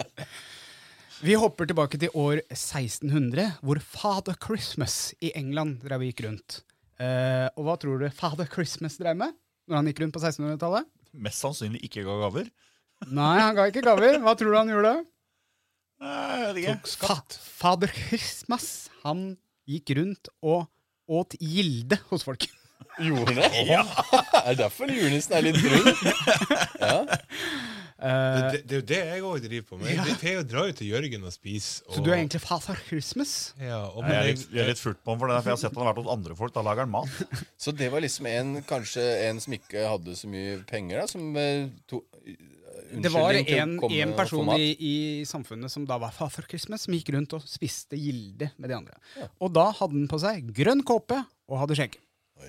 Vi 1.26 1.34
hopper 1.40 1.66
tilbake 1.66 1.98
til 1.98 2.12
år 2.14 2.42
1600, 2.54 3.56
hvor 3.66 3.80
Father 3.82 4.36
Christmas 4.38 5.14
i 5.24 5.32
England 5.34 5.80
drev 5.82 6.04
og 6.04 6.10
gikk 6.12 6.26
rundt. 6.28 6.60
Uh, 7.00 7.48
og 7.56 7.66
hva 7.66 7.76
tror 7.82 8.04
du 8.04 8.06
Father 8.14 8.46
Christmas 8.52 9.00
drev 9.00 9.18
med 9.18 9.34
når 9.66 9.80
han 9.80 9.90
gikk 9.90 10.04
rundt 10.04 10.14
på 10.14 10.22
1600-tallet? 10.22 10.86
Mest 11.16 11.42
sannsynlig 11.42 11.82
ikke 11.88 12.04
ga 12.06 12.20
gaver. 12.26 12.52
Nei, 13.18 13.32
han 13.42 13.56
ga 13.58 13.66
ikke 13.72 13.84
gaver. 13.88 14.20
Hva 14.22 14.36
tror 14.38 14.54
du 14.54 14.60
han 14.60 14.70
gjorde? 14.76 14.94
Nei, 16.04 16.36
jeg 16.44 16.46
vet 16.46 16.62
ikke. 16.62 16.94
Fa 17.08 17.18
Fader 17.64 17.96
Christmas, 17.96 18.68
han 19.08 19.26
gikk 19.66 19.96
rundt 19.98 20.30
og 20.46 20.68
åt 21.10 21.40
gilde 21.40 21.98
hos 22.12 22.28
folk. 22.28 22.46
Gjorde 23.02 23.34
han 23.34 23.42
det? 23.44 23.64
Ja. 23.68 23.82
Er 24.44 24.52
det 24.54 24.60
derfor 24.64 24.92
julenissen 24.92 25.34
er 25.36 25.48
litt 25.50 25.58
brun? 25.60 25.90
Ja. 26.80 27.00
Uh, 27.96 28.52
Det, 28.52 28.60
det 28.68 28.76
er 28.76 28.80
jo 28.82 28.86
det 28.90 28.98
jeg 29.00 29.22
òg 29.24 29.44
driver 29.46 29.68
på 29.70 29.78
med. 29.80 29.92
Jeg 29.96 30.18
pleier 30.20 30.42
å 30.42 30.46
dra 30.46 30.66
ut 30.68 30.76
til 30.78 30.90
Jørgen 30.92 31.24
og 31.26 31.32
spise. 31.34 31.80
Og, 31.88 31.96
så 31.96 32.04
du 32.04 32.10
er 32.12 32.18
egentlig 32.20 32.42
Father 32.44 32.82
Christmas? 32.90 33.32
ja, 33.62 33.80
og, 33.88 34.04
Jeg 34.04 34.18
er 34.18 34.28
litt, 34.30 34.44
jeg 34.52 34.64
er 34.66 34.70
litt 34.74 34.82
furt 34.82 35.00
på 35.00 35.14
ham 35.14 35.22
for 35.22 35.32
det, 35.32 35.38
for 35.40 35.52
jeg 35.54 35.58
har 35.58 35.62
sett 35.64 35.78
han 35.80 35.86
har 35.86 35.94
vært 35.94 36.04
hos 36.04 36.12
andre 36.14 36.38
folk. 36.42 36.54
Da 36.58 36.66
lager 36.68 36.86
han 36.86 36.92
mat. 36.92 37.40
Så 37.64 37.74
det 37.76 37.88
var 37.94 38.04
liksom 38.04 38.28
en, 38.30 38.52
kanskje 38.68 39.06
en 39.30 39.40
som 39.44 39.56
ikke 39.58 39.88
hadde 39.88 40.18
så 40.20 40.30
mye 40.32 40.60
penger, 40.70 41.02
da, 41.02 41.08
som 41.10 41.40
eh, 41.40 41.72
to, 41.90 42.04
Det 43.00 43.14
var 43.16 43.40
en, 43.40 43.78
en 43.80 44.16
person 44.20 44.52
i, 44.60 44.70
i 44.76 44.96
samfunnet 45.28 45.72
som 45.72 45.88
da 45.88 45.98
var 46.04 46.14
Father 46.16 46.46
Christmas, 46.52 46.86
som 46.86 47.00
gikk 47.00 47.14
rundt 47.16 47.34
og 47.40 47.48
spiste 47.50 47.98
gilde 47.98 48.52
med 48.60 48.70
de 48.70 48.78
andre. 48.78 49.00
Og 49.40 49.56
da 49.56 49.70
hadde 49.72 49.96
han 49.96 50.12
på 50.12 50.20
seg 50.22 50.52
grønn 50.56 50.84
kåpe 50.86 51.24
og 51.48 51.64
hadde 51.64 51.80
skjegg. 51.80 51.96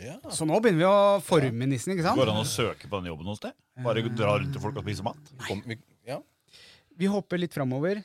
Ja. 0.03 0.17
Så 0.35 0.45
nå 0.49 0.59
begynner 0.61 0.83
vi 0.83 0.87
å 0.89 1.21
forme 1.25 1.67
nissen, 1.71 1.93
ikke 1.95 2.05
sant? 2.05 2.19
Går 2.19 2.29
det 2.29 2.35
an 2.35 2.43
å 2.43 2.49
søke 2.49 2.89
på 2.91 2.99
den 3.01 3.09
jobben 3.13 3.29
hos 3.31 3.41
deg? 3.43 3.55
Bare 3.85 4.03
dra 4.11 4.35
rundt 4.41 4.53
til 4.57 4.63
folk 4.63 4.77
og 4.81 4.85
spise 4.85 5.05
mat? 5.07 5.31
Kom, 5.47 5.63
vi, 5.67 5.77
ja. 6.09 6.19
Vi 6.97 7.09
hopper 7.13 7.41
litt 7.41 7.55
framover. 7.55 8.03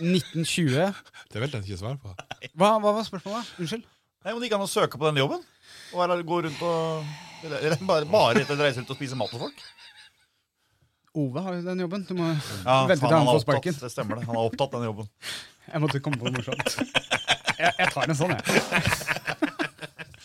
1920. 0.00 1.00
Det 1.32 1.40
vil 1.42 1.54
jeg 1.54 1.64
ikke 1.68 1.80
svare 1.80 1.98
på. 2.02 2.12
Hva, 2.58 2.74
hva 2.82 2.92
var 2.98 3.06
spørsmålet? 3.06 3.50
Unnskyld? 3.62 3.84
Nei, 4.24 4.32
Om 4.34 4.40
Det 4.42 4.48
gikk 4.50 4.56
an 4.58 4.64
å 4.66 4.70
søke 4.70 5.00
på 5.00 5.06
den 5.08 5.20
jobben? 5.22 5.44
Og 5.94 6.02
eller 6.04 6.22
gå 6.26 6.42
rundt 6.44 6.60
og 6.66 7.04
eller 7.46 7.78
Bare, 7.88 8.04
bare 8.10 8.34
rett 8.36 8.50
og 8.50 8.52
slett 8.52 8.64
reise 8.66 8.82
rundt 8.82 8.90
og 8.92 8.98
spise 9.00 9.16
mat 9.16 9.30
hos 9.32 9.40
folk? 9.46 9.62
Ove 11.20 11.42
har 11.42 11.56
jo 11.56 11.62
den 11.66 11.80
jobben. 11.86 12.04
Du 12.06 12.12
må 12.18 12.26
Ja, 12.30 12.84
vente 12.86 13.00
til 13.00 13.10
han, 13.10 13.24
han 13.26 13.32
får 13.32 13.44
sparken. 13.46 13.74
opptatt. 13.74 13.86
Det 13.86 13.92
stemmer 13.94 14.20
det. 14.20 14.26
Han 14.28 14.36
har 14.38 14.50
opptatt, 14.50 14.74
den 14.76 14.84
jobben. 14.90 15.08
Jeg 15.70 15.82
måtte 15.86 16.02
komme 16.04 16.20
på 16.20 16.28
noe 16.28 16.36
morsomt. 16.36 16.76
Jeg, 17.60 17.72
jeg 17.80 17.88
tar 17.94 18.08
en 18.12 18.18
sånn, 18.18 18.36
jeg. 18.36 19.49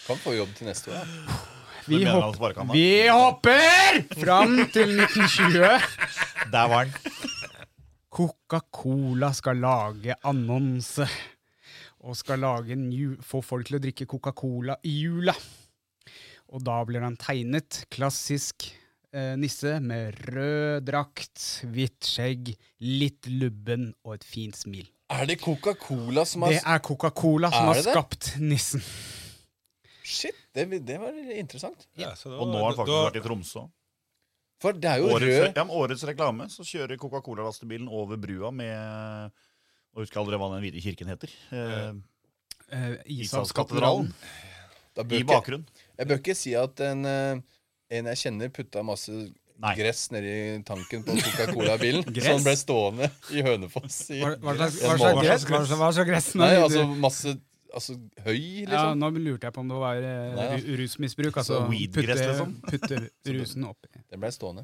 Kan 0.05 0.19
få 0.21 0.35
jobb 0.35 0.51
til 0.57 0.67
neste 0.69 0.93
år. 0.93 1.01
Ja. 1.01 1.37
Vi, 1.85 1.99
hopp, 2.09 2.37
vi 2.73 3.07
hopper 3.13 3.99
fram 4.17 4.55
til 4.73 4.95
1920. 5.01 5.65
Der 6.53 6.69
var 6.69 6.87
den. 6.89 7.33
Coca-Cola 8.15 9.29
skal 9.37 9.59
lage 9.61 10.15
annonse. 10.25 11.05
Og 12.05 12.17
skal 12.17 12.41
lage 12.41 12.73
en 12.73 12.87
ju 12.93 13.15
få 13.25 13.41
folk 13.45 13.67
til 13.69 13.77
å 13.79 13.81
drikke 13.81 14.07
Coca-Cola 14.09 14.77
i 14.85 14.93
jula. 15.03 15.33
Og 16.53 16.61
da 16.65 16.79
blir 16.85 17.05
han 17.05 17.17
tegnet. 17.21 17.83
Klassisk 17.93 18.67
eh, 19.13 19.33
nisse 19.41 19.79
med 19.81 20.17
rød 20.29 20.85
drakt, 20.85 21.41
hvitt 21.65 22.05
skjegg, 22.05 22.53
litt 22.85 23.29
lubben 23.29 23.91
og 24.05 24.19
et 24.19 24.25
fint 24.25 24.57
smil. 24.57 24.85
Er 25.13 25.25
det 25.29 25.37
Coca-Cola 25.41 26.25
som 26.25 26.45
har 26.45 26.55
Det 26.55 26.63
er 26.65 26.81
Coca-Cola 26.85 27.53
som 27.53 27.69
Er 27.69 27.73
har 27.73 27.85
skapt 27.89 28.35
nissen. 28.41 28.85
Shit, 30.05 30.37
det, 30.53 30.67
det 30.85 30.99
var 31.01 31.15
interessant. 31.33 31.87
Ja, 31.97 32.11
så 32.15 32.29
da- 32.29 32.37
Og 32.43 32.51
nå 32.51 32.59
har 32.61 32.69
han 32.69 32.77
faktisk 32.77 32.93
da- 32.93 33.05
vært 33.09 33.19
i 33.19 33.23
Tromsø. 33.25 33.63
For 34.63 34.71
det 34.77 34.87
er 34.87 35.01
jo 35.01 35.09
Årets, 35.11 35.25
rød 35.25 35.55
ja, 35.57 35.63
men 35.65 35.73
årets 35.75 36.03
reklame 36.07 36.45
så 36.53 36.63
kjører 36.63 36.97
Coca-Cola-lastebilen 37.01 37.89
over 37.91 38.15
brua 38.21 38.51
med 38.55 39.31
Og 39.95 40.03
husker 40.03 40.19
aldri 40.21 40.37
hva 40.39 40.47
den 40.53 40.63
hvite 40.63 40.81
kirken 40.83 41.07
heter. 41.11 41.31
Eh, 41.51 41.93
Eh, 42.73 42.95
Ishavskatedralen. 43.21 44.07
da 44.95 45.03
bør 45.03 45.19
I 45.19 45.19
ikke, 45.21 45.27
bakgrunnen. 45.29 45.65
Jeg 45.99 46.07
bør 46.09 46.17
ikke 46.21 46.35
si 46.35 46.53
at 46.57 46.79
en, 46.81 47.05
eh, 47.05 47.41
en 47.91 48.05
jeg 48.09 48.17
kjenner, 48.23 48.49
putta 48.49 48.81
masse 48.83 49.11
Nei. 49.61 49.75
gress 49.77 50.07
nedi 50.11 50.63
tanken 50.65 51.03
på 51.05 51.13
Coca-Cola-bilen. 51.21 52.03
Gress? 52.15 52.25
så 52.25 52.33
den 52.39 52.43
ble 52.47 52.55
stående 52.57 53.11
i 53.31 53.43
Hønefoss. 53.45 53.99
I, 54.09 54.19
Hva, 54.23 54.31
hva 54.41 54.55
slags, 54.57 54.79
hva 54.81 54.97
slags 54.97 55.21
gress? 55.21 55.45
Hva 55.45 55.59
slags, 55.61 55.75
hva 55.79 55.91
slags 55.93 56.09
gress? 56.09 56.31
Nei, 56.41 56.49
altså 56.63 56.87
masse 57.05 57.35
altså, 57.73 57.95
høy, 58.25 58.37
ja, 58.63 58.69
liksom. 58.69 58.99
nå 59.01 59.09
lurte 59.15 59.47
jeg 59.49 59.53
på 59.55 59.61
om 59.63 59.69
det 59.73 59.79
var 59.81 59.95
eh, 60.05 60.55
ru- 60.59 60.77
rusmisbruk. 60.81 61.37
Altså 61.41 61.57
Så 61.63 61.69
weedgress, 61.71 62.21
putte, 62.21 62.29
liksom? 62.29 62.55
putte 62.69 63.35
rusen 63.39 63.65
oppi. 63.69 64.03
Den 64.11 64.19
ble 64.23 64.31
stående. 64.35 64.63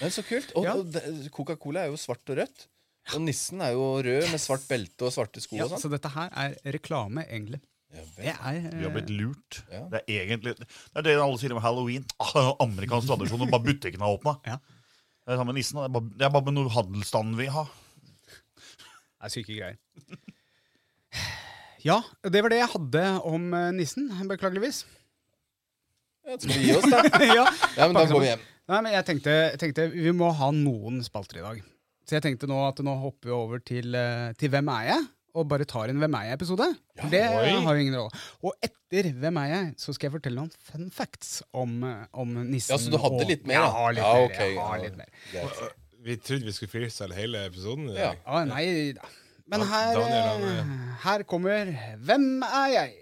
Men 0.00 0.10
så 0.14 0.24
kult. 0.26 0.52
Og, 0.56 0.64
Ja. 0.66 0.74
og 0.78 0.90
det- 0.92 1.30
Coca-Cola 1.32 1.84
er 1.86 1.92
jo 1.92 2.00
svart 2.00 2.24
og 2.34 2.38
rødt. 2.42 2.66
Og 3.16 3.20
nissen 3.24 3.60
er 3.60 3.72
jo 3.74 3.86
rød 3.98 4.28
med 4.30 4.38
svart 4.38 4.62
belte 4.68 5.08
og 5.08 5.10
svarte 5.14 5.40
sko 5.42 5.56
Ja, 5.58 5.64
og 5.66 5.72
sånn. 5.74 5.80
så 5.82 5.90
dette 5.90 6.08
her 6.14 6.28
er 6.38 6.52
reklame, 6.76 7.24
egentlig. 7.26 7.58
Ja, 7.92 8.04
vel. 8.16 8.24
Det 8.24 8.34
er 8.38 8.60
Vi 8.62 8.84
har 8.84 8.90
eh, 8.90 8.94
blitt 8.94 9.10
lurt. 9.10 9.58
Ja. 9.72 9.80
Det 9.90 9.98
er 10.06 10.20
egentlig 10.22 10.54
Det 10.56 10.68
er 10.96 11.02
det 11.08 11.16
alle 11.20 11.36
sier 11.42 11.52
om 11.52 11.60
halloween. 11.60 12.06
Ah, 12.22 12.54
amerikansk 12.64 13.10
tradisjon. 13.10 13.42
og 13.42 13.50
Bare 13.50 13.66
butikken 13.66 14.00
har 14.00 14.14
åpna. 14.16 14.36
Ja. 14.46 14.56
Det 15.26 15.34
er 15.34 15.36
sammen 15.38 15.52
med 15.54 15.60
nissen. 15.60 15.76
Det 15.82 15.84
er 15.90 15.92
bare, 15.98 16.08
det 16.18 16.24
er 16.28 16.32
bare 16.34 16.46
med 16.46 16.54
noe 16.56 16.70
handelsstand 16.72 17.36
vi 17.36 17.46
har. 17.52 17.66
det 17.66 19.26
er 19.28 19.34
syke 19.34 19.54
greier. 19.58 19.76
Ja, 21.84 21.98
det 22.22 22.42
var 22.44 22.52
det 22.52 22.60
jeg 22.62 22.70
hadde 22.74 23.04
om 23.28 23.48
eh, 23.58 23.70
nissen, 23.76 24.08
beklageligvis. 24.30 24.84
Ja, 26.26 26.36
skal 26.38 26.54
vi 26.54 26.68
gi 26.68 26.76
oss, 26.78 26.86
da? 26.90 27.00
ja. 27.38 27.46
Ja, 27.76 27.88
men 27.88 27.96
da 27.98 28.04
går 28.06 28.20
vi 28.22 28.28
hjem. 28.30 28.44
Nei, 28.70 28.78
men 28.86 28.92
jeg 28.94 29.06
tenkte, 29.08 29.32
tenkte 29.58 29.88
vi 29.90 30.12
må 30.14 30.28
ha 30.38 30.52
noen 30.54 31.00
spalter 31.04 31.40
i 31.40 31.42
dag. 31.44 31.62
Så 32.06 32.16
jeg 32.16 32.24
tenkte 32.28 32.46
nå 32.50 32.60
at 32.68 32.78
nå 32.86 32.94
hopper 33.02 33.30
vi 33.30 33.34
over 33.34 33.60
til, 33.66 33.94
eh, 33.98 34.30
til 34.38 34.52
Hvem 34.54 34.70
er 34.74 34.86
jeg? 34.92 35.08
Og 35.32 35.46
bare 35.48 35.64
tar 35.64 35.88
en 35.88 35.98
Hvem 36.02 36.14
er 36.18 36.26
jeg-episode. 36.28 36.66
Ja, 37.00 37.08
det 37.10 37.22
oi. 37.24 37.50
har 37.64 37.74
jo 37.78 37.82
ingen 37.86 37.96
råd. 37.98 38.16
Og 38.44 38.54
etter 38.68 39.08
Hvem 39.22 39.38
er 39.42 39.46
jeg, 39.50 39.68
så 39.80 39.94
skal 39.96 40.08
jeg 40.10 40.14
fortelle 40.18 40.38
noen 40.42 40.52
fun 40.70 40.90
facts 40.92 41.38
om, 41.56 41.78
eh, 41.88 42.02
om 42.22 42.34
nissen. 42.50 42.74
Ja, 42.74 42.78
så 42.82 42.92
du 42.92 42.98
hadde 43.02 43.22
og- 43.24 43.30
litt 43.32 43.46
mer, 43.48 43.62
da? 43.62 43.64
jeg 43.64 43.72
har 43.78 43.96
litt 43.96 44.04
Ja, 44.04 44.12
mer. 44.12 44.44
jeg 44.52 44.66
har 44.68 44.82
litt 44.84 44.98
mer. 44.98 45.72
Vi 46.02 46.16
trodde 46.18 46.44
vi 46.50 46.52
skulle 46.52 46.70
freestyle 46.74 47.14
hele 47.14 47.44
episoden. 47.48 47.90
Ja. 47.94 48.12
Ja, 48.26 48.44
nei 48.50 48.92
da. 48.98 49.06
Men 49.46 49.60
her, 49.60 49.98
eh, 49.98 50.66
her 51.04 51.22
kommer 51.22 51.64
Hvem 51.98 52.42
er 52.42 52.66
jeg? 52.66 52.92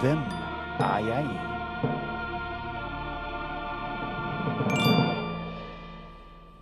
Hvem 0.00 0.18
er 0.80 0.98
jeg? 1.06 1.51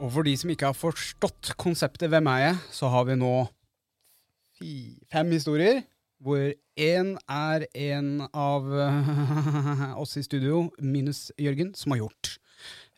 Og 0.01 0.09
for 0.14 0.24
de 0.24 0.32
som 0.40 0.51
ikke 0.53 0.70
har 0.70 0.76
forstått 0.76 1.53
konseptet 1.61 2.09
Hvem 2.12 2.28
er 2.32 2.44
jeg, 2.46 2.61
så 2.72 2.88
har 2.92 3.07
vi 3.09 3.18
nå 3.20 3.34
fem 5.09 5.30
historier, 5.32 5.82
hvor 6.20 6.51
én 6.76 7.14
er 7.32 7.64
en 7.72 8.26
av 8.28 8.66
oss 10.03 10.18
i 10.20 10.24
studio, 10.24 10.66
minus 10.80 11.30
Jørgen, 11.40 11.72
som 11.76 11.94
har 11.94 12.03
gjort 12.03 12.34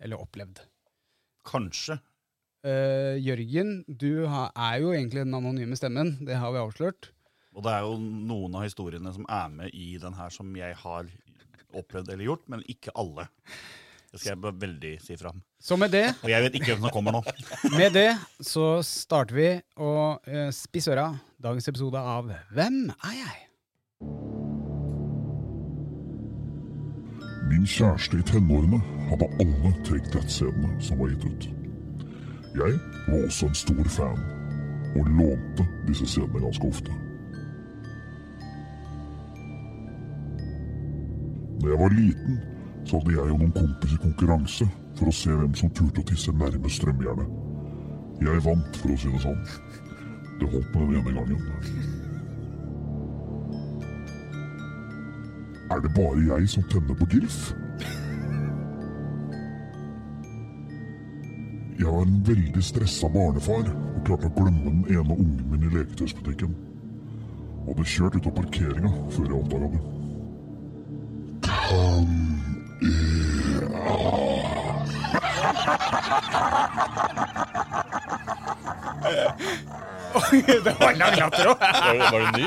eller 0.03 0.19
opplevd. 0.19 0.65
Kanskje. 1.47 2.01
Uh, 2.67 3.19
Jørgen, 3.23 3.83
du 3.87 4.27
har, 4.31 4.51
er 4.55 4.81
jo 4.83 4.91
egentlig 4.95 5.23
den 5.23 5.39
anonyme 5.39 5.79
stemmen. 5.79 6.17
Det 6.27 6.39
har 6.39 6.51
vi 6.55 6.63
avslørt. 6.63 7.13
Og 7.55 7.63
det 7.67 7.75
er 7.75 7.87
jo 7.87 7.99
noen 8.01 8.59
av 8.59 8.67
historiene 8.67 9.13
som 9.15 9.27
er 9.31 9.55
med 9.55 9.75
i 9.77 9.95
den 10.03 10.19
her 10.19 10.33
som 10.35 10.51
jeg 10.57 10.75
har 10.83 11.11
opplevd 11.73 12.13
eller 12.13 12.27
gjort, 12.27 12.47
men 12.53 12.67
ikke 12.71 12.95
alle. 12.99 13.29
Det 14.13 14.21
skal 14.21 14.35
jeg 14.35 14.41
bare 14.43 14.61
veldig 14.61 14.91
si 15.01 15.15
fram. 15.17 15.39
Så 15.61 15.77
med 15.81 15.89
det, 15.89 16.15
Og 16.23 16.29
jeg 16.29 16.43
vet 16.45 16.55
ikke 16.59 16.75
hvem 16.75 16.83
som 16.85 16.93
kommer 16.93 17.15
nå. 17.17 17.23
med 17.81 17.95
det 17.97 18.11
så 18.45 18.83
starter 18.85 19.35
vi 19.35 19.47
å 19.81 19.93
uh, 20.21 20.51
spisse 20.53 20.93
øra 20.93 21.07
dagens 21.41 21.69
episode 21.73 21.97
av 21.97 22.29
Hvem 22.53 22.91
er 22.93 23.17
jeg? 23.17 23.41
Min 27.49 27.65
kjæreste 27.65 28.21
i 28.21 28.29
tenårene 28.29 28.83
hadde 29.09 29.31
alle 29.41 29.73
Take 29.89 30.13
That-scenene 30.13 30.77
som 30.85 31.01
var 31.01 31.15
gitt 31.15 31.25
ut. 31.25 31.49
Jeg 32.53 32.77
var 33.09 33.25
også 33.25 33.49
en 33.49 33.57
stor 33.57 33.91
fan, 33.97 34.23
og 34.93 35.09
lånte 35.09 35.65
disse 35.89 36.05
scenene 36.05 36.45
ganske 36.45 36.69
ofte. 36.69 37.01
Da 41.63 41.73
jeg 41.73 41.81
var 41.81 41.97
liten, 41.97 42.41
så 42.85 42.99
hadde 42.99 43.15
jeg 43.15 43.33
og 43.33 43.39
noen 43.39 43.55
kompiser 43.57 44.01
konkurranse 44.03 44.67
for 44.99 45.09
å 45.09 45.15
se 45.15 45.33
hvem 45.33 45.55
som 45.59 45.71
turte 45.77 46.03
å 46.03 46.09
tisse 46.11 46.33
nærmest 46.37 46.81
strømjernet. 46.81 47.29
Jeg 48.23 48.45
vant, 48.45 48.77
for 48.79 48.93
å 48.93 48.97
si 48.99 49.11
det 49.11 49.23
sånn. 49.23 49.43
Det 50.41 50.49
holdt 50.51 50.75
med 50.75 50.83
den 50.83 50.97
ene 51.01 51.13
gangen. 51.17 51.41
Er 55.73 55.81
det 55.81 55.93
bare 55.97 56.27
jeg 56.27 56.49
som 56.53 56.65
tenner 56.71 56.95
på 56.99 57.07
gilf? 57.15 57.39
Jeg 61.79 61.89
var 61.89 62.03
en 62.03 62.21
veldig 62.27 62.63
stressa 62.63 63.09
barnefar 63.11 63.65
og 63.73 64.03
klarte 64.07 64.29
å 64.29 64.37
glemme 64.37 64.69
den 64.69 64.85
ene 64.93 65.17
ungen 65.17 65.49
min 65.51 65.65
i 65.67 65.73
leketøysbutikken. 65.79 66.53
Og 67.63 67.73
hadde 67.73 67.89
kjørt 67.95 68.19
ut 68.19 68.29
av 68.29 68.37
parkeringa 68.37 68.93
før 69.17 69.27
jeg 69.31 69.41
oppdaga 69.41 69.73
det. 69.73 69.83
Det 80.65 80.75
var 80.81 80.97
lang 80.99 81.15
latter 81.19 81.53
òg. 81.53 81.59
Var, 81.63 81.95
var 82.03 82.19
det 82.25 82.33
ny? 82.39 82.47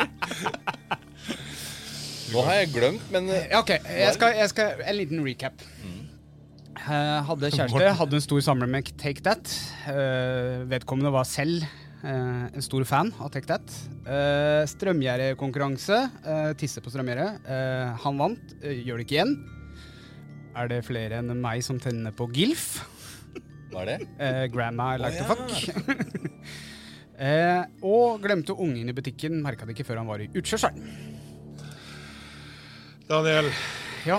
Nå 2.34 2.44
har 2.44 2.54
jeg 2.60 2.72
glemt, 2.74 3.06
men 3.14 3.30
eh, 3.32 3.54
ok, 3.56 3.72
jeg 3.86 4.14
skal, 4.18 4.36
jeg 4.36 4.50
skal 4.52 4.68
En 4.84 4.98
liten 4.98 5.24
recap. 5.24 5.56
Eh, 6.86 7.20
hadde 7.30 7.50
kjæreste, 7.54 7.94
hadde 8.02 8.20
en 8.20 8.26
stor 8.28 8.42
samler 8.46 8.70
med 8.70 8.92
Take 9.02 9.24
That. 9.26 9.46
Eh, 9.90 10.66
vedkommende 10.70 11.14
var 11.16 11.26
selv 11.30 11.64
en 12.06 12.62
stor 12.62 12.84
fan 12.86 13.10
av 13.18 13.32
Take 13.34 13.48
That. 13.50 13.72
Uh, 14.06 14.62
Strømgjerdekonkurranse. 14.70 15.98
Uh, 16.22 16.52
tisse 16.60 16.84
på 16.84 16.92
strømgjerdet. 16.94 17.48
Eh, 17.50 17.96
han 18.04 18.20
vant. 18.20 18.56
Gjør 18.62 19.02
det 19.02 19.08
ikke 19.08 19.18
igjen. 19.18 19.36
Er 20.56 20.70
det 20.72 20.82
flere 20.88 21.20
enn 21.20 21.34
meg 21.44 21.64
som 21.66 21.80
tenner 21.84 22.14
på 22.16 22.30
Gilf? 22.36 22.68
hva 23.74 23.82
er 23.84 23.90
det? 23.90 24.08
Eh, 24.24 24.44
grandma 24.54 24.94
I 24.96 25.00
like 25.04 25.20
Å, 25.20 25.28
to 25.28 25.36
fuck. 25.36 25.50
Eh, 27.16 27.62
og 27.88 28.18
glemte 28.26 28.52
ungen 28.60 28.90
i 28.92 28.94
butikken. 28.96 29.38
Merka 29.40 29.64
det 29.64 29.72
ikke 29.72 29.86
før 29.88 30.02
han 30.02 30.08
var 30.10 30.20
i 30.20 30.26
utkjørselen. 30.36 30.82
Daniel, 33.08 33.48
Ja. 34.04 34.18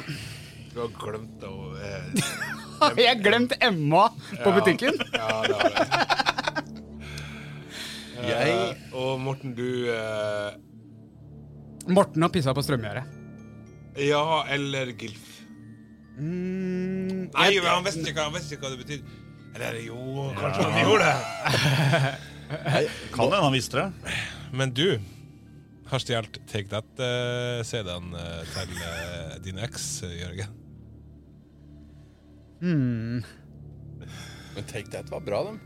du 0.73 0.79
har 0.81 0.89
glemt 0.97 1.45
å 1.45 1.51
eh, 1.77 2.07
Har 2.81 2.97
jeg 2.97 3.21
glemt 3.21 3.53
Emma 3.61 4.07
på 4.41 4.53
butikken? 4.57 4.97
Ja, 5.13 5.29
det 5.45 5.59
har 5.61 5.77
jeg. 5.77 5.85
Jeg 8.27 8.49
Eh, 8.57 8.97
og 8.97 9.21
Morten, 9.21 9.53
du 9.55 9.91
eh, 9.93 10.57
Morten 11.93 12.25
har 12.25 12.33
pissa 12.33 12.55
på 12.57 12.65
strømgjerdet. 12.65 13.05
Ja, 14.09 14.41
eller 14.57 14.89
Gilf. 14.97 15.36
Mm, 16.17 17.31
Nei, 17.35 17.49
jeg- 17.53 17.63
men 17.63 17.71
han 17.71 17.85
visste 17.85 18.09
ikke, 18.09 18.25
ikke 18.41 18.63
hva 18.63 18.71
det 18.73 18.81
betydde. 18.87 19.05
Eller 19.57 19.79
jo, 19.87 19.97
kanskje 20.37 20.65
han 20.71 20.85
gjorde 20.85 21.05
det. 21.05 21.19
Kan 23.13 23.25
hende 23.25 23.43
han 23.43 23.53
visste 23.53 23.77
det. 23.81 24.17
Men 24.53 24.71
du 24.77 24.99
har 25.91 25.99
stjålet 26.03 26.39
Take 26.51 26.69
That-CD-en 26.73 28.13
eh, 28.19 28.43
til 28.53 28.73
uh, 28.83 29.37
din 29.45 29.59
eks, 29.65 29.87
eh, 30.03 30.17
Jørgen. 30.21 30.55
Mm. 32.61 33.23
Men 34.57 34.65
Take 34.73 34.91
That 34.91 35.11
var 35.13 35.21
bra, 35.21 35.45
dem. 35.45 35.61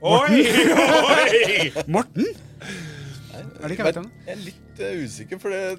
Oi! 0.00 0.42
Oi! 0.42 1.72
Morten? 1.94 2.26
Nei, 2.26 3.40
Er 3.40 3.68
det 3.68 3.76
ikke 3.76 3.86
jeg. 3.92 4.04
Jeg 4.26 4.34
er 4.36 4.42
litt 4.44 4.80
eh, 4.84 5.04
usikker, 5.04 5.40
for 5.40 5.52
det 5.52 5.78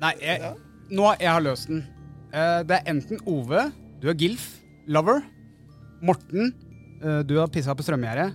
Nei, 0.00 0.12
jeg, 0.20 0.40
Ja. 0.40 0.52
nå 0.90 1.10
jeg 1.20 1.28
har 1.30 1.42
løst 1.44 1.68
den. 1.68 1.82
Eh, 2.30 2.60
det 2.66 2.76
er 2.78 2.90
enten 2.92 3.20
Ove, 3.28 3.68
du 4.00 4.08
er 4.10 4.18
Gilf, 4.18 4.60
lover. 4.86 5.22
Morten, 6.00 6.52
eh, 7.02 7.22
du 7.26 7.36
har 7.40 7.50
pissa 7.52 7.74
på 7.74 7.84
strømgjerdet. 7.84 8.30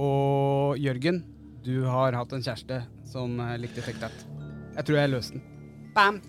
Og 0.00 0.78
Jørgen, 0.82 1.22
du 1.64 1.84
har 1.88 2.14
hatt 2.16 2.32
en 2.34 2.44
kjæreste 2.44 2.82
som 3.10 3.34
eh, 3.40 3.56
likte 3.62 3.82
Take 3.84 4.00
That. 4.02 4.24
Jeg 4.76 4.86
tror 4.88 5.00
jeg 5.00 5.12
løste 5.12 5.38
den. 5.38 5.44
Bam! 5.94 6.22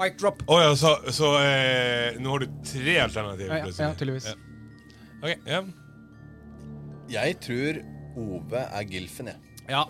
Mic 0.00 0.16
drop. 0.20 0.42
Oh, 0.48 0.56
ja, 0.62 0.72
så, 0.80 0.94
så 1.12 1.34
eh, 1.44 2.16
nå 2.20 2.32
har 2.32 2.44
du 2.46 2.58
tre 2.64 2.96
alternativer? 3.02 3.52
Ja, 3.52 3.68
ja, 3.68 3.88
ja, 3.90 3.92
tydeligvis. 4.00 4.30
Ok, 5.20 5.48
ja. 5.48 5.60
Jeg 7.10 7.36
tror 7.44 7.80
Ove 8.20 8.62
er 8.64 8.86
Gilfen, 8.88 9.28
jeg. 9.28 9.64
Ja, 9.68 9.84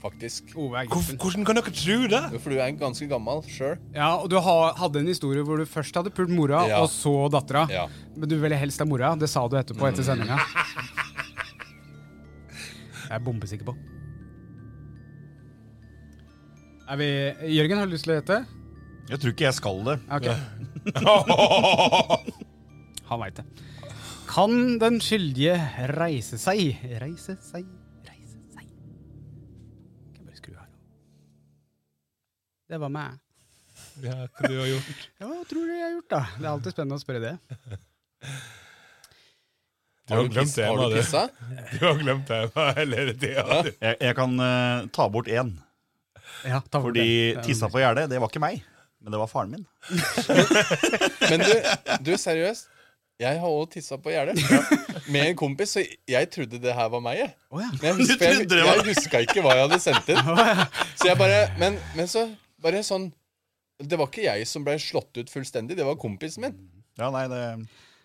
Faktisk. 0.00 0.54
Ove 0.56 0.78
er 0.80 0.86
Hvor, 0.88 1.02
hvordan 1.20 1.44
kan 1.44 1.58
dere 1.58 1.72
tro 1.76 1.96
det? 2.08 2.20
Jo, 2.32 2.38
For 2.40 2.54
du 2.54 2.60
er 2.64 2.70
ganske 2.80 3.04
gammel 3.10 3.42
sjøl. 3.52 3.74
Ja, 3.92 4.14
og 4.16 4.30
du 4.32 4.38
ha, 4.40 4.54
hadde 4.80 5.02
en 5.02 5.10
historie 5.12 5.42
hvor 5.44 5.60
du 5.60 5.66
først 5.68 5.92
hadde 5.98 6.08
pult 6.16 6.32
mora, 6.32 6.62
Ja. 6.70 6.78
og 6.80 6.88
så 6.88 7.12
dattera. 7.32 7.66
Ja. 7.68 7.84
Men 8.16 8.28
du 8.32 8.38
ville 8.40 8.56
helst 8.56 8.80
ha 8.80 8.86
mora. 8.88 9.12
Det 9.20 9.28
sa 9.28 9.44
du 9.48 9.58
etterpå 9.60 9.84
etter 9.90 10.02
sendinga. 10.06 10.38
Jeg 13.10 13.18
er 13.18 13.24
bombesikker 13.26 13.66
på. 13.66 13.74
Er 16.90 16.96
vi 16.98 17.06
Jørgen, 17.58 17.78
har 17.78 17.86
du 17.86 17.92
lyst 17.94 18.04
til 18.06 18.14
å 18.14 18.18
gjette? 18.20 18.36
Jeg 19.10 19.18
tror 19.20 19.30
ikke 19.34 19.44
jeg 19.48 19.54
skal 19.56 19.78
det. 19.86 19.96
Ok, 20.14 20.26
Han 23.10 23.18
veit 23.24 23.36
det. 23.40 23.44
Kan 24.30 24.52
den 24.78 25.00
skyldige 25.02 25.56
reise 25.98 26.38
seg? 26.38 26.76
Reise 27.02 27.34
seg, 27.42 27.64
Det 32.70 32.78
var 32.78 32.92
meg. 32.94 33.18
Ja, 34.04 34.14
hva 34.30 34.48
du 34.50 34.56
har 34.60 34.68
gjort? 34.70 35.04
Ja, 35.20 35.26
hva 35.30 35.38
tror 35.50 35.66
du 35.66 35.72
jeg 35.74 35.82
har 35.84 35.94
gjort, 35.96 36.10
da? 36.12 36.20
Det 36.38 36.44
er 36.46 36.50
alltid 36.54 36.74
spennende 36.76 36.98
å 37.00 37.02
spørre 37.02 37.22
det. 37.24 37.34
Du 40.10 40.14
har 40.16 40.26
glemt 40.26 40.54
det, 40.56 40.66
Har 40.66 40.76
du 40.76 40.88
du. 40.90 40.96
pissa? 40.98 41.28
Du 41.72 41.84
har 41.86 41.98
glemt 42.00 42.26
det 42.30 42.38
Emma, 42.48 42.64
hele 42.78 43.04
tida. 43.14 43.44
Jeg, 43.78 43.96
jeg 44.00 44.16
kan 44.18 44.32
uh, 44.42 44.86
ta 44.94 45.06
bort 45.14 45.28
én. 45.30 45.52
Ja, 46.46 46.58
ta 46.66 46.80
bort 46.80 46.90
Fordi 46.90 47.06
det. 47.36 47.44
tissa 47.46 47.68
på 47.70 47.78
gjerdet, 47.82 48.08
det 48.10 48.18
var 48.22 48.30
ikke 48.32 48.42
meg. 48.42 48.62
Men 49.00 49.14
det 49.14 49.20
var 49.22 49.30
faren 49.30 49.54
min. 49.54 49.64
Men 51.30 51.44
du, 51.46 51.54
du 52.04 52.12
seriøst. 52.20 52.66
Jeg 53.20 53.36
har 53.36 53.52
òg 53.52 53.70
tissa 53.74 53.98
på 54.00 54.10
gjerdet. 54.14 54.40
Med 55.12 55.30
en 55.30 55.36
kompis, 55.38 55.74
så 55.76 55.82
jeg 56.08 56.28
trodde 56.32 56.58
det 56.62 56.74
her 56.74 56.88
var 56.92 57.02
meg. 57.04 57.18
Jeg, 57.20 57.32
Oh, 57.50 57.58
ja. 57.60 57.66
men 57.74 57.82
jeg, 57.82 57.94
husker, 57.98 58.30
jeg, 58.30 58.46
jeg 58.54 58.84
huska 58.86 59.20
ikke 59.26 59.42
hva 59.44 59.56
jeg 59.58 59.64
hadde 59.66 59.78
sendt 59.82 60.10
inn. 60.14 60.20
Så 61.00 61.08
jeg 61.10 61.16
bare 61.18 61.40
Men, 61.58 61.76
men 61.98 62.06
så 62.08 62.22
bare 62.62 62.82
sånn 62.86 63.08
Det 63.80 63.96
var 63.96 64.10
ikke 64.10 64.26
jeg 64.26 64.46
som 64.48 64.64
ble 64.66 64.74
slått 64.82 65.16
ut 65.16 65.30
fullstendig, 65.32 65.76
det 65.78 65.86
var 65.88 65.96
kompisen 66.00 66.44
min. 66.44 66.58
Ja, 67.00 67.08
nei, 67.14 67.22
det... 67.32 67.40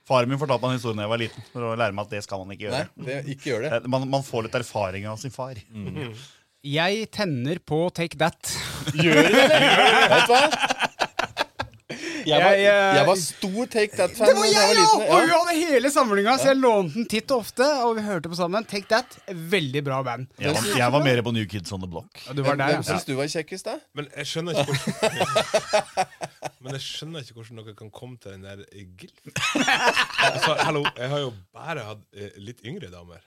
Faren 0.07 0.29
min 0.29 0.37
fortalte 0.39 0.61
meg 0.63 0.75
en 0.75 0.77
historie 0.79 0.95
da 0.99 1.03
jeg 1.07 1.11
var 1.11 1.19
liten, 1.19 1.45
for 1.51 1.65
å 1.65 1.75
lære 1.75 1.95
meg 1.97 2.05
at 2.05 2.11
det 2.13 2.19
skal 2.23 2.43
man 2.45 2.53
ikke 2.55 2.69
Nei, 2.71 2.83
gjøre. 2.85 3.05
det, 3.09 3.15
ikke 3.33 3.49
gjør 3.49 3.63
det. 3.65 3.71
Eh, 3.79 3.87
Man, 3.89 4.05
man 4.13 4.23
får 4.23 4.45
litt 4.47 4.57
erfaring 4.61 5.07
av 5.09 5.17
sin 5.19 5.33
far. 5.33 5.57
Jeg 6.65 7.07
tenner 7.13 7.59
på 7.65 7.79
Take 7.93 8.17
That. 8.21 8.53
Gjør 8.95 9.19
du 9.19 9.31
det, 9.33 9.43
eller? 9.49 9.75
Vet 10.13 10.29
du 10.29 10.33
hva? 10.35 10.43
Jeg 12.25 12.41
var, 12.41 12.55
Jeg, 12.57 12.99
eh, 12.99 13.07
var 13.07 13.19
stor 13.21 13.69
Take 13.75 13.95
That-fan 13.95 14.29
Det 14.29 14.35
var 14.37 14.47
jeg 14.49 14.55
jeg 14.55 14.85
òg! 14.85 15.03
Ja. 15.05 15.09
Og 15.09 15.21
hun 15.21 15.33
hadde 15.33 15.55
hele 15.59 15.91
samlinga, 15.93 16.35
så 16.41 16.49
jeg 16.51 16.59
lånte 16.59 16.97
den 16.97 17.07
titt 17.11 17.33
og 17.35 17.43
ofte. 17.45 17.67
Og 17.85 17.95
vi 17.99 18.05
hørte 18.05 18.31
på 18.31 18.39
sammen. 18.39 18.65
Take 18.69 18.89
That, 18.91 19.17
veldig 19.55 19.83
bra 19.85 20.01
band. 20.05 20.27
Jeg 20.41 20.55
var, 20.57 20.69
jeg 20.81 20.95
var 20.97 21.05
mer 21.05 21.21
på 21.25 21.35
New 21.35 21.45
Kids 21.51 21.75
on 21.75 21.83
the 21.83 21.89
Block. 21.91 22.09
Du 22.31 22.41
var 22.45 22.57
der, 22.59 22.75
hvem 22.75 22.81
ja. 22.81 22.87
syns 22.89 23.07
du 23.07 23.13
var 23.19 23.29
kjekkest, 23.31 23.69
da? 23.69 23.77
Men 23.97 24.09
jeg 24.15 24.31
skjønner 24.31 24.61
ikke 24.61 24.75
hvordan 24.75 26.05
Men 26.65 26.77
jeg 26.77 26.83
skjønner 26.87 27.25
ikke 27.25 27.37
hvordan 27.37 27.61
dere 27.61 27.77
kan 27.77 27.91
komme 27.93 28.17
til 28.21 28.35
den 28.35 28.45
der 28.47 28.65
gilden 28.73 28.95
gilf. 28.97 29.29
Altså, 30.25 30.55
hallo, 30.65 30.85
jeg 30.97 31.09
har 31.11 31.19
jo 31.25 31.33
bare 31.53 31.85
hatt 31.91 32.03
eh, 32.17 32.31
litt 32.41 32.63
yngre 32.65 32.89
damer. 32.93 33.21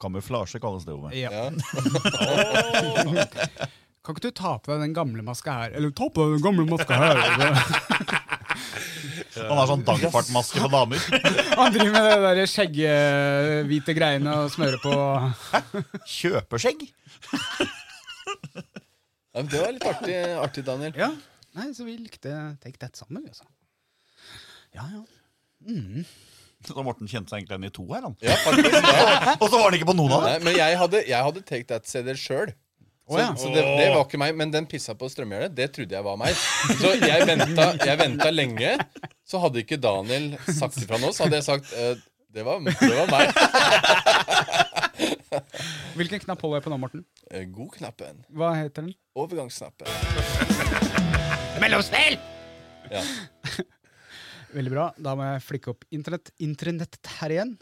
Kamuflasje 0.00 0.60
kalles 0.60 0.84
det, 0.84 0.92
Ove. 0.92 1.14
Ja. 1.16 1.30
Ja. 1.32 3.24
Kan 4.04 4.12
ikke 4.16 4.28
du 4.28 4.34
ta 4.36 4.50
på 4.60 4.68
deg 4.68 4.82
den 4.84 4.94
gamle 4.96 5.22
maska 5.24 5.52
her? 5.62 5.74
Eller 5.78 5.92
ta 5.96 6.10
på 6.12 6.26
deg 6.26 6.34
den 6.36 6.44
gamle 6.44 6.66
maska 6.68 6.98
her. 7.00 7.16
Han 9.34 9.58
har 9.58 9.66
sånn 9.66 9.84
dagfartmaske 9.86 10.60
på 10.62 10.68
damer. 10.70 11.00
Han 11.58 11.72
driver 11.74 11.94
med 11.94 12.04
det 12.06 12.18
der 12.24 12.50
skjegghvite 12.52 13.94
greiene 13.96 14.34
og 14.44 14.52
smører 14.52 14.76
på 14.82 14.92
Kjøpeskjegg. 16.06 16.84
Ja, 19.34 19.40
men 19.40 19.48
det 19.50 19.62
var 19.64 19.72
litt 19.74 19.86
artig, 19.88 20.18
artig 20.38 20.64
Daniel. 20.68 20.94
Ja. 21.00 21.08
Nei, 21.58 21.70
så 21.74 21.86
vi 21.88 21.96
likte 21.98 22.30
Take 22.62 22.78
That 22.82 23.00
sammen, 23.00 23.24
vi, 23.24 23.32
altså. 23.32 23.48
Ja, 24.76 24.84
ja. 24.92 25.02
Så 26.64 26.84
Morten 26.84 27.08
kjente 27.10 27.32
seg 27.32 27.40
egentlig 27.42 27.56
igjen 27.56 27.70
i 27.70 27.74
to 27.74 27.86
her, 27.90 28.04
han. 28.06 28.14
Ja, 28.24 28.36
faktisk. 28.44 28.76
Ja. 28.84 29.34
Og 29.42 29.48
så 29.48 29.56
var 29.56 29.66
han 29.70 29.78
ikke 29.80 29.90
på 29.90 29.96
noen 29.96 30.14
av 30.16 30.28
Nei, 30.28 30.36
dem! 30.36 30.46
men 30.50 30.60
jeg 30.60 30.78
hadde, 30.80 31.02
jeg 31.08 31.28
hadde 31.30 31.42
Take 31.48 31.66
That-CD 31.72 32.14
sjøl. 32.20 32.52
Så, 33.04 33.12
Å, 33.12 33.18
ja. 33.20 33.34
så 33.36 33.50
det, 33.52 33.60
det 33.60 33.90
var 33.92 34.00
ikke 34.06 34.16
meg, 34.22 34.32
men 34.40 34.48
den 34.52 34.64
pissa 34.68 34.94
på 34.96 35.08
strømgjerdet, 35.12 35.52
det 35.52 35.66
trodde 35.76 35.92
jeg 35.92 36.04
var 36.06 36.16
meg. 36.16 36.32
Så 36.80 36.94
jeg 36.96 37.26
venta, 37.28 37.66
jeg 37.84 37.98
venta 38.00 38.30
lenge. 38.32 38.70
Så 39.28 39.36
hadde 39.42 39.60
ikke 39.60 39.76
Daniel 39.76 40.30
sagt 40.48 40.80
ifra 40.80 40.96
nå, 41.02 41.10
så 41.12 41.26
hadde 41.26 41.36
jeg 41.42 41.46
sagt 41.50 41.68
eh, 41.76 42.00
det, 42.32 42.40
var, 42.48 42.64
det 42.64 42.94
var 42.96 43.08
meg. 43.12 43.28
Hvilken 45.98 46.24
knapp 46.24 46.40
holder 46.46 46.56
jeg 46.62 46.64
på 46.64 46.72
nå, 46.72 46.78
Morten? 46.80 47.04
Eh, 47.28 47.44
God 47.52 47.76
knappen. 47.76 48.24
Hva 48.32 48.54
heter 48.56 48.80
den? 48.86 48.94
Overgangsknappen. 49.20 49.84
Mellomspill! 51.62 52.16
Ja. 52.88 53.04
Veldig 54.56 54.72
bra. 54.72 54.88
Da 54.96 55.12
må 55.18 55.28
jeg 55.28 55.44
flikke 55.44 55.74
opp 55.74 55.84
internett, 55.94 56.32
Internettet 56.42 57.04
her 57.20 57.30
igjen. 57.36 57.52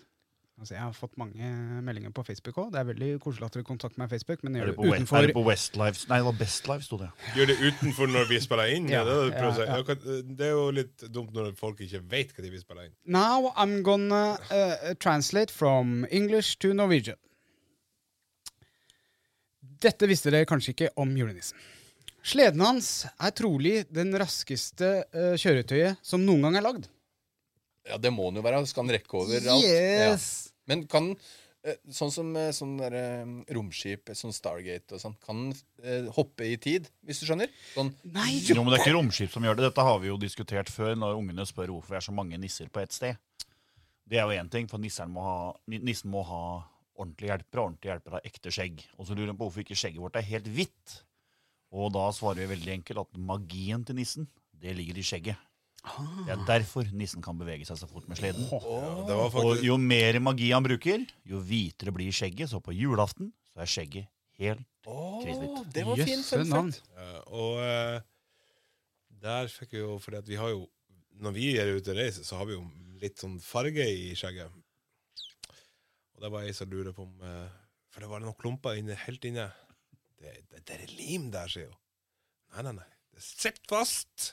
Altså, 0.62 0.76
jeg 0.76 0.82
har 0.84 0.92
fått 0.94 1.16
mange 1.18 1.48
meldinger 1.82 2.12
på 2.14 2.22
Facebook 2.22 2.58
òg. 2.62 2.68
Det 2.70 2.78
er 2.78 2.86
veldig 2.86 3.06
koselig 3.24 3.48
at 3.48 3.56
dere 3.56 3.66
kontakter 3.66 3.98
meg 3.98 4.06
på 4.06 4.14
Facebook, 4.14 4.44
men 4.46 4.60
gjør 4.60 4.68
det 4.70 4.74
det 4.76 4.90
utenfor 4.92 5.18
er 5.18 5.26
det 5.26 5.34
på 5.34 5.42
Westlife 5.48 6.06
Nei, 6.06 6.18
det 6.20 6.26
var 6.28 6.36
Bestlife, 6.38 6.86
sto 6.86 6.98
det. 7.00 7.08
Gjør 7.34 7.48
det 7.50 7.56
utenfor 7.64 8.12
når 8.12 8.28
vi 8.30 8.38
spiller 8.44 8.74
inn? 8.76 8.86
Ja, 8.92 9.00
Ja, 9.00 9.08
det, 9.08 9.16
er 9.16 9.24
det, 9.26 9.32
ja, 9.42 9.64
ja. 9.66 9.80
Ja, 9.82 10.20
det 10.38 10.46
er 10.46 10.52
jo 10.54 10.68
litt 10.76 11.04
dumt 11.16 11.34
når 11.34 11.50
folk 11.58 11.82
ikke 11.82 11.98
vet 12.12 12.30
hva 12.36 12.44
de 12.46 12.52
vil 12.54 12.62
spille 12.62 12.84
inn. 12.86 12.94
Now 13.10 13.50
I'm 13.58 13.74
gonna 13.82 14.22
uh, 14.52 14.92
translate 15.02 15.50
from 15.50 16.06
English 16.14 16.54
to 16.62 16.70
Norwegian. 16.78 17.18
Dette 19.82 20.06
visste 20.06 20.30
dere 20.30 20.46
kanskje 20.46 20.76
ikke 20.76 20.92
om 21.02 21.10
julenissen. 21.18 21.58
Sleden 22.22 22.62
hans 22.62 22.92
er 23.18 23.34
trolig 23.34 23.80
den 23.90 24.14
raskeste 24.14 24.94
uh, 25.10 25.34
kjøretøyet 25.34 25.98
som 26.06 26.22
noen 26.22 26.46
gang 26.46 26.62
er 26.62 26.68
lagd. 26.70 26.86
ja, 27.90 27.98
det 27.98 28.14
må 28.14 28.30
den 28.30 28.38
jo 28.38 28.46
være. 28.46 28.62
Skal 28.70 28.86
han 28.86 28.94
rekke 28.94 29.18
over 29.18 29.42
alt? 29.56 29.66
Yes! 29.66 30.51
Men 30.72 30.84
kan 30.90 31.12
eh, 31.62 31.76
Sånn 31.94 32.10
som 32.14 32.32
eh, 32.40 32.48
sånn 32.56 32.72
der, 32.80 32.96
eh, 32.98 33.34
romskip, 33.54 34.10
sånn 34.18 34.34
Stargate 34.34 34.96
og 34.96 35.02
sånn, 35.04 35.14
kan 35.22 35.44
eh, 35.84 36.08
hoppe 36.16 36.48
i 36.48 36.56
tid, 36.58 36.88
hvis 37.06 37.20
du 37.22 37.28
skjønner? 37.28 37.52
Sånn, 37.76 37.92
Nei, 38.16 38.40
Jo, 38.48 38.64
men 38.64 38.72
Det 38.72 38.80
er 38.80 38.86
ikke 38.88 38.96
romskip 38.98 39.30
som 39.36 39.46
gjør 39.46 39.60
det. 39.60 39.68
Dette 39.68 39.84
har 39.86 40.00
vi 40.02 40.10
jo 40.10 40.18
diskutert 40.18 40.72
før, 40.72 40.96
når 40.98 41.20
ungene 41.20 41.46
spør 41.46 41.70
hvorfor 41.76 41.94
det 41.94 42.00
er 42.02 42.08
så 42.08 42.16
mange 42.16 42.40
nisser 42.42 42.72
på 42.72 42.82
ett 42.82 42.96
sted. 42.96 43.20
Det 44.10 44.18
er 44.18 44.26
jo 44.26 44.34
én 44.42 44.50
ting, 44.50 44.66
for 44.68 44.82
nissen 44.82 45.12
må 45.14 45.22
ha, 45.24 45.36
ni- 45.70 45.78
nissen 45.80 46.10
må 46.10 46.24
ha 46.26 46.42
hjelper 46.98 47.28
hjelpere. 47.30 47.62
ordentlig 47.62 47.88
hjelpere 47.90 48.18
av 48.18 48.26
ekte 48.28 48.50
skjegg. 48.52 48.82
Og 48.98 49.06
så 49.08 49.14
lurer 49.16 49.30
de 49.32 49.38
på 49.38 49.46
hvorfor 49.46 49.62
ikke 49.64 49.78
skjegget 49.78 50.02
vårt 50.02 50.18
er 50.20 50.26
helt 50.28 50.50
hvitt. 50.52 50.98
Og 51.72 51.92
da 51.94 52.10
svarer 52.12 52.42
vi 52.42 52.50
veldig 52.54 52.74
enkelt 52.74 53.00
at 53.06 53.16
magien 53.18 53.84
til 53.86 53.96
nissen, 53.96 54.26
det 54.60 54.74
ligger 54.76 54.98
i 55.00 55.06
skjegget. 55.06 55.38
Det 55.82 56.30
er 56.30 56.42
derfor 56.46 56.86
nissen 56.94 57.22
kan 57.24 57.34
bevege 57.40 57.66
seg 57.66 57.78
så 57.80 57.88
fort 57.90 58.04
med 58.06 58.18
sleden. 58.20 58.44
Ja, 58.46 58.58
det 59.08 59.16
var 59.18 59.24
Og 59.26 59.32
faktisk 59.34 59.64
jo 59.66 59.76
mer 59.82 60.18
magi 60.22 60.52
han 60.54 60.62
bruker, 60.62 61.02
jo 61.26 61.40
hvitere 61.42 61.90
blir 61.94 62.12
skjegget. 62.14 62.52
Så 62.52 62.60
på 62.62 62.74
julaften 62.76 63.32
så 63.50 63.64
er 63.64 63.70
skjegget 63.72 64.06
helt 64.38 64.62
Åh, 64.86 65.18
Krisehvitt. 65.22 65.72
det 65.74 65.82
var 65.86 66.00
fin 66.02 66.22
fun 66.26 66.46
fact. 66.52 66.78
Ja, 66.96 67.08
og 67.34 67.58
eh, 67.66 67.98
der 69.22 69.50
fikk 69.52 69.74
vi 69.76 69.82
jo 69.82 69.98
Fordi 70.02 70.18
at 70.18 70.26
vi 70.30 70.38
har 70.40 70.48
jo 70.50 70.64
Når 71.22 71.34
vi 71.36 71.50
er 71.60 71.74
ute 71.76 71.92
og 71.92 71.98
reiser, 72.00 72.24
så 72.26 72.38
har 72.40 72.48
vi 72.48 72.56
jo 72.56 72.62
litt 73.02 73.18
sånn 73.22 73.36
farge 73.42 73.84
i 73.84 74.14
skjegget. 74.18 74.50
Og 76.14 76.22
det 76.24 76.30
var 76.32 76.46
ei 76.46 76.54
som 76.56 76.70
lurer 76.70 76.94
på 76.96 77.04
om 77.04 77.26
eh, 77.26 77.50
For 77.92 78.02
det 78.02 78.10
var 78.10 78.22
noen 78.24 78.38
klumper 78.38 78.78
inne, 78.78 78.94
helt 79.06 79.26
inne. 79.28 79.48
Det, 80.18 80.32
det, 80.50 80.62
det 80.66 80.78
er 80.78 80.94
lim 80.96 81.28
der, 81.34 81.50
sier 81.50 81.68
hun. 81.68 81.78
Nei, 82.54 82.62
nei, 82.68 82.74
nei. 82.78 82.88
Det 83.12 83.22
sitter 83.26 83.66
fast. 83.68 84.32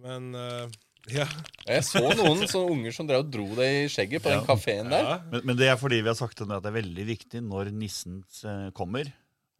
Men 0.00 0.30
uh, 0.34 0.68
ja. 1.10 1.26
Jeg 1.66 1.84
så 1.86 2.02
noen 2.16 2.44
sånne 2.50 2.74
unger 2.76 2.94
som 2.96 3.08
drev 3.08 3.24
og 3.24 3.32
dro 3.32 3.46
det 3.58 3.68
i 3.82 3.82
skjegget 3.92 4.24
på 4.24 4.32
den 4.32 4.44
kafeen 4.48 4.90
der. 4.92 5.04
ja. 5.14 5.18
Men, 5.32 5.44
men 5.50 5.58
det 5.60 5.68
er 5.72 5.78
fordi 5.80 6.00
vi 6.04 6.10
har 6.12 6.18
sagt 6.18 6.40
at 6.44 6.50
det 6.50 6.70
er 6.70 6.76
veldig 6.76 7.06
viktig 7.08 7.42
når 7.46 7.72
nissen 7.74 8.22
eh, 8.44 8.68
kommer, 8.76 9.10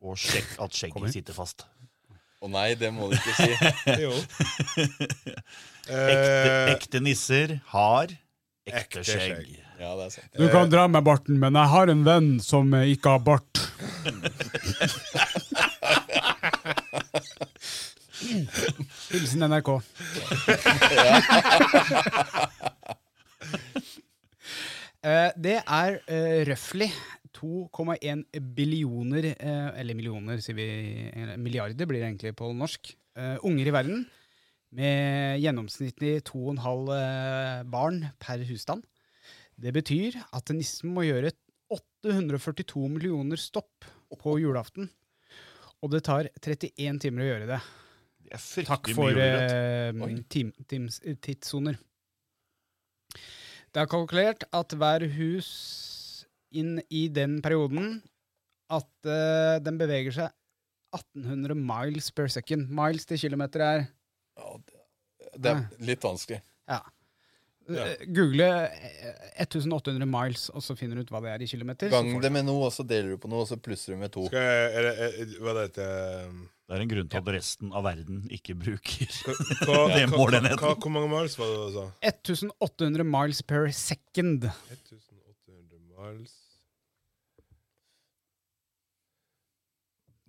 og 0.05 0.17
sjekk 0.21 0.57
at 0.65 0.77
skjegget 0.77 1.17
sitter 1.17 1.37
fast. 1.37 1.67
Å 2.41 2.49
nei, 2.49 2.71
det 2.81 2.89
må 2.97 3.11
du 3.11 3.17
ikke 3.19 3.35
si. 3.37 3.51
Jo. 4.07 4.15
Ekte, 4.81 5.09
Eh, 5.91 6.69
ekte 6.77 7.01
nisser 7.03 7.57
har 7.73 8.13
ekte, 8.13 8.79
ekte 8.79 9.01
skjegg. 9.03 9.33
skjegg. 9.41 9.57
Ja, 9.81 9.89
det 9.99 10.05
er 10.05 10.11
sant. 10.15 10.29
Du 10.39 10.45
kan 10.53 10.69
dra 10.71 10.85
med 10.93 11.03
barten, 11.03 11.41
men 11.41 11.57
jeg 11.59 11.73
har 11.73 11.91
en 11.91 12.05
venn 12.07 12.29
som 12.45 12.71
ikke 12.79 13.17
har 13.17 13.25
bart. 13.27 13.61
Hilsen 18.21 19.47
NRK. 19.49 19.75
Eh, 25.01 25.31
det 25.41 25.55
er 25.65 25.95
uh, 25.97 26.41
røftlig 26.45 26.91
2,1 27.33 28.27
billioner, 28.53 29.31
uh, 29.41 29.71
eller 29.81 29.97
millioner, 29.97 30.43
sier 30.45 30.59
vi, 30.59 30.67
milliarder 31.41 31.89
blir 31.89 32.03
det 32.03 32.11
egentlig 32.11 32.35
på 32.37 32.51
norsk, 32.53 32.93
unger 33.49 33.71
i 33.71 33.73
verden. 33.73 34.03
Med 34.71 35.41
gjennomsnittlig 35.43 36.21
2,5 36.29 36.91
eh, 36.95 37.63
barn 37.67 38.05
per 38.23 38.45
husstand. 38.47 38.85
Det 39.59 39.73
betyr 39.75 40.21
at 40.31 40.53
nissen 40.55 40.93
må 40.95 41.03
gjøre 41.09 41.33
842 41.75 42.87
millioner 42.93 43.41
stopp 43.41 43.89
på 44.21 44.37
julaften. 44.39 44.87
Og 45.83 45.91
det 45.91 46.05
tar 46.07 46.31
31 46.39 47.03
timer 47.03 47.25
å 47.25 47.29
gjøre 47.33 47.51
det. 47.51 47.61
Er 48.31 48.67
Takk 48.67 48.93
for 48.95 49.11
uh, 49.11 49.23
eh, 49.91 50.19
tim, 50.31 50.53
tims, 50.71 51.01
tidssoner. 51.23 51.79
Det 53.71 53.83
er 53.83 53.91
kalkulert 53.91 54.47
at 54.55 54.75
hver 54.79 55.07
hus 55.17 55.49
inn 56.55 56.79
i 56.91 57.09
den 57.11 57.39
perioden 57.43 58.01
at 58.71 58.91
uh, 59.07 59.59
den 59.63 59.79
beveger 59.81 60.15
seg 60.15 60.31
1800 60.95 61.59
miles 61.59 62.11
per 62.15 62.31
second. 62.31 62.71
Miles 62.71 63.07
til 63.07 63.19
kilometer 63.19 63.67
er 63.67 63.85
Ja, 64.39 64.57
det, 64.63 64.81
det 65.37 65.53
er 65.57 65.85
litt 65.91 66.07
vanskelig. 66.07 66.43
ja. 66.71 66.81
Ja. 67.71 67.87
Eh, 67.87 68.07
Google 68.07 68.47
eh, 68.67 69.43
1800 69.43 70.07
miles, 70.07 70.49
og 70.51 70.63
så 70.65 70.75
finner 70.79 70.99
du 70.99 71.05
ut 71.05 71.13
hva 71.15 71.21
det 71.25 71.35
er 71.35 71.45
i 71.45 71.49
kilometer. 71.51 71.91
Gang 71.93 72.11
det 72.23 72.33
med 72.35 72.49
noe, 72.49 72.67
og 72.67 72.75
så 72.75 72.87
deler 72.87 73.15
du 73.15 73.21
på 73.21 73.31
noe, 73.31 73.45
og 73.45 73.51
så 73.51 73.59
plusser 73.61 73.95
du 73.95 74.01
med 74.01 74.13
to. 74.15 74.27
Skal 74.31 74.43
jeg, 74.43 74.73
er 74.75 74.89
det, 74.89 74.95
er, 75.07 75.37
hva 75.45 75.55
det 75.57 75.67
heter 75.69 76.33
Det 76.71 76.77
er 76.79 76.83
en 76.85 76.91
grunn 76.93 77.09
til 77.11 77.19
at 77.19 77.27
resten 77.35 77.73
av 77.75 77.83
verden 77.83 78.21
ikke 78.31 78.55
bruker 78.55 79.11
hva, 79.27 79.35
hva, 79.67 79.91
Det 79.91 80.05
målenheten. 80.13 80.61
hva, 80.63 80.77
Hvor 80.79 80.93
mange 80.95 81.09
miles 81.11 81.35
var 81.41 81.49
det 81.51 81.57
du 81.59 81.75
sa? 81.75 81.83
1800 82.07 83.03
miles 83.11 83.43
per 83.43 83.67
second. 83.75 84.47
1800 84.47 85.83
miles 85.99 86.31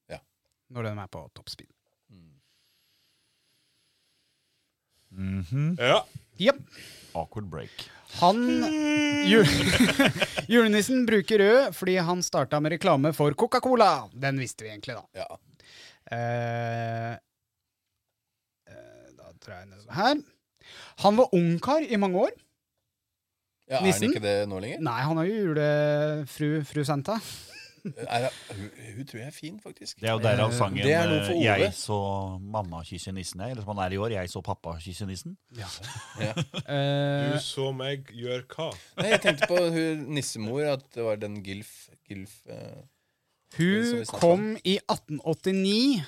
Ja. 0.09 0.23
Når 0.73 0.89
den 0.89 1.03
er 1.03 1.11
på 1.11 1.27
toppspeed. 1.35 1.69
-hmm. 5.13 5.75
Ja. 5.77 6.05
Yep. 6.39 6.55
Awkward 7.13 7.49
break. 7.49 7.89
Han 8.19 8.63
jul, 9.27 9.45
Julenissen 10.47 11.05
bruker 11.05 11.39
rød 11.39 11.73
fordi 11.73 11.97
han 11.97 12.23
starta 12.23 12.59
med 12.59 12.71
reklame 12.71 13.13
for 13.13 13.33
Coca-Cola. 13.33 14.09
Den 14.13 14.39
visste 14.39 14.63
vi 14.63 14.69
egentlig, 14.69 14.95
da. 14.95 15.03
Ja. 15.13 15.27
Eh, 16.17 17.17
eh, 19.51 19.65
ned 19.69 19.87
her. 19.91 20.15
Han 21.03 21.17
var 21.17 21.33
ungkar 21.35 21.81
i 21.89 21.95
mange 21.99 22.17
år. 22.27 22.31
ja, 23.69 23.77
Er 23.79 23.83
Nissen? 23.83 24.03
han 24.03 24.13
ikke 24.13 24.21
det 24.27 24.49
nå 24.49 24.59
lenger? 24.59 24.79
Nei, 24.81 25.01
han 25.01 25.17
er 25.17 25.23
jo 25.23 25.41
julefru 25.47 26.63
fru 26.65 26.83
Santa. 26.83 27.17
Er, 27.83 28.29
hun, 28.55 28.69
hun 28.95 29.05
tror 29.09 29.17
jeg 29.19 29.27
er 29.27 29.31
fin, 29.35 29.57
faktisk. 29.59 29.97
Det 29.99 30.07
er 30.07 30.13
jo 30.13 30.19
derav 30.23 30.53
Eh, 30.53 30.55
sangen 30.55 30.77
det 30.85 30.93
er 30.95 31.03
noe 31.09 31.25
for 31.25 31.33
eh, 31.35 31.39
Ove. 31.41 31.43
'Jeg 31.59 31.73
så 31.75 31.97
mamma 32.39 32.79
kysse 32.87 33.11
nissen'. 33.11 33.41
jeg. 33.43 33.51
Eller 33.51 33.61
som 33.65 33.75
han 33.77 33.83
er 33.91 33.95
i 33.95 33.97
år. 33.99 34.09
'Jeg 34.15 34.29
så 34.31 34.41
pappa 34.41 34.77
kysse 34.79 35.03
nissen'. 35.05 35.35
Ja. 35.57 35.67
Eh, 36.63 37.33
Du 37.33 37.39
så 37.43 37.73
meg 37.75 38.07
gjør 38.15 38.45
hva? 38.55 38.69
Nei, 38.97 39.09
jeg 39.09 39.21
tenkte 39.21 39.47
på 39.51 39.57
hun 39.75 40.05
nissemor, 40.15 40.63
at 40.77 40.85
det 40.95 41.03
var 41.03 41.15
den 41.19 41.43
Gilf, 41.43 41.89
Gilf 42.07 42.37
eh, 42.47 42.87
som 43.51 43.59
vi 43.59 43.67
Hun 43.67 44.05
snakket 44.05 44.19
kom 44.21 44.45
i 44.63 44.77
1889 44.87 46.05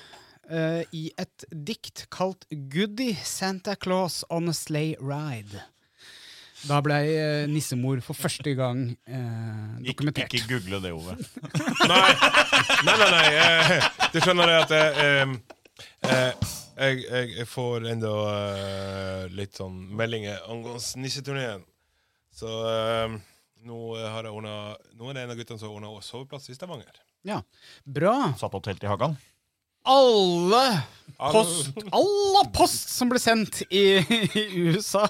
eh, 0.49 0.83
i 0.95 1.05
et 1.17 1.45
dikt 1.51 2.05
kalt 2.13 2.45
'Goody 2.51 3.13
Santa 3.23 3.75
Claus 3.75 4.23
on 4.29 4.49
a 4.49 4.53
Sleigh 4.53 4.95
Ride'. 5.01 5.61
Da 6.65 6.79
ble 6.81 6.95
eh, 6.97 7.43
nissemor 7.51 7.99
for 8.01 8.17
første 8.17 8.55
gang 8.57 8.95
eh, 9.05 9.75
dokumentert. 9.85 10.33
ikke 10.33 10.47
google 10.55 10.79
det, 10.81 10.93
Ove. 10.95 11.13
Nei, 11.91 12.13
nei, 12.87 12.95
nei. 12.97 13.09
nei 13.11 13.27
eh, 13.37 13.89
du 14.13 14.17
skjønner 14.23 14.49
det 14.49 14.55
at 14.63 14.73
eh, 14.79 15.35
eh, 16.09 16.49
jeg, 16.79 17.03
jeg, 17.05 17.29
jeg 17.37 17.47
får 17.51 17.85
enda 17.91 18.13
eh, 18.31 19.21
litt 19.37 19.59
sånn 19.61 19.77
meldinger 19.99 20.41
angående 20.49 21.03
nisseturneen. 21.05 21.61
Så 22.35 22.49
eh, 22.71 23.13
nå 23.69 23.77
har 24.01 24.25
jeg 24.27 24.33
ordnet, 24.33 24.89
Nå 24.97 25.11
er 25.11 25.19
det 25.19 25.27
en 25.27 25.35
av 25.35 25.39
guttene 25.39 25.61
som 25.61 25.69
har 25.69 25.77
ordna 25.77 26.01
soveplass 26.03 26.49
i 26.49 26.57
Stavanger. 26.57 26.97
Ja, 27.25 27.43
Bra. 27.85 28.15
Satt 28.41 28.53
opp 28.57 28.65
telt 28.65 28.83
i 28.83 28.89
hagen. 28.89 29.15
Alle 29.85 30.63
post, 31.31 31.77
alle 31.93 32.41
post 32.55 32.89
som 32.95 33.09
ble 33.11 33.19
sendt 33.21 33.61
i, 33.69 33.83
i 34.01 34.45
USA, 34.73 35.05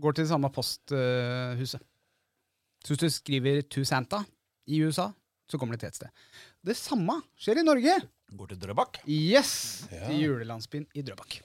går 0.00 0.16
til 0.16 0.24
det 0.24 0.30
samme 0.32 0.50
posthuset. 0.54 1.82
Så 2.86 2.94
hvis 2.94 3.02
du 3.02 3.08
skriver 3.10 3.62
'To 3.66 3.82
Santa' 3.84 4.22
i 4.66 4.80
USA, 4.86 5.08
så 5.50 5.58
kommer 5.58 5.76
det 5.76 5.80
til 5.80 5.88
et 5.88 5.96
sted. 6.00 6.08
Det 6.66 6.76
samme 6.76 7.20
skjer 7.38 7.60
i 7.60 7.66
Norge. 7.66 7.94
Går 8.36 8.46
til 8.50 8.58
Drøbak. 8.64 8.98
Yes! 9.06 9.86
Ja. 9.92 10.06
Til 10.08 10.20
julelandsbyen 10.24 10.86
i 10.94 11.02
Drøbak. 11.02 11.40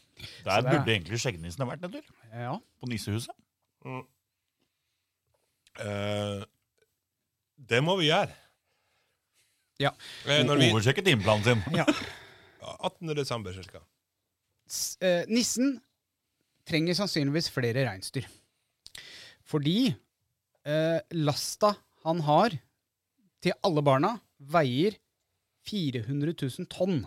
Der 0.45 0.61
det 0.61 0.65
er- 0.65 0.79
burde 0.79 0.91
egentlig 0.95 1.19
skjeggnissen 1.21 1.61
ha 1.65 1.69
vært 1.75 1.83
en 1.85 1.91
tur. 1.91 2.05
Ja. 2.33 2.55
På 2.79 2.87
nissehuset. 2.89 3.33
Eh, 5.79 6.43
det 7.69 7.81
må 7.83 7.95
vi 7.99 8.09
gjøre. 8.09 8.29
Ja. 9.81 9.89
Eh, 10.27 10.43
når 10.45 10.59
vi, 10.61 10.69
Oversjekket 10.71 11.05
timeplanen 11.05 11.43
sin. 11.43 11.63
ja. 11.77 11.85
18. 12.61 13.13
desember 13.17 13.53
cirka. 13.55 13.81
Eh, 15.01 15.25
nissen 15.27 15.79
trenger 16.67 16.95
sannsynligvis 16.95 17.49
flere 17.51 17.85
reinsdyr. 17.87 18.27
Fordi 19.43 19.91
eh, 20.63 20.99
lasta 21.17 21.73
han 22.05 22.21
har 22.25 22.55
til 23.41 23.55
alle 23.65 23.81
barna, 23.85 24.13
veier 24.53 24.95
400 25.67 26.33
000 26.37 26.69
tonn. 26.69 27.01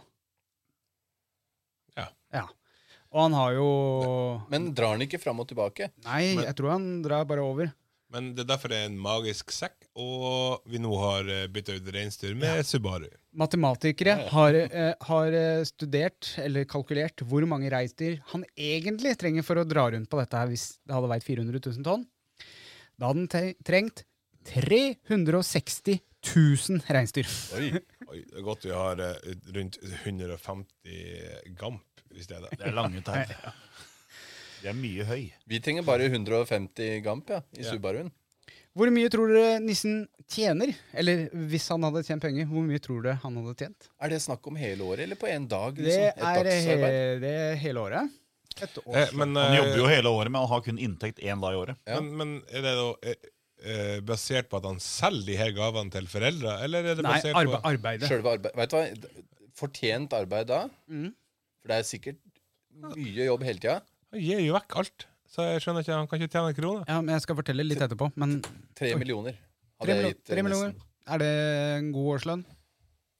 Ja. 1.96 2.08
ja. 2.34 2.44
Og 3.14 3.20
han 3.28 3.36
har 3.38 3.54
jo 3.54 3.68
Men 4.50 4.72
drar 4.74 4.96
han 4.96 5.04
ikke 5.06 5.20
fram 5.22 5.40
og 5.42 5.48
tilbake? 5.50 5.90
Nei, 6.06 6.34
Men- 6.34 6.48
jeg 6.48 6.56
tror 6.58 6.74
han 6.74 6.88
drar 7.06 7.24
bare 7.30 7.42
over. 7.46 7.72
Men 8.10 8.34
det 8.34 8.44
er 8.44 8.50
derfor 8.52 8.70
det 8.70 8.78
er 8.82 8.90
en 8.90 8.98
magisk 9.00 9.50
sekk, 9.54 9.83
og 10.00 10.64
vi 10.70 10.80
nå 10.82 10.90
har 10.98 11.28
uh, 11.28 11.44
bytta 11.52 11.76
ut 11.78 11.90
reinsdyr 11.94 12.34
med 12.38 12.64
Subaru. 12.66 13.06
Matematikere 13.34 14.14
har, 14.30 14.54
eh, 14.54 14.92
har 15.08 15.34
eh, 15.34 15.64
studert, 15.66 16.28
eller 16.38 16.66
kalkulert, 16.70 17.24
hvor 17.26 17.42
mange 17.50 17.70
reinsdyr 17.72 18.20
han 18.30 18.44
egentlig 18.54 19.16
trenger 19.18 19.42
for 19.46 19.58
å 19.58 19.66
dra 19.66 19.88
rundt 19.90 20.10
på 20.10 20.20
dette 20.20 20.38
her 20.38 20.50
hvis 20.52 20.68
det 20.86 20.94
hadde 20.94 21.10
veid 21.10 21.26
400 21.26 21.62
000 21.64 21.86
tonn. 21.88 22.04
Da 22.94 23.10
hadde 23.10 23.24
han 23.24 23.54
trengt 23.66 24.04
360 24.46 25.98
000 25.98 26.86
reinsdyr. 26.94 27.26
Oi. 27.58 27.72
Oi, 28.12 28.20
det 28.22 28.38
er 28.38 28.46
godt 28.46 28.68
vi 28.68 28.74
har 28.76 29.02
eh, 29.02 29.32
rundt 29.56 29.80
150 29.82 31.56
gamp, 31.58 32.04
i 32.14 32.22
det 32.22 32.36
er 32.36 32.46
det. 32.46 32.58
Det 32.60 32.68
er 32.70 32.76
lange 32.78 33.02
tau. 33.06 33.18
Det 34.64 34.70
er 34.70 34.76
mye 34.78 35.04
høy. 35.04 35.24
Vi 35.44 35.58
trenger 35.60 35.84
bare 35.84 36.06
150 36.08 37.02
gamp 37.04 37.28
ja, 37.28 37.42
i 37.52 37.66
Ja. 37.66 37.74
Subaruen. 37.74 38.06
Hvor 38.74 38.90
mye 38.90 39.10
tror 39.12 39.30
dere 39.30 39.58
nissen 39.62 40.00
tjener? 40.30 40.72
Eller 40.98 41.28
hvis 41.50 41.68
han 41.70 41.84
hadde 41.86 42.02
tjent 42.06 42.24
penger, 42.24 42.48
hvor 42.50 42.64
mye 42.66 42.82
tror 42.82 43.04
dere 43.04 43.20
han 43.22 43.36
hadde 43.38 43.54
tjent? 43.60 43.86
Er 44.02 44.10
det 44.10 44.18
snakk 44.24 44.46
om 44.50 44.58
hele 44.58 44.82
året, 44.82 45.04
eller 45.06 45.20
på 45.20 45.30
én 45.30 45.46
dag? 45.50 45.76
Det 45.78 45.86
Liksom? 45.86 46.08
Et 46.10 46.24
er, 46.30 46.50
he 46.66 47.04
det 47.22 47.34
er 47.44 47.60
hele 47.62 47.84
året. 47.84 48.16
Et 48.62 48.80
år. 48.82 48.98
Eh, 48.98 49.14
men, 49.18 49.36
Han 49.38 49.54
eh, 49.54 49.60
jobber 49.60 49.78
jo 49.78 49.86
hele 49.90 50.10
året, 50.10 50.32
men 50.34 50.42
han 50.42 50.50
har 50.50 50.66
kun 50.66 50.82
inntekt 50.82 51.22
én 51.22 51.42
dag 51.42 51.54
i 51.54 51.60
året. 51.62 51.78
Ja. 51.86 52.00
men, 52.02 52.18
men 52.18 52.34
er 52.50 52.66
det 52.66 52.74
da 52.80 52.88
eh, 53.10 53.30
eh, 53.62 53.96
basert 54.06 54.50
på 54.50 54.58
at 54.58 54.68
han 54.68 54.82
selger 54.82 55.30
de 55.30 55.38
her 55.38 55.54
gavene 55.56 55.94
til 55.94 56.10
foreldre, 56.10 56.58
eller 56.66 56.90
er 56.90 56.98
det 56.98 57.06
Nei, 57.06 57.16
basert 57.18 57.40
arbe 57.40 57.56
på 57.56 57.72
arbeidet. 57.72 58.10
Selve 58.10 58.36
arbeid. 58.38 58.58
Vet 58.58 58.74
du 58.74 58.78
hva? 58.80 59.14
Fortjent 59.54 60.18
arbeid 60.18 60.50
da. 60.50 60.64
Mm. 60.90 61.10
For 61.62 61.70
det 61.70 61.78
er 61.78 61.90
sikkert 61.94 62.22
mye 62.94 63.30
jobb 63.30 63.46
hele 63.46 63.62
tida. 63.62 63.80
Han 64.14 64.22
gir 64.22 64.42
jo 64.42 64.54
vekk 64.58 64.80
alt, 64.82 65.06
så 65.34 65.46
jeg 65.48 65.62
skjønner 65.64 65.82
ikke, 65.84 65.96
han 65.98 66.08
kan 66.10 66.20
ikke 66.22 66.32
tjene 66.36 66.52
en 66.52 66.58
krone. 66.60 66.84
Ja, 66.88 67.00
men 67.02 67.14
Jeg 67.16 67.24
skal 67.26 67.38
fortelle 67.40 67.66
litt 67.66 67.82
etterpå. 67.84 68.10
Men 68.20 68.36
Tre 68.78 68.92
millioner. 69.00 69.34
hadde 69.80 69.88
tre, 69.90 69.96
jeg 70.00 70.12
gitt, 70.14 70.20
tre 70.30 70.38
eh, 70.38 70.46
millioner. 70.46 70.74
nesten. 70.74 70.90
Er 71.14 71.18
det 71.24 71.32
en 71.80 71.88
god 71.96 72.12
årslønn? 72.14 72.44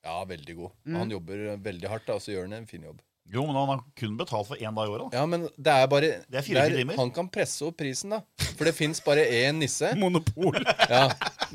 Ja, 0.04 0.20
veldig 0.28 0.54
god. 0.60 0.70
Mm. 0.86 0.96
Han 1.00 1.10
jobber 1.18 1.42
veldig 1.64 1.90
hardt, 1.90 2.06
da, 2.06 2.18
så 2.20 2.32
gjør 2.32 2.46
han 2.48 2.56
en 2.60 2.66
fin 2.70 2.82
jobb. 2.86 3.02
Jo, 3.32 3.40
men 3.48 3.56
han 3.56 3.70
har 3.72 3.78
kun 3.96 4.18
betalt 4.20 4.46
for 4.50 4.60
én 4.60 4.76
dag 4.76 4.84
i 4.88 4.92
året. 4.92 5.06
da. 5.10 5.16
Ja, 5.22 5.24
men 5.26 5.46
det 5.56 5.72
er 5.72 5.86
bare 5.88 6.10
Det 6.28 6.36
er 6.38 6.44
fire 6.44 6.64
timer. 6.74 6.98
Han 7.00 7.10
kan 7.10 7.28
presse 7.32 7.64
opp 7.64 7.78
prisen, 7.80 8.12
da. 8.12 8.18
For 8.58 8.68
det 8.68 8.74
fins 8.76 9.00
bare 9.04 9.24
én 9.24 9.56
nisse. 9.62 9.94
Monopol. 10.02 10.60
Ja, 10.92 11.06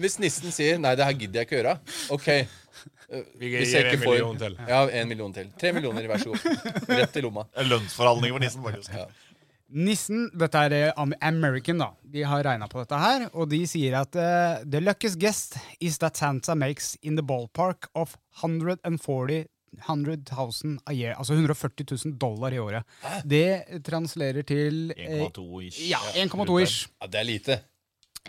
hvis 0.02 0.18
nissen 0.20 0.50
sier 0.52 0.80
'nei, 0.82 0.96
det 0.98 1.06
her 1.06 1.14
gidder 1.14 1.44
jeg 1.44 1.48
ikke 1.48 1.60
gjøre', 1.60 1.78
OK. 2.16 2.28
Eh, 2.30 3.24
Vi 3.38 3.50
gir 3.54 3.62
en 3.94 4.00
million 4.02 4.38
til. 4.38 4.58
Ja, 4.68 4.82
en 4.90 5.08
million 5.08 5.34
til. 5.34 5.48
Tre 5.62 5.72
millioner, 5.74 6.08
vær 6.10 6.18
så 6.22 6.34
god. 6.34 6.90
Rett 6.90 7.18
i 7.18 7.22
lomma. 7.22 7.46
Det 7.54 7.62
er 7.64 7.70
Lønnsforhandlinger 7.70 8.34
for 8.38 8.44
nissen, 8.48 8.64
faktisk. 8.66 8.94
Ja. 8.94 9.06
Nissen, 9.70 10.30
dette 10.34 10.62
er 10.66 10.74
eh, 10.80 11.04
American, 11.22 11.82
da. 11.84 11.92
De 12.02 12.24
har 12.26 12.44
regna 12.44 12.68
på 12.72 12.82
dette 12.82 12.98
her, 12.98 13.28
og 13.34 13.50
de 13.52 13.62
sier 13.70 14.00
at 14.00 14.18
uh, 14.18 14.64
The 14.66 14.82
luckiest 14.82 15.20
guest 15.22 15.60
is 15.80 16.00
that 16.02 16.18
Santa 16.18 16.56
makes 16.58 16.96
in 17.02 17.20
the 17.20 17.26
ballpark 17.26 17.90
of 17.94 18.18
140 18.42 19.46
000 19.78 20.80
a 20.86 20.94
year, 20.94 21.14
altså 21.14 21.34
140 21.34 21.86
000 22.06 22.18
dollar 22.18 22.54
i 22.54 22.60
året. 22.60 22.84
Det 23.24 23.82
translerer 23.86 24.42
til 24.42 24.94
eh, 24.98 25.22
1,2 25.28 25.62
ish. 25.68 25.84
Ja, 25.90 26.02
1,2 26.18 26.62
ish. 26.64 26.88
Ja, 27.02 27.08
det 27.08 27.20
er 27.22 27.28
lite. 27.30 27.60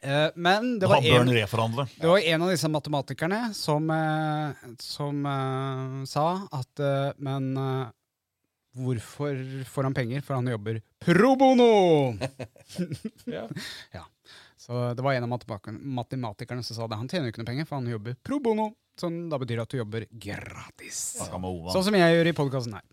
Uh, 0.05 0.31
men 0.35 0.79
det 0.81 0.89
var 0.89 1.03
en, 1.05 1.29
det 1.29 2.09
var 2.09 2.19
en 2.19 2.43
av 2.43 2.51
disse 2.53 2.69
matematikerne 2.73 3.41
som, 3.57 3.91
uh, 3.91 4.53
som 4.81 5.27
eh, 5.27 5.97
sa 6.09 6.27
at 6.57 6.81
eh, 6.81 7.11
Men 7.21 7.51
eh, 7.59 7.91
hvorfor 8.85 9.41
får 9.69 9.89
han 9.89 9.97
penger? 9.97 10.23
For 10.27 10.39
han 10.39 10.49
jobber 10.51 10.81
pro 11.03 11.35
bono! 11.41 11.71
Ja. 13.31 13.47
ja. 13.97 14.05
Så 14.61 14.95
det 14.95 15.03
var 15.03 15.15
en 15.17 15.25
av 15.25 15.31
matematikerne, 15.81 16.63
som 16.63 16.77
sa 16.77 16.87
det. 16.89 16.99
Han 17.01 17.09
tjener 17.09 17.29
jo 17.29 17.33
ikke 17.33 17.43
noe 17.43 17.49
penger, 17.49 17.67
for 17.69 17.81
han 17.81 17.89
jobber 17.91 18.17
pro 18.23 18.39
bono. 18.45 18.71
Som 19.01 19.17
da 19.33 19.39
betyr 19.41 19.63
at 19.63 19.73
du 19.73 19.79
jobber 19.79 20.05
gratis. 20.11 20.99
Sånn 21.25 21.87
som 21.87 21.97
jeg 21.97 22.17
gjør 22.19 22.29
i 22.29 22.35
podkasten 22.37 22.77
her. 22.77 22.85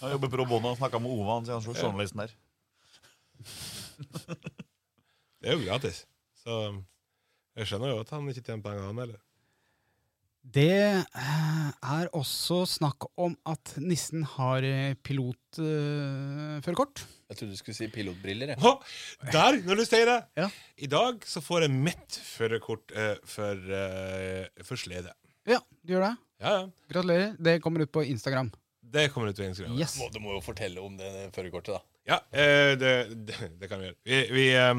Han 0.00 0.14
jobber 0.14 0.32
pro 0.32 0.46
bono. 0.48 0.72
Snakka 0.78 1.02
med 1.02 1.12
Ova, 1.12 1.36
han 1.36 1.44
sier 1.46 1.58
han 1.58 1.66
slår 1.66 1.82
journalisten 1.84 2.24
der. 2.24 2.32
Det 5.42 5.50
er 5.50 5.58
jo 5.58 5.66
gratis. 5.66 6.04
Så 6.42 6.56
jeg 7.58 7.68
skjønner 7.68 7.92
jo 7.92 8.00
at 8.02 8.10
han 8.14 8.30
ikke 8.32 8.44
tjener 8.46 8.64
penger, 8.64 8.88
han 8.88 9.00
heller. 9.02 9.20
Det 10.42 10.74
eh, 10.74 11.68
er 11.86 12.08
også 12.18 12.64
snakk 12.66 13.06
om 13.14 13.36
at 13.46 13.76
nissen 13.78 14.24
har 14.34 14.64
pilotførerkort. 15.06 17.02
Uh, 17.04 17.20
Jeg 17.30 17.38
trodde 17.38 17.52
du 17.54 17.60
skulle 17.60 17.76
si 17.78 17.86
pilotbriller. 17.94 18.48
jeg. 18.54 18.58
Å, 18.58 18.72
der, 19.30 19.60
når 19.62 19.76
du 19.78 19.84
sier 19.86 20.10
det! 20.10 20.18
Ja. 20.42 20.48
I 20.82 20.88
dag 20.90 21.22
så 21.30 21.40
får 21.44 21.68
jeg 21.68 21.76
mitt 21.86 22.18
førerkort 22.26 22.90
uh, 22.96 23.14
for, 23.22 23.54
uh, 23.70 24.66
for 24.66 24.76
slede. 24.82 25.14
ja, 25.48 25.60
du 25.82 25.94
gjør 25.94 26.08
det. 26.08 26.16
Ja, 26.42 26.50
ja. 26.58 26.66
Gratulerer. 26.90 27.36
Det 27.38 27.60
kommer 27.62 27.86
ut 27.86 27.92
på 27.94 28.02
Instagram. 28.02 28.50
Det 28.92 29.06
kommer 29.14 29.30
ut 29.30 29.38
på 29.38 29.46
Instagram. 29.46 29.78
Yes. 29.78 29.94
Må, 30.02 30.10
du 30.12 30.18
må 30.20 30.34
jo 30.34 30.42
fortelle 30.44 30.82
om 30.82 30.98
det 30.98 31.30
førerkortet, 31.36 31.78
da. 31.78 31.80
Ja, 32.10 32.18
eh, 32.34 32.74
det, 32.76 32.92
det, 33.30 33.36
det 33.60 33.68
kan 33.70 33.78
vi 33.78 33.86
gjøre. 33.86 33.98
Vi, 34.10 34.18
vi, 34.34 34.46
eh, 34.58 34.74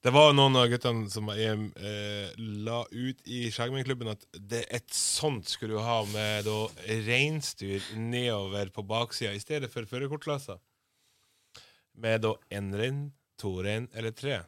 det 0.00 0.10
var 0.14 0.30
noen 0.32 0.56
av 0.56 0.70
guttene 0.72 1.10
som 1.12 1.26
jeg, 1.36 1.66
eh, 1.76 2.30
la 2.64 2.78
ut 2.88 3.18
i 3.28 3.42
Skjeggmennklubben 3.52 4.08
at 4.14 4.24
det, 4.32 4.62
et 4.72 4.88
sånt 4.96 5.50
skulle 5.52 5.76
du 5.76 5.84
ha 5.84 5.98
med 6.08 6.46
da 6.48 6.56
reinsdyr 7.04 7.84
nedover 8.00 8.72
på 8.72 8.86
baksida 8.88 9.34
i 9.36 9.42
stedet 9.42 9.68
for 9.68 9.84
førerkortklasser. 9.84 10.56
Med 12.00 12.24
da 12.24 12.32
én 12.48 12.72
rein, 12.72 13.04
to 13.36 13.58
rein 13.60 13.90
eller 13.92 14.16
tre. 14.16 14.40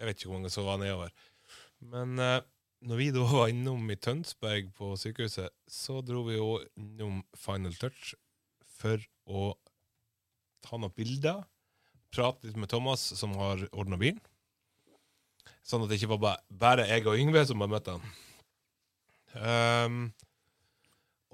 Jeg 0.00 0.08
vet 0.08 0.16
ikke 0.16 0.32
hvor 0.32 0.40
mange 0.40 0.56
som 0.56 0.64
var 0.64 0.80
nedover. 0.80 1.12
Men 1.84 2.16
eh, 2.16 2.40
når 2.88 3.02
vi 3.02 3.12
da 3.12 3.28
var 3.36 3.52
innom 3.52 3.84
i 3.92 4.00
Tønsberg 4.00 4.72
på 4.80 4.94
sykehuset, 4.96 5.52
så 5.68 6.00
dro 6.00 6.24
vi 6.24 6.40
jo 6.40 6.54
innom 6.80 7.20
Final 7.36 7.76
Touch 7.76 8.14
for 8.80 8.96
å 9.28 9.50
ta 10.64 10.80
noen 10.80 10.96
bilder, 10.96 11.44
prate 12.14 12.48
litt 12.48 12.56
med 12.56 12.72
Thomas, 12.72 13.04
som 13.18 13.36
har 13.36 13.68
ordna 13.76 14.00
bilen. 14.00 14.24
Sånn 15.64 15.84
at 15.84 15.90
det 15.90 15.96
ikke 16.00 16.12
var 16.16 16.42
bare 16.52 16.84
jeg 16.90 17.06
og 17.08 17.18
Yngve 17.20 17.44
som 17.48 17.62
hadde 17.62 17.72
møtt 17.72 17.90
han. 17.92 18.12
Um, 19.34 19.98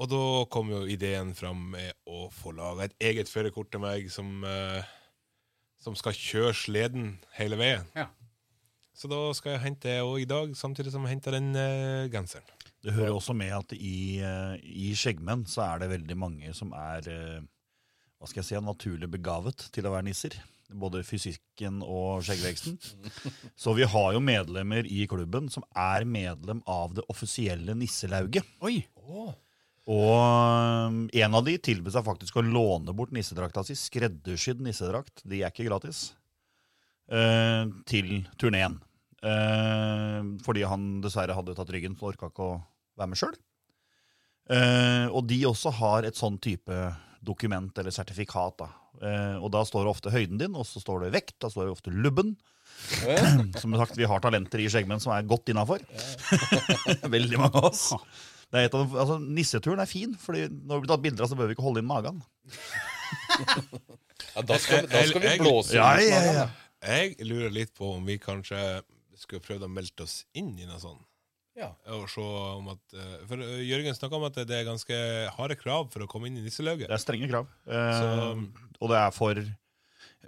og 0.00 0.08
da 0.08 0.22
kom 0.52 0.70
jo 0.72 0.84
ideen 0.88 1.34
fram 1.36 1.66
med 1.74 1.92
å 2.08 2.28
få 2.32 2.54
laga 2.56 2.86
et 2.86 2.94
eget 3.11 3.28
førerkort 3.28 3.68
til 3.74 3.82
meg 3.82 4.06
som, 4.12 4.40
uh, 4.46 4.80
som 5.82 5.98
skal 5.98 6.16
kjøre 6.16 6.54
sleden 6.56 7.12
hele 7.36 7.58
veien. 7.61 7.90
Ja. 7.98 8.08
Så 8.96 9.11
da 9.11 9.18
skal 9.36 9.56
jeg 9.56 9.64
hente 9.64 9.88
det 9.88 10.00
òg 10.04 10.22
i 10.22 10.28
dag, 10.28 10.54
samtidig 10.56 10.92
som 10.94 11.04
jeg 11.04 11.16
henter 11.16 11.36
den 11.36 11.52
uh, 11.56 12.08
genseren. 12.12 12.56
Det 12.80 12.94
hører 12.96 13.12
også 13.12 13.34
med 13.36 13.52
at 13.52 13.74
i, 13.76 14.22
uh, 14.24 14.56
i 14.56 14.94
Skjeggmenn 14.96 15.44
så 15.50 15.66
er 15.66 15.82
det 15.82 15.92
veldig 15.92 16.16
mange 16.16 16.54
som 16.56 16.72
er 16.76 17.04
hva 18.20 18.28
skal 18.28 18.42
jeg 18.42 18.48
si, 18.50 18.56
naturlig 18.64 19.08
begavet 19.08 19.68
til 19.72 19.86
å 19.88 19.94
være 19.94 20.06
nisser. 20.11 20.34
Både 20.70 21.02
fysikken 21.06 21.80
og 21.82 22.22
skjeggveksten. 22.26 22.78
Så 23.62 23.74
vi 23.74 23.88
har 23.88 24.12
jo 24.14 24.22
medlemmer 24.22 24.86
i 24.86 25.06
klubben 25.10 25.50
som 25.50 25.66
er 25.74 26.06
medlem 26.06 26.62
av 26.70 26.94
det 26.98 27.06
offisielle 27.10 27.74
nisselauget. 27.78 28.46
Oi! 28.62 28.82
Og 29.90 30.14
um, 30.14 31.00
en 31.08 31.34
av 31.34 31.42
de 31.46 31.56
tilbød 31.58 31.96
seg 31.96 32.06
faktisk 32.06 32.38
å 32.38 32.46
låne 32.46 32.94
bort 32.94 33.10
nissedrakta 33.16 33.64
si, 33.66 33.74
skreddersydd 33.74 34.60
nissedrakt, 34.62 35.24
de 35.26 35.40
er 35.42 35.50
ikke 35.50 35.66
gratis, 35.66 36.12
eh, 37.10 37.64
til 37.90 38.20
turneen. 38.38 38.78
Eh, 39.20 40.20
fordi 40.44 40.64
han 40.68 41.00
dessverre 41.04 41.34
hadde 41.36 41.56
tatt 41.58 41.72
ryggen, 41.74 41.96
så 41.98 42.12
orka 42.12 42.30
ikke 42.30 42.46
å 42.46 42.60
være 43.00 43.10
med 43.12 43.20
sjøl. 43.20 43.34
Eh, 44.50 45.06
og 45.10 45.26
de 45.30 45.42
også 45.48 45.72
har 45.78 46.06
et 46.06 46.18
sånn 46.18 46.38
type 46.42 46.76
dokument 47.22 47.76
eller 47.78 47.94
sertifikat. 47.94 48.56
da. 48.62 48.70
Eh, 48.99 49.36
og 49.38 49.53
da 49.55 49.62
står 49.66 49.86
det 49.86 49.93
ofte 49.93 50.12
høyden 50.12 50.41
din, 50.41 50.57
og 50.59 50.66
så 50.68 50.82
står 50.82 51.07
det 51.07 51.12
vekt, 51.14 51.36
da 51.43 51.51
står 51.53 51.68
det 51.68 51.76
ofte 51.76 51.95
lubben. 51.95 52.34
Som 53.61 53.76
sagt, 53.78 53.97
vi 53.99 54.09
har 54.09 54.22
talenter 54.24 54.62
i 54.62 54.68
Skjeggmenn 54.72 55.03
som 55.03 55.12
er 55.14 55.26
godt 55.28 55.51
innafor. 55.53 55.82
Veldig 57.14 57.41
mange 57.41 57.61
av 57.61 57.70
oss. 57.70 57.88
Det 58.51 58.59
er 58.59 58.66
et 58.66 58.74
av, 58.74 58.95
altså, 58.99 59.18
nisseturen 59.22 59.82
er 59.82 59.91
fin, 59.91 60.14
fordi 60.18 60.47
når 60.51 60.80
vi 60.80 60.82
blir 60.82 60.91
tatt 60.91 61.05
bilder 61.05 61.26
av, 61.26 61.30
så 61.30 61.38
bør 61.38 61.51
vi 61.51 61.55
ikke 61.59 61.66
holde 61.66 61.84
inn 61.84 61.91
magen. 61.91 62.22
Ja, 64.30 64.43
da 64.47 64.57
skal, 64.61 64.84
da 64.86 65.01
skal 65.09 65.22
vi 65.24 65.30
blåse 65.41 65.72
Ja, 65.74 65.86
ja, 65.99 66.18
magen, 66.20 66.36
ja. 66.36 66.43
Jeg 66.84 67.24
lurer 67.26 67.51
litt 67.51 67.72
på 67.74 67.88
om 67.97 68.05
vi 68.07 68.18
kanskje 68.20 68.61
skulle 69.18 69.43
prøvd 69.43 69.64
å 69.66 69.70
melde 69.72 70.05
oss 70.05 70.20
inn 70.36 70.53
i 70.61 70.68
noe 70.68 70.78
sånt. 70.80 71.01
Ja. 71.61 71.70
Og 71.92 72.06
se 72.08 72.24
om 72.24 72.68
at, 72.72 72.82
eh, 72.96 73.14
for 73.28 73.44
eh, 73.44 73.61
Jørgen 73.68 73.96
snakka 73.96 74.16
om 74.16 74.24
at 74.30 74.40
det 74.48 74.56
er 74.62 74.68
ganske 74.68 75.00
harde 75.36 75.56
krav 75.61 75.90
for 75.92 76.06
å 76.06 76.11
komme 76.11 76.30
inn 76.30 76.40
i 76.40 76.44
nisselauget. 76.48 76.88
Det 76.88 76.96
er 76.96 77.02
strenge 77.04 77.28
krav. 77.30 77.48
Eh, 77.68 77.96
Så- 78.00 78.78
og 78.80 78.88
det 78.94 78.96
er 79.04 79.11
for 79.12 79.42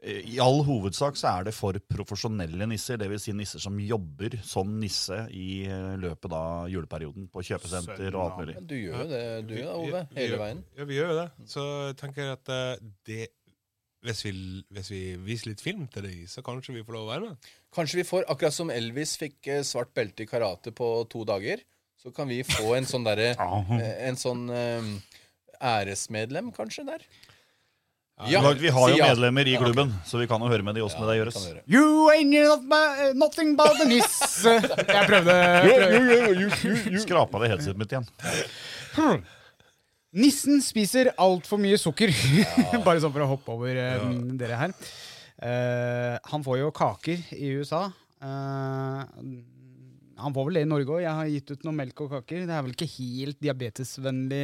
I 0.02 0.38
all 0.42 0.64
hovedsak 0.66 1.14
så 1.14 1.28
er 1.38 1.44
det 1.46 1.52
for 1.54 1.76
profesjonelle 1.92 2.66
nisser, 2.66 2.96
dvs. 2.98 3.22
Si 3.28 3.32
nisser 3.38 3.60
som 3.62 3.76
jobber 3.78 4.34
som 4.42 4.72
nisse 4.80 5.28
i 5.30 5.62
eh, 5.70 5.92
løpet 6.02 6.32
av 6.34 6.66
juleperioden 6.72 7.28
på 7.30 7.44
kjøpesenter 7.46 8.10
og 8.16 8.24
alt 8.24 8.40
mulig. 8.40 8.56
Du 8.66 8.74
gjør 8.74 9.04
jo 9.04 9.08
det, 9.12 9.22
du 9.46 9.54
Ove. 9.70 10.00
Hele 10.16 10.40
veien. 10.40 10.64
Ja, 10.76 10.84
vi 10.88 10.96
gjør 10.98 11.12
jo 11.12 11.18
det. 11.20 11.28
Så 11.46 11.66
jeg 11.92 11.96
tenker 12.02 12.32
at 12.34 12.48
eh, 12.50 12.82
det 13.06 13.28
hvis 14.02 14.24
vi, 14.26 14.32
hvis 14.74 14.90
vi 14.90 15.00
viser 15.22 15.52
litt 15.52 15.62
film 15.62 15.86
til 15.92 16.06
dem, 16.06 16.22
så 16.30 16.42
kanskje 16.44 16.74
vi 16.74 16.84
får 16.86 16.96
lov 16.96 17.06
å 17.06 17.10
være 17.12 17.26
med. 17.28 17.50
Kanskje 17.74 18.00
vi 18.00 18.06
får, 18.08 18.26
akkurat 18.32 18.56
som 18.56 18.72
Elvis 18.74 19.14
fikk 19.20 19.50
eh, 19.52 19.62
svart 19.66 19.92
belte 19.94 20.24
i 20.24 20.30
karate 20.30 20.74
på 20.74 20.88
to 21.12 21.22
dager, 21.28 21.62
så 22.02 22.10
kan 22.14 22.30
vi 22.30 22.40
få 22.46 22.74
en 22.74 22.88
sånn 22.88 23.04
derre 23.06 23.32
eh, 23.78 23.92
En 24.08 24.18
sånn 24.18 24.48
eh, 24.50 24.88
æresmedlem, 25.62 26.50
kanskje, 26.56 26.86
der? 26.88 27.04
Ja, 28.28 28.42
vi 28.54 28.70
har 28.70 28.90
jo 28.92 28.98
medlemmer 29.00 29.48
i 29.48 29.54
Ja, 29.54 29.58
okay. 29.58 29.72
klubben, 29.72 29.94
så 30.06 30.18
vi 30.20 30.26
kan 30.30 30.42
jo 30.44 30.50
høre 30.50 30.62
med 30.66 30.76
de 30.76 30.82
åssen 30.84 31.02
det 31.08 31.16
gjøres. 31.16 31.38
gjøre. 31.48 31.62
You 31.66 32.10
ain't 32.12 32.34
not 32.34 32.66
my, 32.70 33.12
nothing 33.18 33.54
but 33.58 33.80
a 33.82 33.86
niss. 33.88 34.18
Jeg 34.46 35.06
prøvde. 35.08 35.38
prøvde. 35.64 36.98
Skrapa 37.02 37.42
det 37.42 37.54
headsetet 37.54 37.80
mitt 37.80 37.94
igjen. 37.94 39.22
Nissen 40.12 40.60
spiser 40.60 41.08
altfor 41.20 41.60
mye 41.60 41.78
sukker. 41.80 42.12
Bare 42.86 43.00
sånn 43.00 43.14
for 43.14 43.24
å 43.24 43.30
hoppe 43.30 43.54
over 43.54 43.78
eh, 43.80 44.04
dere 44.36 44.58
her. 44.60 44.74
Eh, 45.42 46.18
han 46.28 46.44
får 46.44 46.58
jo 46.60 46.72
kaker 46.76 47.22
i 47.38 47.54
USA. 47.56 47.86
Eh, 48.20 49.00
han 50.22 50.34
får 50.36 50.46
vel 50.46 50.58
det 50.58 50.64
i 50.66 50.68
Norge 50.68 50.92
òg. 50.92 51.00
Jeg 51.02 51.16
har 51.18 51.30
gitt 51.32 51.52
ut 51.54 51.64
noe 51.66 51.74
melk 51.74 52.02
og 52.04 52.12
kaker. 52.12 52.44
Det 52.46 52.54
er 52.54 52.66
vel 52.66 52.74
ikke 52.76 52.90
helt 52.92 53.38
diabetesvennlig 53.42 54.42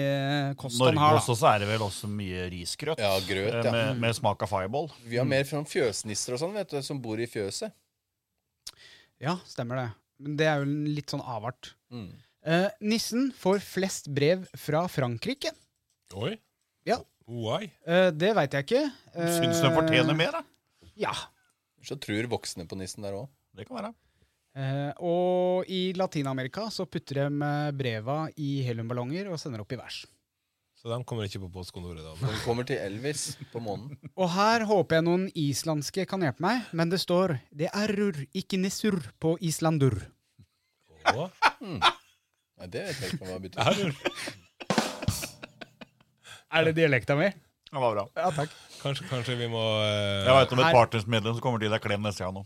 kost 0.59 0.81
han 0.81 0.89
Norge 0.89 1.03
har, 1.05 1.19
også 1.21 1.35
da. 1.37 1.41
så 1.43 1.51
er 1.53 1.63
det 1.63 1.69
vel 1.71 1.85
også 1.87 2.11
mye 2.11 2.47
risgrøt. 2.55 3.03
Ja, 3.05 3.13
grøt, 3.29 3.59
eh, 3.61 3.69
ja. 3.69 3.75
Med, 3.75 4.01
med 4.07 4.17
smak 4.19 4.43
av 4.47 4.51
fireball. 4.51 4.89
Vi 5.05 5.21
har 5.21 5.29
mer 5.29 5.45
fra 5.49 5.61
fjøsnisser 5.69 6.39
og 6.39 6.43
sånn, 6.43 6.57
vet 6.57 6.73
du, 6.73 6.81
som 6.87 7.03
bor 7.05 7.21
i 7.21 7.29
fjøset. 7.31 7.77
Ja, 9.23 9.37
stemmer 9.51 9.83
det. 9.83 9.87
Men 10.23 10.41
det 10.41 10.49
er 10.49 10.63
jo 10.63 10.67
en 10.67 10.81
litt 10.97 11.13
sånn 11.13 11.23
avart. 11.23 11.75
Mm. 11.95 12.11
Eh, 12.47 12.69
nissen 12.81 13.31
får 13.37 13.59
flest 13.65 14.09
brev 14.15 14.47
fra 14.57 14.87
Frankrike. 14.89 15.51
Oi. 16.15 16.37
Ja. 16.87 17.01
Why? 17.29 17.71
Eh, 17.87 18.11
det 18.15 18.35
veit 18.39 18.55
jeg 18.57 18.67
ikke. 18.69 18.85
Eh, 19.15 19.33
Syns 19.41 19.63
den 19.65 19.75
fortjener 19.77 20.17
mer, 20.17 20.39
da. 20.39 20.45
Ja. 20.99 21.15
Så 21.85 21.99
tror 22.01 22.29
voksne 22.31 22.67
på 22.69 22.79
nissen 22.79 23.05
der 23.05 23.17
òg. 23.19 23.29
Det 23.57 23.67
kan 23.69 23.81
være. 23.81 23.95
Eh, 24.59 24.93
og 25.05 25.69
i 25.71 25.93
Latin-Amerika 25.95 26.67
så 26.75 26.87
putter 26.91 27.21
de 27.25 27.27
eh, 27.47 27.73
breva 27.77 28.23
i 28.41 28.63
heliumballonger 28.67 29.29
og 29.31 29.39
sender 29.41 29.63
opp 29.63 29.75
i 29.77 29.79
vers. 29.79 30.05
Så 30.79 30.91
de 30.91 30.99
kommer 31.05 31.27
ikke 31.27 31.41
på 31.43 31.51
postkontoret 31.53 32.05
da. 32.07 32.15
De 32.23 32.41
kommer 32.45 32.67
til 32.67 32.79
Elvis 32.79 33.33
på 33.53 33.61
månen. 33.63 33.97
Og 34.15 34.31
her 34.31 34.63
håper 34.67 35.01
jeg 35.01 35.07
noen 35.09 35.25
islandske 35.35 36.07
kan 36.07 36.23
hjelpe 36.23 36.45
meg, 36.45 36.69
men 36.71 36.91
det 36.93 37.01
står 37.03 37.41
'det 37.51 37.71
er 37.75 37.95
rur, 37.99 38.15
ikke 38.33 38.61
nissur' 38.63 39.11
på 39.19 39.35
islandur. 39.43 39.99
Å, 41.09 41.31
Nei, 42.59 42.69
det 42.73 42.85
vet 42.89 43.03
jeg 43.03 43.15
ikke 43.15 43.29
hva 43.29 43.39
det 43.39 43.51
betyr. 43.53 43.93
Er 46.49 46.65
det 46.67 46.75
dialekta 46.79 47.15
mi? 47.19 47.29
Det 47.69 47.83
var 47.83 47.93
bra. 47.95 48.05
Ja, 48.17 48.31
takk. 48.33 48.55
kanskje, 48.81 49.05
kanskje 49.11 49.37
vi 49.37 49.49
må 49.53 49.61
uh... 49.61 50.25
Jeg 50.25 50.35
vet 50.39 50.55
om 50.57 50.63
et 50.65 50.77
partnersmedlem 50.79 51.37
som 51.37 51.45
kommer 51.45 51.61
til 51.63 51.73
deg 51.75 51.83
klem 51.85 52.07
neste 52.07 52.25
gang 52.25 52.39
nå. 52.39 52.45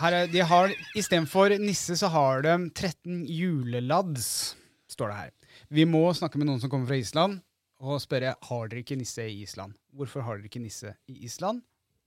Her 0.00 0.16
er, 0.16 0.30
de 0.30 0.40
har, 0.42 0.72
Istedenfor 0.98 1.54
nisse, 1.62 1.94
så 2.00 2.08
har 2.10 2.42
de 2.42 2.54
13 2.72 3.26
julelads, 3.30 4.56
står 4.90 5.12
det 5.12 5.18
her. 5.20 5.34
Vi 5.70 5.84
må 5.86 6.02
snakke 6.16 6.40
med 6.40 6.48
noen 6.48 6.62
som 6.62 6.72
kommer 6.72 6.90
fra 6.90 6.98
Island, 6.98 7.38
og 7.84 8.00
spørre 8.02 8.34
har 8.48 8.72
dere 8.72 8.82
ikke 8.82 8.98
nisse 8.98 9.28
i 9.28 9.44
Island. 9.44 9.76
Hvorfor 9.94 10.24
har 10.26 10.40
dere 10.40 10.50
ikke 10.50 10.64
nisse 10.64 10.96
i 11.06 11.20
Island? 11.28 11.62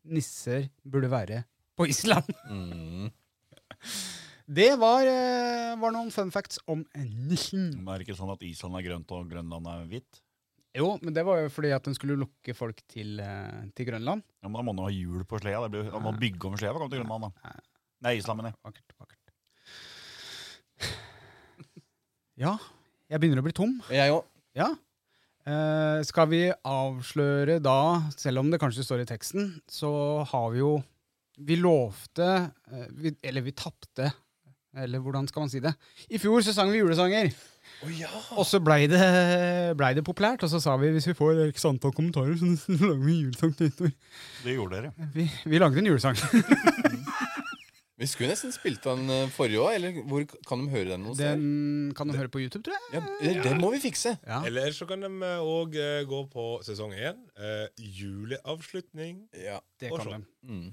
Nisser 0.08 0.68
burde 0.84 1.12
være 1.14 1.44
på 1.78 1.88
Island. 1.94 2.28
Mm. 2.50 3.08
Det 4.48 4.70
var, 4.80 5.04
eh, 5.04 5.76
var 5.76 5.92
noen 5.92 6.12
fun 6.14 6.30
facts 6.32 6.60
om 6.72 6.86
nissen. 6.96 7.74
Men 7.76 7.90
er 7.94 8.00
det 8.00 8.08
ikke 8.08 8.16
sånn 8.20 8.32
at 8.32 8.44
Island 8.48 8.78
er 8.80 8.86
grønt 8.86 9.12
og 9.12 9.28
Grønland 9.30 9.68
er 9.68 9.84
hvitt? 9.92 10.22
Jo, 10.78 10.94
men 11.02 11.14
det 11.16 11.24
var 11.26 11.42
jo 11.42 11.50
fordi 11.52 11.72
at 11.76 11.84
den 11.84 11.96
skulle 11.98 12.16
lukke 12.20 12.54
folk 12.56 12.80
til, 12.88 13.20
eh, 13.20 13.66
til 13.76 13.90
Grønland. 13.90 14.24
Ja, 14.44 14.48
men 14.48 14.54
Da 14.60 14.64
må 14.64 14.72
man 14.72 14.84
jo 14.84 14.88
ha 14.88 14.94
hjul 14.94 15.26
på 15.26 15.40
sleda. 15.42 15.64
Det 15.68 15.72
blir, 15.74 15.92
da 15.92 16.00
må 16.00 16.12
man 16.12 16.20
bygge 16.22 16.46
om 16.48 16.56
sleda 16.56 16.74
for 16.74 16.80
å 16.80 16.84
komme 16.86 16.96
til 16.96 17.04
Grønland. 17.04 17.28
da. 17.28 17.52
Nei, 18.06 18.18
Island, 18.18 18.38
mener 18.38 18.54
jeg. 18.54 18.60
Vakkert, 18.64 18.94
vakkert. 19.02 19.24
Ja, 22.38 22.54
jeg 23.10 23.20
begynner 23.20 23.42
å 23.42 23.48
bli 23.48 23.56
tom. 23.58 23.82
Jeg 23.90 24.14
òg. 24.14 24.24
Ja. 24.56 24.68
Eh, 25.48 26.04
skal 26.06 26.28
vi 26.30 26.42
avsløre 26.68 27.58
da, 27.64 27.78
selv 28.16 28.44
om 28.44 28.52
det 28.52 28.60
kanskje 28.62 28.86
står 28.86 29.02
i 29.02 29.10
teksten, 29.10 29.62
så 29.68 30.24
har 30.28 30.52
vi 30.54 30.60
jo 30.60 30.84
Vi 31.40 31.56
lovte 31.56 32.26
eh, 32.72 32.88
vi, 32.98 33.12
Eller 33.24 33.42
vi 33.46 33.52
tapte. 33.54 34.12
Eller 34.84 35.02
hvordan 35.04 35.28
skal 35.30 35.46
man 35.46 35.50
si 35.52 35.60
det? 35.64 35.74
I 36.10 36.20
fjor 36.22 36.44
så 36.46 36.54
sang 36.56 36.72
vi 36.72 36.82
julesanger. 36.82 37.32
Og 38.38 38.46
så 38.48 38.60
blei 38.64 38.86
det, 38.90 39.00
ble 39.78 39.90
det 39.98 40.04
populært, 40.08 40.44
og 40.46 40.50
så 40.50 40.62
sa 40.64 40.76
vi 40.82 40.92
hvis 40.96 41.10
vi 41.12 41.16
får 41.18 41.44
x 41.52 41.66
antall 41.70 41.94
kommentarer, 41.98 42.38
så 42.64 42.78
lager 42.78 43.04
vi 43.06 43.20
julesang 43.24 43.54
til 43.58 43.70
nyttår. 43.72 43.92
Det 44.46 44.56
gjorde 44.58 44.80
dere. 44.82 45.10
Vi, 45.14 45.28
vi 45.46 45.62
lagde 45.62 45.82
en 45.84 45.92
julesang. 45.94 46.18
Vi 47.98 48.06
skulle 48.06 48.30
nesten 48.30 48.52
spilt 48.54 48.84
den 48.86 49.08
eh, 49.10 49.24
forrige 49.34 49.58
òg, 49.58 49.72
eller 49.74 49.96
hvor 50.06 50.22
kan 50.46 50.60
de 50.62 50.68
høre 50.70 50.92
den 50.92 51.02
noe? 51.02 51.16
Den 51.18 51.48
kan 51.98 52.06
du 52.06 52.14
høre 52.14 52.30
på 52.30 52.38
YouTube, 52.44 52.62
tror 52.68 52.76
jeg. 52.76 52.84
Ja, 52.94 53.00
det, 53.24 53.32
det 53.42 53.54
må 53.58 53.72
vi 53.74 53.80
fikse. 53.82 54.12
Ja. 54.22 54.44
Eller 54.46 54.70
så 54.78 54.86
kan 54.86 55.02
de 55.02 55.10
òg 55.42 55.74
gå 56.06 56.20
på 56.30 56.46
sesong 56.68 56.94
én. 56.94 57.18
Uh, 57.42 57.66
juleavslutning. 57.82 59.24
Ja. 59.34 59.58
Det 59.82 59.90
Og 59.90 59.98
kan 60.04 60.12
så. 60.12 60.20
de. 60.20 60.52
Mm. 60.52 60.68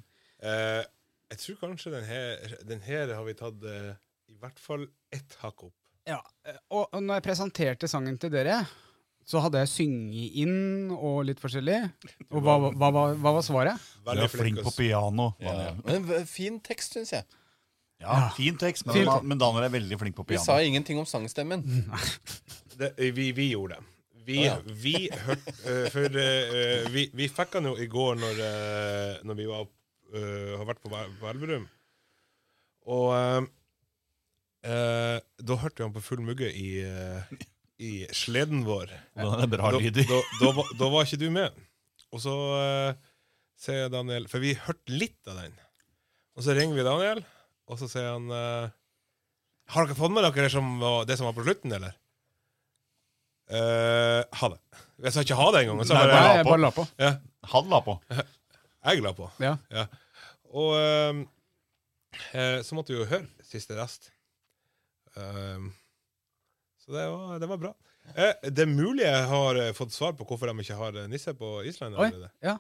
Eh, 0.45 0.83
jeg 1.35 1.41
tror 1.43 1.61
kanskje 1.67 1.93
den 1.99 2.07
her, 2.09 2.57
den 2.71 2.81
her 2.87 3.13
har 3.19 3.27
vi 3.27 3.35
tatt 3.39 3.67
eh, 3.69 3.93
i 4.33 4.39
hvert 4.41 4.59
fall 4.63 4.87
ett 5.15 5.37
hakk 5.43 5.67
opp. 5.69 5.77
Ja, 6.09 6.19
eh, 6.47 6.57
og, 6.71 6.89
og 6.95 7.01
når 7.03 7.19
jeg 7.21 7.27
presenterte 7.29 7.89
sangen 7.91 8.17
til 8.21 8.33
dere, 8.35 8.63
så 9.25 9.41
hadde 9.41 9.63
jeg 9.63 9.71
synget 9.73 10.35
inn 10.45 10.91
og 10.93 11.23
litt 11.25 11.39
forskjellig. 11.41 11.79
Og 12.29 12.43
hva, 12.45 12.59
hva, 12.61 12.73
hva, 12.77 12.91
var- 12.93 13.15
hva 13.23 13.33
var 13.39 13.47
svaret? 13.47 13.87
Du 14.05 14.11
er 14.13 14.29
flink 14.29 14.61
på 14.67 14.73
piano. 14.77 15.31
Ja. 15.41 15.71
Men 15.87 16.05
v- 16.11 16.25
fin 16.29 16.59
tekst, 16.61 16.99
syns 16.99 17.15
jeg. 17.17 17.25
Ja, 18.05 18.27
fin 18.37 18.59
tekst, 18.61 18.85
men, 18.91 19.07
men 19.31 19.39
Daniel 19.41 19.65
er 19.65 19.73
veldig 19.73 19.97
flink 20.01 20.17
på 20.19 20.27
Vi 20.29 20.37
sa 20.43 20.59
ingenting 20.61 20.99
om 21.01 21.07
sangstemmen. 21.09 21.63
det, 22.81 22.91
vi, 23.17 23.31
vi 23.33 23.47
gjorde 23.55 23.79
det. 23.79 23.91
Vi, 24.27 24.37
Å, 24.41 24.45
ja. 24.45 24.57
vi 24.85 24.95
hørte 25.13 25.53
eh, 25.69 25.87
For 25.93 26.15
eh, 26.21 26.87
vi, 26.93 27.03
vi 27.17 27.27
fikk 27.33 27.59
han 27.59 27.67
jo 27.69 27.75
i 27.81 27.87
går 27.93 28.17
når, 28.21 28.39
eh, 28.45 29.19
når 29.29 29.37
vi 29.41 29.47
var, 29.49 29.67
eh, 30.19 30.55
har 30.59 30.67
vært 30.69 30.81
på, 30.85 30.91
på 30.93 31.29
Elverum. 31.31 31.67
Og 32.95 33.07
uh, 33.17 33.47
uh, 34.69 35.19
da 35.41 35.57
hørte 35.63 35.81
vi 35.81 35.87
han 35.87 35.95
på 35.95 36.03
full 36.05 36.21
mugge 36.25 36.51
i, 36.53 36.69
i 37.81 37.93
sleden 38.13 38.65
vår. 38.69 38.93
Da, 39.17 39.31
da, 39.47 39.49
da, 39.49 40.51
var- 40.53 40.73
da 40.79 40.91
var 40.93 41.07
ikke 41.09 41.21
du 41.23 41.31
med. 41.33 41.57
Og 42.13 42.21
så 42.23 42.35
uh, 42.35 43.13
sier 43.59 43.89
Daniel 43.93 44.29
For 44.31 44.45
vi 44.45 44.53
hørte 44.67 44.93
litt 44.93 45.19
av 45.31 45.41
den. 45.41 45.57
Og 46.37 46.45
så 46.45 46.55
ringer 46.57 46.77
vi 46.77 46.85
Daniel, 46.87 47.23
og 47.71 47.79
så 47.81 47.87
sier 47.89 48.11
han 48.11 48.27
Har 48.35 49.87
dere 49.87 49.97
fått 49.97 50.13
med 50.13 50.27
dere 50.27 50.49
som 50.53 50.75
var, 50.83 51.05
det 51.09 51.17
som 51.17 51.29
var 51.31 51.37
på 51.37 51.45
slutten, 51.47 51.73
eller? 51.73 51.95
Uh, 53.53 54.25
ha 54.41 54.49
det. 54.55 54.61
Jeg 55.05 55.13
sa 55.15 55.23
ikke 55.25 55.37
ha 55.37 55.51
det 55.53 55.65
engang. 55.65 55.81
jeg 55.85 55.89
jeg 55.91 56.45
på. 56.45 56.51
bare 56.51 56.63
la 56.65 56.71
på. 56.73 56.87
Ja, 57.01 57.11
Han 57.53 57.69
la 57.73 57.81
på. 57.85 57.95
jeg 58.89 59.03
la 59.05 59.13
på. 59.17 59.29
Ja. 59.45 59.57
Ja. 59.73 59.85
Og 60.55 60.75
ehm, 60.79 61.23
eh, 62.33 62.61
så 62.63 62.77
måtte 62.79 62.95
vi 62.95 63.01
jo 63.01 63.09
høre 63.11 63.27
siste 63.47 63.75
rest. 63.79 64.11
Um, 65.15 65.73
så 66.83 66.95
det 66.95 67.07
var, 67.11 67.39
det 67.43 67.49
var 67.51 67.61
bra. 67.63 67.73
Eh, 68.15 68.51
det 68.53 68.67
er 68.67 68.71
mulig 68.71 69.05
jeg 69.07 69.27
har 69.31 69.59
eh, 69.63 69.73
fått 69.77 69.95
svar 69.95 70.15
på 70.19 70.27
hvorfor 70.29 70.51
de 70.51 70.65
ikke 70.65 70.77
har 70.79 70.97
eh, 71.01 71.09
nisse 71.11 71.35
på 71.39 71.57
Island. 71.67 71.97
Oi, 71.97 72.09
allerede. 72.11 72.31
ja. 72.45 72.59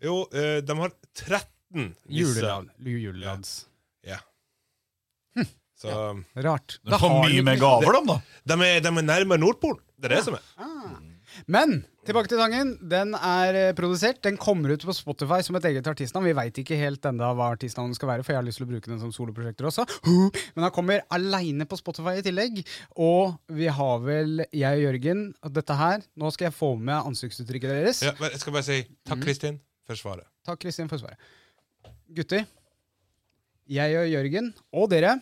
Jo, 0.00 0.22
eh, 0.32 0.58
de 0.64 0.76
har 0.78 0.92
13 1.12 1.90
nisser. 2.08 2.68
Julelands. 2.80 3.50
Ja. 4.06 4.16
Ja. 5.36 5.44
Så 5.80 5.88
Rart. 6.44 6.78
Du 6.84 6.90
Da 6.92 6.98
får 7.00 7.08
har 7.14 7.22
mye 7.28 7.42
med 7.44 7.60
gaver, 7.60 7.92
dem, 7.98 8.08
da. 8.10 8.16
de 8.52 8.56
er, 8.66 8.80
de 8.84 8.90
er 8.92 9.04
nærmere 9.06 9.40
Nordpolen. 9.40 9.80
Det 10.00 10.10
er 10.10 10.14
det 10.18 10.24
som 10.26 10.36
er. 10.36 10.44
Men 11.50 11.80
tilbake 12.08 12.30
til 12.32 12.40
sangen. 12.40 12.72
Den 12.90 13.14
er 13.14 13.56
eh, 13.58 13.72
produsert. 13.76 14.20
Den 14.24 14.38
kommer 14.40 14.72
ut 14.74 14.84
på 14.86 14.94
Spotify 14.96 15.40
som 15.46 15.56
et 15.58 15.66
eget 15.70 15.86
artistnavn. 15.90 16.26
Vi 16.26 16.34
veit 16.36 16.60
ikke 16.62 16.78
helt 16.80 17.04
enda 17.10 17.30
hva 17.36 17.50
artistnavnet 17.54 17.98
skal 17.98 18.10
være, 18.12 18.24
for 18.26 18.34
jeg 18.34 18.40
har 18.40 18.46
lyst 18.48 18.60
til 18.62 18.66
å 18.66 18.70
bruke 18.72 18.90
den 18.90 19.00
som 19.02 19.12
soloprosjekter 19.14 19.68
også. 19.70 19.86
Men 20.56 20.66
han 20.66 20.74
kommer 20.74 21.04
aleine 21.14 21.66
på 21.70 21.78
Spotify 21.80 22.16
i 22.18 22.24
tillegg. 22.26 22.62
Og 22.98 23.36
vi 23.56 23.68
har 23.80 24.04
vel, 24.06 24.44
jeg 24.50 24.80
og 24.80 24.86
Jørgen, 24.88 25.26
at 25.46 25.56
dette 25.56 25.76
her 25.80 26.06
Nå 26.20 26.30
skal 26.34 26.48
jeg 26.50 26.56
få 26.56 26.72
med 26.80 26.96
ansiktsuttrykket 27.12 27.74
deres. 27.74 28.00
Ja, 28.06 28.14
jeg 28.26 28.40
skal 28.42 28.56
bare 28.56 28.66
si 28.66 28.80
takk, 29.04 29.20
Mm. 29.20 29.26
Kristin, 29.28 29.60
for 29.86 29.98
svaret. 29.98 30.26
Takk, 30.46 30.60
Kristin, 30.62 30.88
for 30.90 31.02
svaret. 31.02 31.20
Gutter, 32.16 32.46
jeg 33.70 33.98
og 34.00 34.08
Jørgen, 34.10 34.50
og 34.74 34.88
dere, 34.90 35.12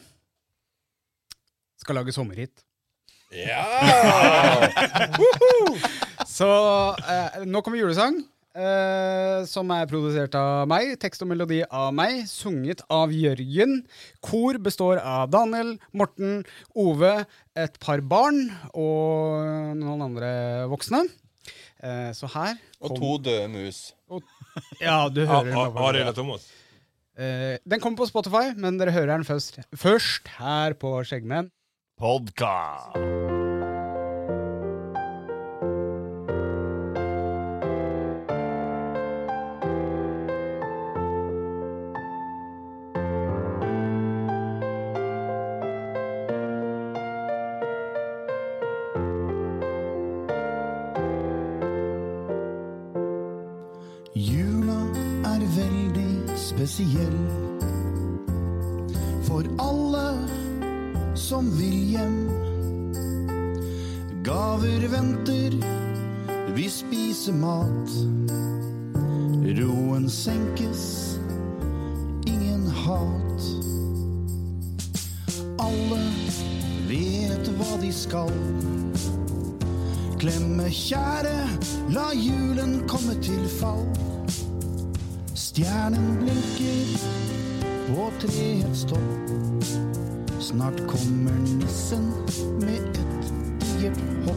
skal 1.79 1.99
lage 1.99 2.15
sommerhit. 2.17 2.65
Ja! 3.35 3.65
Så 6.29 6.49
eh, 7.03 7.41
nå 7.49 7.61
kommer 7.65 7.81
julesang, 7.81 8.17
eh, 8.57 9.45
som 9.49 9.69
er 9.75 9.89
produsert 9.91 10.35
av 10.39 10.69
meg. 10.71 10.95
Tekst 11.03 11.25
og 11.25 11.31
melodi 11.33 11.61
av 11.67 11.91
meg, 11.97 12.23
sunget 12.31 12.81
av 12.93 13.13
Jørgen. 13.13 13.83
Kor 14.25 14.59
består 14.65 15.03
av 15.03 15.29
Daniel, 15.35 15.75
Morten, 15.93 16.41
Ove, 16.79 17.15
et 17.59 17.77
par 17.85 18.01
barn 18.07 18.47
og 18.73 19.77
noen 19.81 20.07
andre 20.09 20.31
voksne. 20.73 21.05
Eh, 21.79 22.09
så 22.17 22.27
her 22.33 22.57
Og 22.83 22.97
to 22.99 23.13
døde 23.23 23.51
mus. 23.53 23.91
Ja, 24.81 25.05
du 25.13 25.21
hører 25.27 25.53
den. 25.53 25.79
Arild 25.85 26.11
og 26.11 26.17
Thomas. 26.17 26.49
Eh, 27.19 27.59
den 27.67 27.81
kommer 27.83 28.01
på 28.01 28.09
Spotify, 28.09 28.55
men 28.57 28.79
dere 28.81 28.95
hører 28.95 29.17
den 29.19 29.27
først, 29.29 29.61
først 29.77 30.31
her 30.39 30.75
på 30.79 30.97
Skjeggmenn. 31.07 31.53
Podkast. 31.99 32.95
Gaver 64.29 64.89
venter, 64.89 65.55
vi 66.55 66.69
spiser 66.69 67.33
mat. 67.33 67.93
Roen 69.59 70.11
senkes, 70.11 71.17
ingen 72.27 72.67
hat. 72.67 73.47
Alle 75.65 76.03
vet 76.91 77.49
hva 77.57 77.81
de 77.81 77.89
skal. 78.03 78.37
Klemme 80.21 80.69
kjære, 80.77 81.33
la 81.97 82.11
julen 82.13 82.83
komme 82.85 83.17
til 83.25 83.49
fall. 83.57 83.87
Stjernen 85.33 86.19
blinker 86.21 86.93
på 87.89 88.13
treets 88.21 88.85
topp. 88.93 89.37
Snart 90.53 90.85
kommer 90.85 91.45
nissen 91.49 92.13
med 92.61 92.77
et 92.77 93.18
digert 93.79 93.99
hopp. 94.27 94.37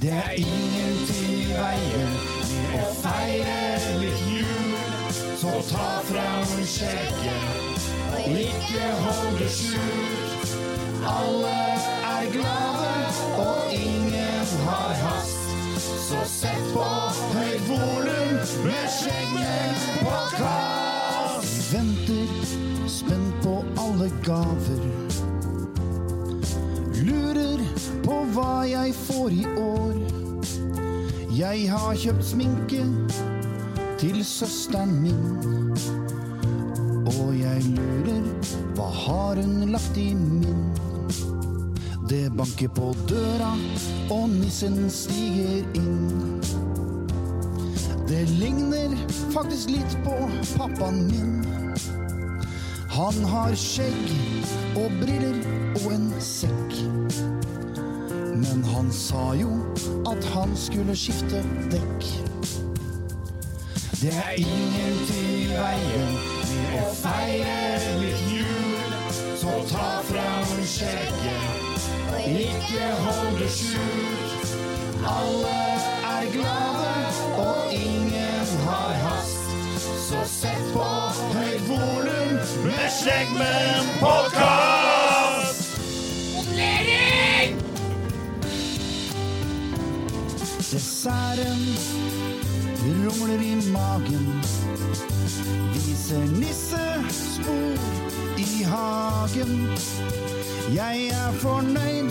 Det 0.00 0.12
er 0.12 0.30
ingenting 0.36 1.32
i 1.32 1.46
veien 1.50 2.12
med 2.72 2.82
å 2.84 2.90
feire 3.00 3.56
litt 4.00 4.20
jul. 4.30 4.76
Så 5.40 5.54
ta 5.70 5.88
fram 6.06 6.52
skjegget 6.74 7.88
og 8.16 8.38
ikke 8.42 8.90
hold 9.02 9.40
det 9.40 9.50
skjult. 9.52 10.54
Alle 11.06 11.56
er 12.12 12.30
glade 12.34 12.92
og 13.42 13.74
ingen 13.74 14.54
har 14.68 14.94
hast. 15.02 15.50
Så 16.06 16.22
sett 16.30 16.70
på 16.74 16.86
høyt 17.34 17.66
volum 17.70 18.36
med 18.68 18.86
skjegget 19.00 19.90
på 20.04 20.20
kast. 20.36 21.50
Vi 21.50 21.66
Venter 21.72 22.88
spent 22.90 23.42
på 23.42 23.58
alle 23.82 24.12
gaver. 24.22 25.05
Hva 28.36 28.66
jeg 28.68 28.92
får 28.92 29.32
i 29.32 29.44
år. 29.56 29.94
Jeg 31.36 31.68
har 31.72 31.96
kjøpt 31.96 32.24
sminke 32.24 32.82
til 34.00 34.18
søsteren 34.28 34.92
min. 35.00 35.72
Og 37.14 37.30
jeg 37.38 37.62
lurer, 37.70 38.26
hva 38.76 38.88
har 38.92 39.40
hun 39.40 39.70
lagt 39.72 39.96
i 40.00 40.10
min? 40.18 40.66
Det 42.10 42.28
banker 42.36 42.68
på 42.76 42.90
døra, 43.08 43.54
og 44.12 44.28
nissen 44.34 44.84
stiger 44.92 45.64
inn. 45.80 46.36
Det 48.06 48.26
ligner 48.36 48.92
faktisk 49.32 49.72
litt 49.78 49.96
på 50.04 50.18
pappaen 50.58 51.00
min. 51.08 51.40
Han 52.98 53.24
har 53.32 53.56
skjegg 53.56 54.76
og 54.76 54.92
briller 55.00 55.40
og 55.80 55.90
en 55.96 56.12
sekk. 56.20 57.35
Men 58.56 58.64
han 58.64 58.92
sa 58.92 59.34
jo 59.36 59.50
at 60.08 60.24
han 60.32 60.54
skulle 60.56 60.94
skifte 60.96 61.42
dekk. 61.68 62.04
Det 64.00 64.12
er 64.16 64.30
ingenting 64.40 65.34
i 65.42 65.50
veien 65.50 66.14
med 66.14 66.78
å 66.80 66.94
feire 66.96 67.98
litt 68.00 68.22
jul. 68.32 68.86
Så 69.42 69.58
ta 69.68 69.90
fram 70.08 70.54
skjegget 70.72 71.90
og 72.14 72.30
ikke 72.32 72.88
hold 73.02 73.36
det 73.42 73.50
skjult. 73.58 74.56
Alle 75.04 75.60
er 76.14 76.32
glade 76.32 76.96
og 77.44 77.76
ingen 77.76 78.56
har 78.70 78.96
hast. 79.04 79.52
Så 80.08 80.24
sett 80.32 80.72
på 80.72 80.88
høyt 81.36 81.68
volum 81.68 82.40
med 82.64 82.88
Skjeggmenn 83.02 83.96
Desserten 90.72 91.76
rumler 92.82 93.42
i 93.42 93.54
magen. 93.70 94.26
Viser 95.72 96.26
nissespor 96.40 97.78
i 98.36 98.62
hagen. 98.62 99.68
Jeg 100.74 101.06
er 101.06 101.32
fornøyd 101.42 102.10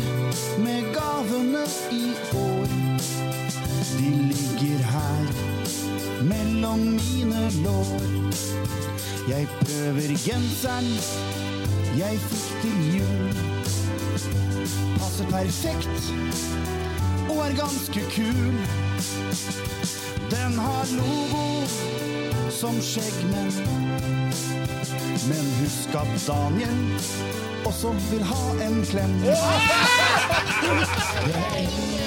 med 0.64 0.88
gavene 0.96 1.66
i 1.92 2.14
år. 2.34 2.72
De 3.98 4.12
ligger 4.32 4.80
her 4.94 5.28
mellom 6.24 6.80
mine 6.80 7.50
lår. 7.64 8.08
Jeg 9.30 9.48
prøver 9.60 10.16
genseren 10.28 10.90
jeg 11.98 12.20
fikk 12.20 12.62
til 12.62 12.80
jul. 12.98 13.36
Passer 15.00 15.26
perfekt 15.32 16.85
er 17.46 17.56
ganske 17.56 18.02
kul. 18.16 18.54
Den 20.32 20.60
har 20.60 20.86
logo 20.98 21.68
som 22.50 22.82
skjeggmenn. 22.82 23.52
Men 25.30 25.46
husk 25.60 25.90
at 25.96 26.08
Daniel 26.28 26.80
også 27.66 27.94
vil 28.12 28.24
ha 28.24 28.44
en 28.68 28.86
klem. 28.86 29.20
Det 29.22 29.38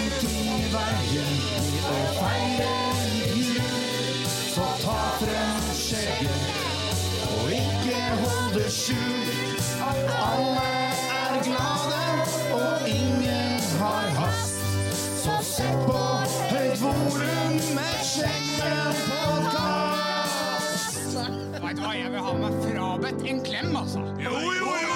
jeg 21.99 22.11
vil 22.13 22.23
ha 22.23 22.33
meg 22.39 22.53
frabedt 22.63 23.25
en 23.31 23.41
klem, 23.45 23.71
altså. 23.77 24.03
Jo, 24.23 24.35
jo, 24.39 24.71
jo! 24.83 24.95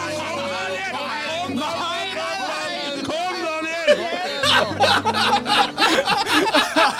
Kom, 0.92 1.56
Nei, 1.58 2.04
Kom, 3.08 3.36
Daniel! 3.42 3.88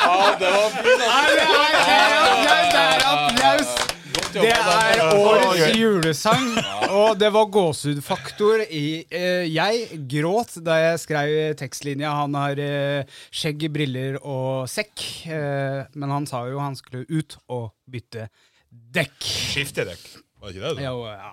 Ja, 0.03 0.19
det 0.41 0.51
var 0.57 0.69
fint. 0.77 1.07
det 2.43 2.83
er 2.83 3.07
applaus! 3.13 3.73
Det 4.33 4.49
er 4.49 5.01
årets 5.13 5.77
julesang, 5.77 6.47
og 6.89 7.19
det 7.21 7.29
var 7.35 7.51
gåsehudfaktor 7.53 8.63
i 8.65 9.05
eh, 9.13 9.45
Jeg 9.53 9.99
gråt 10.09 10.57
da 10.65 10.79
jeg 10.81 11.03
skrev 11.03 11.33
tekstlinja. 11.61 12.15
Han 12.17 12.39
har 12.41 12.57
eh, 12.61 13.19
skjegg, 13.29 13.69
briller 13.75 14.17
og 14.25 14.71
sekk, 14.73 15.05
eh, 15.29 15.85
men 15.93 16.17
han 16.17 16.29
sa 16.31 16.47
jo 16.49 16.63
han 16.65 16.79
skulle 16.81 17.05
ut 17.13 17.37
og 17.53 17.75
bytte 17.93 18.31
dekk. 18.99 19.19
Skiftedekk. 19.53 20.05
Var 20.43 20.47
det 20.51 20.55
ikke 20.57 20.69
det? 20.69 20.77
da? 20.77 20.83
Jo, 20.91 20.97
ja. 21.07 21.31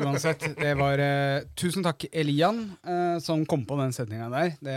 Uansett, 0.00 0.40
det 0.56 0.70
var 0.78 0.96
eh, 1.02 1.42
Tusen 1.60 1.82
takk, 1.84 2.06
Elian, 2.16 2.62
eh, 2.88 3.18
som 3.22 3.42
kom 3.46 3.66
på 3.68 3.76
den 3.78 3.92
setninga 3.94 4.30
der. 4.32 4.54
Det 4.64 4.76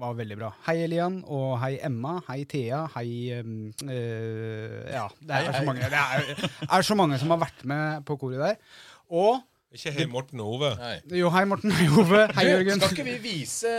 var 0.00 0.14
veldig 0.16 0.36
bra. 0.38 0.50
Hei, 0.68 0.76
Elian, 0.86 1.16
og 1.26 1.58
hei, 1.64 1.72
Emma. 1.84 2.20
Hei, 2.28 2.44
Thea. 2.48 2.84
Hei 2.94 3.08
eh, 3.34 3.42
eh, 3.90 4.94
Ja, 4.94 5.08
det 5.18 5.34
er, 5.40 5.50
så 5.58 5.64
mange, 5.66 5.82
det 5.90 5.98
er, 5.98 6.30
er 6.78 6.82
så 6.86 6.94
mange 6.98 7.18
som 7.20 7.30
har 7.34 7.40
vært 7.42 7.64
med 7.68 8.04
på 8.08 8.16
koret 8.22 8.38
der. 8.44 8.56
Og 9.10 9.42
Ikke 9.74 9.90
hei, 9.98 10.06
Morten 10.10 10.40
og 10.42 10.48
Ove. 10.60 10.70
Nei. 10.78 10.96
jo, 11.20 11.28
hei, 11.34 11.44
Morten. 11.50 11.70
og 11.74 11.78
Ove. 12.04 12.22
Hei, 12.38 12.44
Jørgen. 12.52 12.78
Skal 12.86 12.94
ikke 12.96 13.08
vi 13.10 13.18
vise 13.26 13.72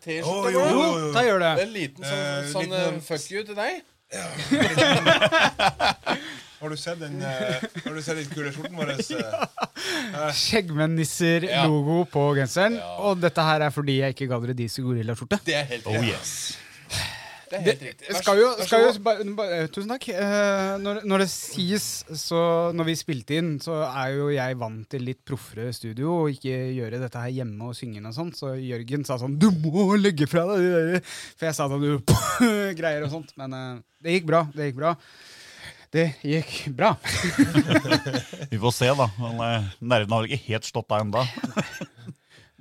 T-skjorta 0.00 0.48
oh, 0.48 0.52
jo, 0.56 0.60
jo, 0.72 0.80
Jo, 1.04 1.08
da 1.14 1.20
gjør 1.28 1.38
det. 1.44 1.52
Det 1.52 1.62
er 1.62 1.66
En 1.68 1.76
liten 1.76 2.02
sånn, 2.08 2.48
sånn 2.56 2.70
uh, 2.72 2.76
liten- 2.80 2.96
eh, 2.96 3.04
fuck 3.12 3.28
you 3.36 3.44
til 3.44 3.56
deg? 3.60 3.72
Har 6.58 6.72
du 6.72 6.76
sett 6.80 6.98
den 7.00 7.20
uh, 7.22 7.58
Har 7.84 7.94
du 7.94 8.02
sett 8.02 8.18
den 8.18 8.30
kule 8.34 8.52
skjorten 8.54 8.78
vår? 8.78 8.94
Uh, 10.08 10.30
Skjeggmennisser-logo 10.34 12.02
på 12.12 12.22
genseren. 12.36 12.78
Ja. 12.80 12.88
Og 13.08 13.20
dette 13.22 13.42
her 13.44 13.62
er 13.66 13.72
fordi 13.72 14.00
jeg 14.00 14.14
ikke 14.16 14.26
ga 14.30 14.38
dere 14.42 14.56
Dizzie 14.58 14.84
Gorilla-skjorte. 14.84 15.38
Det 15.46 15.54
er 15.56 15.68
helt 15.70 15.86
Oh 15.88 15.94
riktig. 15.94 16.16
yes. 16.16 16.32
Det 17.48 17.56
er 17.56 17.62
helt 17.64 17.84
riktig. 17.86 18.16
Skal 18.18 18.40
jo, 18.42 18.48
skal 18.66 18.82
jo 18.84 18.90
ba, 19.04 19.14
ba, 19.38 19.46
eh, 19.56 19.68
Tusen 19.72 19.88
takk. 19.94 20.08
Eh, 20.12 20.72
når, 20.84 21.00
når 21.08 21.22
det 21.24 21.28
sies, 21.32 21.86
så 22.20 22.40
Når 22.76 22.88
vi 22.90 22.96
spilte 23.00 23.38
inn, 23.40 23.54
så 23.64 23.78
er 23.88 24.12
jo 24.18 24.28
jeg 24.34 24.58
vant 24.60 24.84
til 24.92 25.06
litt 25.08 25.22
proffere 25.28 25.70
studio 25.76 26.18
og 26.24 26.34
ikke 26.36 26.58
gjøre 26.76 27.00
dette 27.00 27.22
her 27.24 27.32
hjemme 27.38 27.70
og 27.70 27.78
synge 27.78 28.02
og 28.04 28.12
sånt. 28.18 28.36
Så 28.40 28.52
Jørgen 28.60 29.06
sa 29.08 29.16
sånn 29.22 29.38
Du 29.40 29.48
må 29.64 29.88
legge 29.96 30.28
fra 30.28 30.44
deg 30.50 30.66
de 30.66 30.74
der 30.74 31.00
For 31.38 31.48
jeg 31.48 31.56
sa 31.56 31.70
sånn 31.72 31.86
du 31.86 32.14
greier 32.80 33.06
og 33.08 33.14
sånt. 33.14 33.32
Men 33.40 33.56
eh, 33.56 33.74
det 34.04 34.18
gikk 34.18 34.28
bra. 34.34 34.44
Det 34.52 34.68
gikk 34.72 34.82
bra. 34.82 34.96
Det 35.94 36.08
gikk 36.20 36.68
bra. 36.76 36.92
Vi 38.52 38.58
får 38.60 38.74
se, 38.76 38.90
da. 38.92 39.08
Men, 39.16 39.40
eh, 39.40 39.68
Nervene 39.80 40.18
har 40.18 40.28
ikke 40.28 40.50
helt 40.50 40.68
slått 40.68 40.90
deg 40.92 41.06
ennå. 41.06 41.24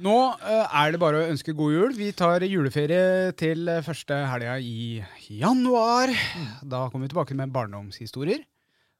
Nå 0.06 0.14
eh, 0.46 0.76
er 0.78 0.94
det 0.94 1.00
bare 1.02 1.24
å 1.24 1.30
ønske 1.32 1.56
god 1.58 1.74
jul. 1.74 1.94
Vi 1.98 2.12
tar 2.16 2.44
juleferie 2.46 3.32
til 3.38 3.66
eh, 3.72 3.82
første 3.86 4.20
helga 4.30 4.60
i 4.62 5.02
januar. 5.34 6.14
Da 6.62 6.86
kommer 6.92 7.08
vi 7.08 7.14
tilbake 7.16 7.38
med 7.38 7.54
barndomshistorier. 7.56 8.44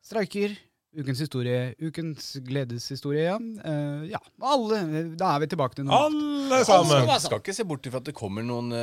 Streiker. 0.02 0.56
Ukens 0.98 1.22
historie. 1.22 1.76
Ukens 1.78 2.32
gledeshistorie 2.48 3.28
igjen. 3.28 3.52
Eh, 3.62 4.08
ja, 4.16 4.22
alle. 4.42 4.82
Da 5.20 5.36
er 5.36 5.46
vi 5.46 5.52
tilbake 5.54 5.78
til 5.78 5.86
noe. 5.86 6.08
Alle 6.08 6.64
sammen! 6.66 7.14
Skal 7.22 7.44
ikke 7.44 7.56
se 7.56 7.68
bort 7.70 7.86
ifra 7.86 8.02
at 8.02 8.10
det 8.10 8.18
kommer 8.18 8.44
noen 8.48 8.74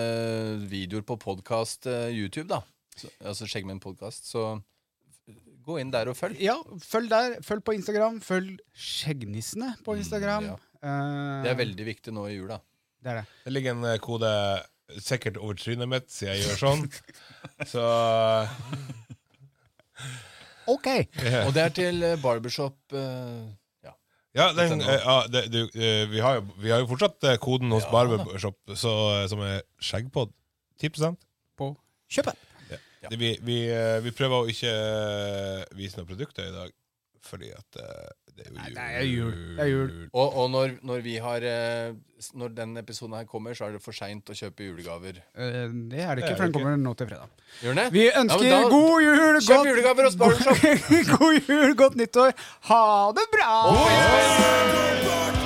videoer 0.71 1.03
på 1.05 1.19
podkast 1.19 1.91
YouTube, 2.15 2.47
da. 2.55 2.63
Så, 2.95 3.11
altså 3.27 3.51
Skjeggmenn 3.51 3.83
podkast. 3.83 4.31
Så 4.31 4.53
gå 5.65 5.79
inn 5.81 5.91
der 5.95 6.09
og 6.11 6.17
følg. 6.19 6.37
Ja, 6.43 6.57
følg 6.83 7.09
der. 7.12 7.37
Følg 7.45 7.62
på 7.65 7.73
Instagram. 7.77 8.21
Følg 8.25 8.59
Skjeggnissene 8.77 9.75
på 9.87 9.95
Instagram. 10.01 10.45
ja. 10.53 10.57
uh, 10.85 11.43
Det 11.45 11.51
er 11.55 11.59
veldig 11.59 11.87
viktig 11.89 12.12
nå 12.15 12.23
i 12.31 12.37
jula. 12.39 12.59
det 13.03 13.11
er 13.12 13.17
det. 13.23 13.27
Det 13.47 13.53
ligger 13.53 13.71
en 13.77 13.85
eh, 13.91 13.99
kode 14.03 14.31
sikkert 15.01 15.37
over 15.41 15.55
trynet 15.59 15.89
mitt 15.89 16.11
siden 16.12 16.35
jeg 16.37 16.45
gjør 16.45 16.59
sånn. 16.61 16.83
Så 17.73 17.85
Ok! 20.75 20.89
Og 21.45 21.51
det 21.57 21.62
er 21.65 21.73
til 21.77 22.03
eh, 22.05 22.19
barbershop 22.21 22.77
uh, 22.97 23.45
ja. 23.85 23.93
Ja, 24.35 24.47
den, 24.57 24.81
ja 24.81 25.17
det, 25.31 25.43
du, 25.53 25.61
vi, 25.73 26.19
har 26.25 26.33
jo, 26.41 26.45
vi 26.61 26.71
har 26.73 26.79
jo 26.83 26.89
fortsatt 26.91 27.21
koden 27.45 27.71
hos 27.73 27.85
Ja, 27.87 27.91
Barbershop 27.93 28.59
så, 28.75 28.93
som 29.31 29.41
er 29.47 29.62
skjeggpod. 29.79 30.29
10 30.81 30.91
på 31.55 31.77
kjøpet. 32.11 32.35
Det- 33.11 33.19
Vi, 33.19 33.39
vi, 33.43 33.59
eh, 33.71 34.01
vi 34.01 34.11
prøver 34.11 34.43
å 34.45 34.49
ikke 34.49 34.71
eh, 34.73 35.65
vise 35.77 35.97
noen 35.99 36.07
produkter 36.09 36.49
i 36.49 36.53
dag, 36.55 36.71
fordi 37.25 37.51
at 37.57 37.77
eh, 37.81 38.09
det 38.35 38.47
er 38.47 38.51
jo 38.51 38.55
Nei, 38.59 38.65
jul. 38.67 38.75
det 38.75 38.83
er 38.83 39.05
jul. 39.07 39.35
Det 39.57 39.63
er 39.63 39.69
jul. 39.71 39.91
Og, 40.13 40.37
og 40.43 40.51
når, 40.51 40.73
når 40.83 41.03
vi 41.05 41.13
har 41.23 41.41
Når 42.35 42.49
den 42.57 42.77
episoden 42.81 43.15
her 43.15 43.25
kommer, 43.31 43.55
så 43.55 43.67
er 43.69 43.73
det 43.77 43.83
for 43.85 43.93
seint 43.95 44.25
å 44.27 44.35
kjøpe 44.35 44.65
julegaver. 44.67 45.21
Eh, 45.37 45.69
Det 45.69 45.69
er 45.69 45.69
det 45.69 45.91
Det 45.93 46.03
er 46.03 46.17
ikke, 46.25 46.37
for 46.37 46.45
den 46.49 46.53
kommer 46.57 46.77
nå 46.81 46.95
til 46.99 47.07
fredag. 47.13 47.29
Gjør 47.63 47.75
den 47.75 47.85
det? 47.85 47.93
Vi 47.93 48.05
Ja, 48.09 48.17
ønsker 48.25 48.51
da- 48.51 48.69
god 48.75 49.03
jul, 49.05 49.39
Kjøp 49.39 49.49
godt 49.55 49.71
julegaver 49.71 50.05
hos 50.09 50.17
Barbershop! 50.25 51.19
God 51.19 51.49
jul, 51.49 51.75
godt 51.85 51.97
nyttår. 52.01 52.35
Ha 52.73 53.13
det 53.21 53.27
bra! 53.37 53.53
Og- 53.71 55.44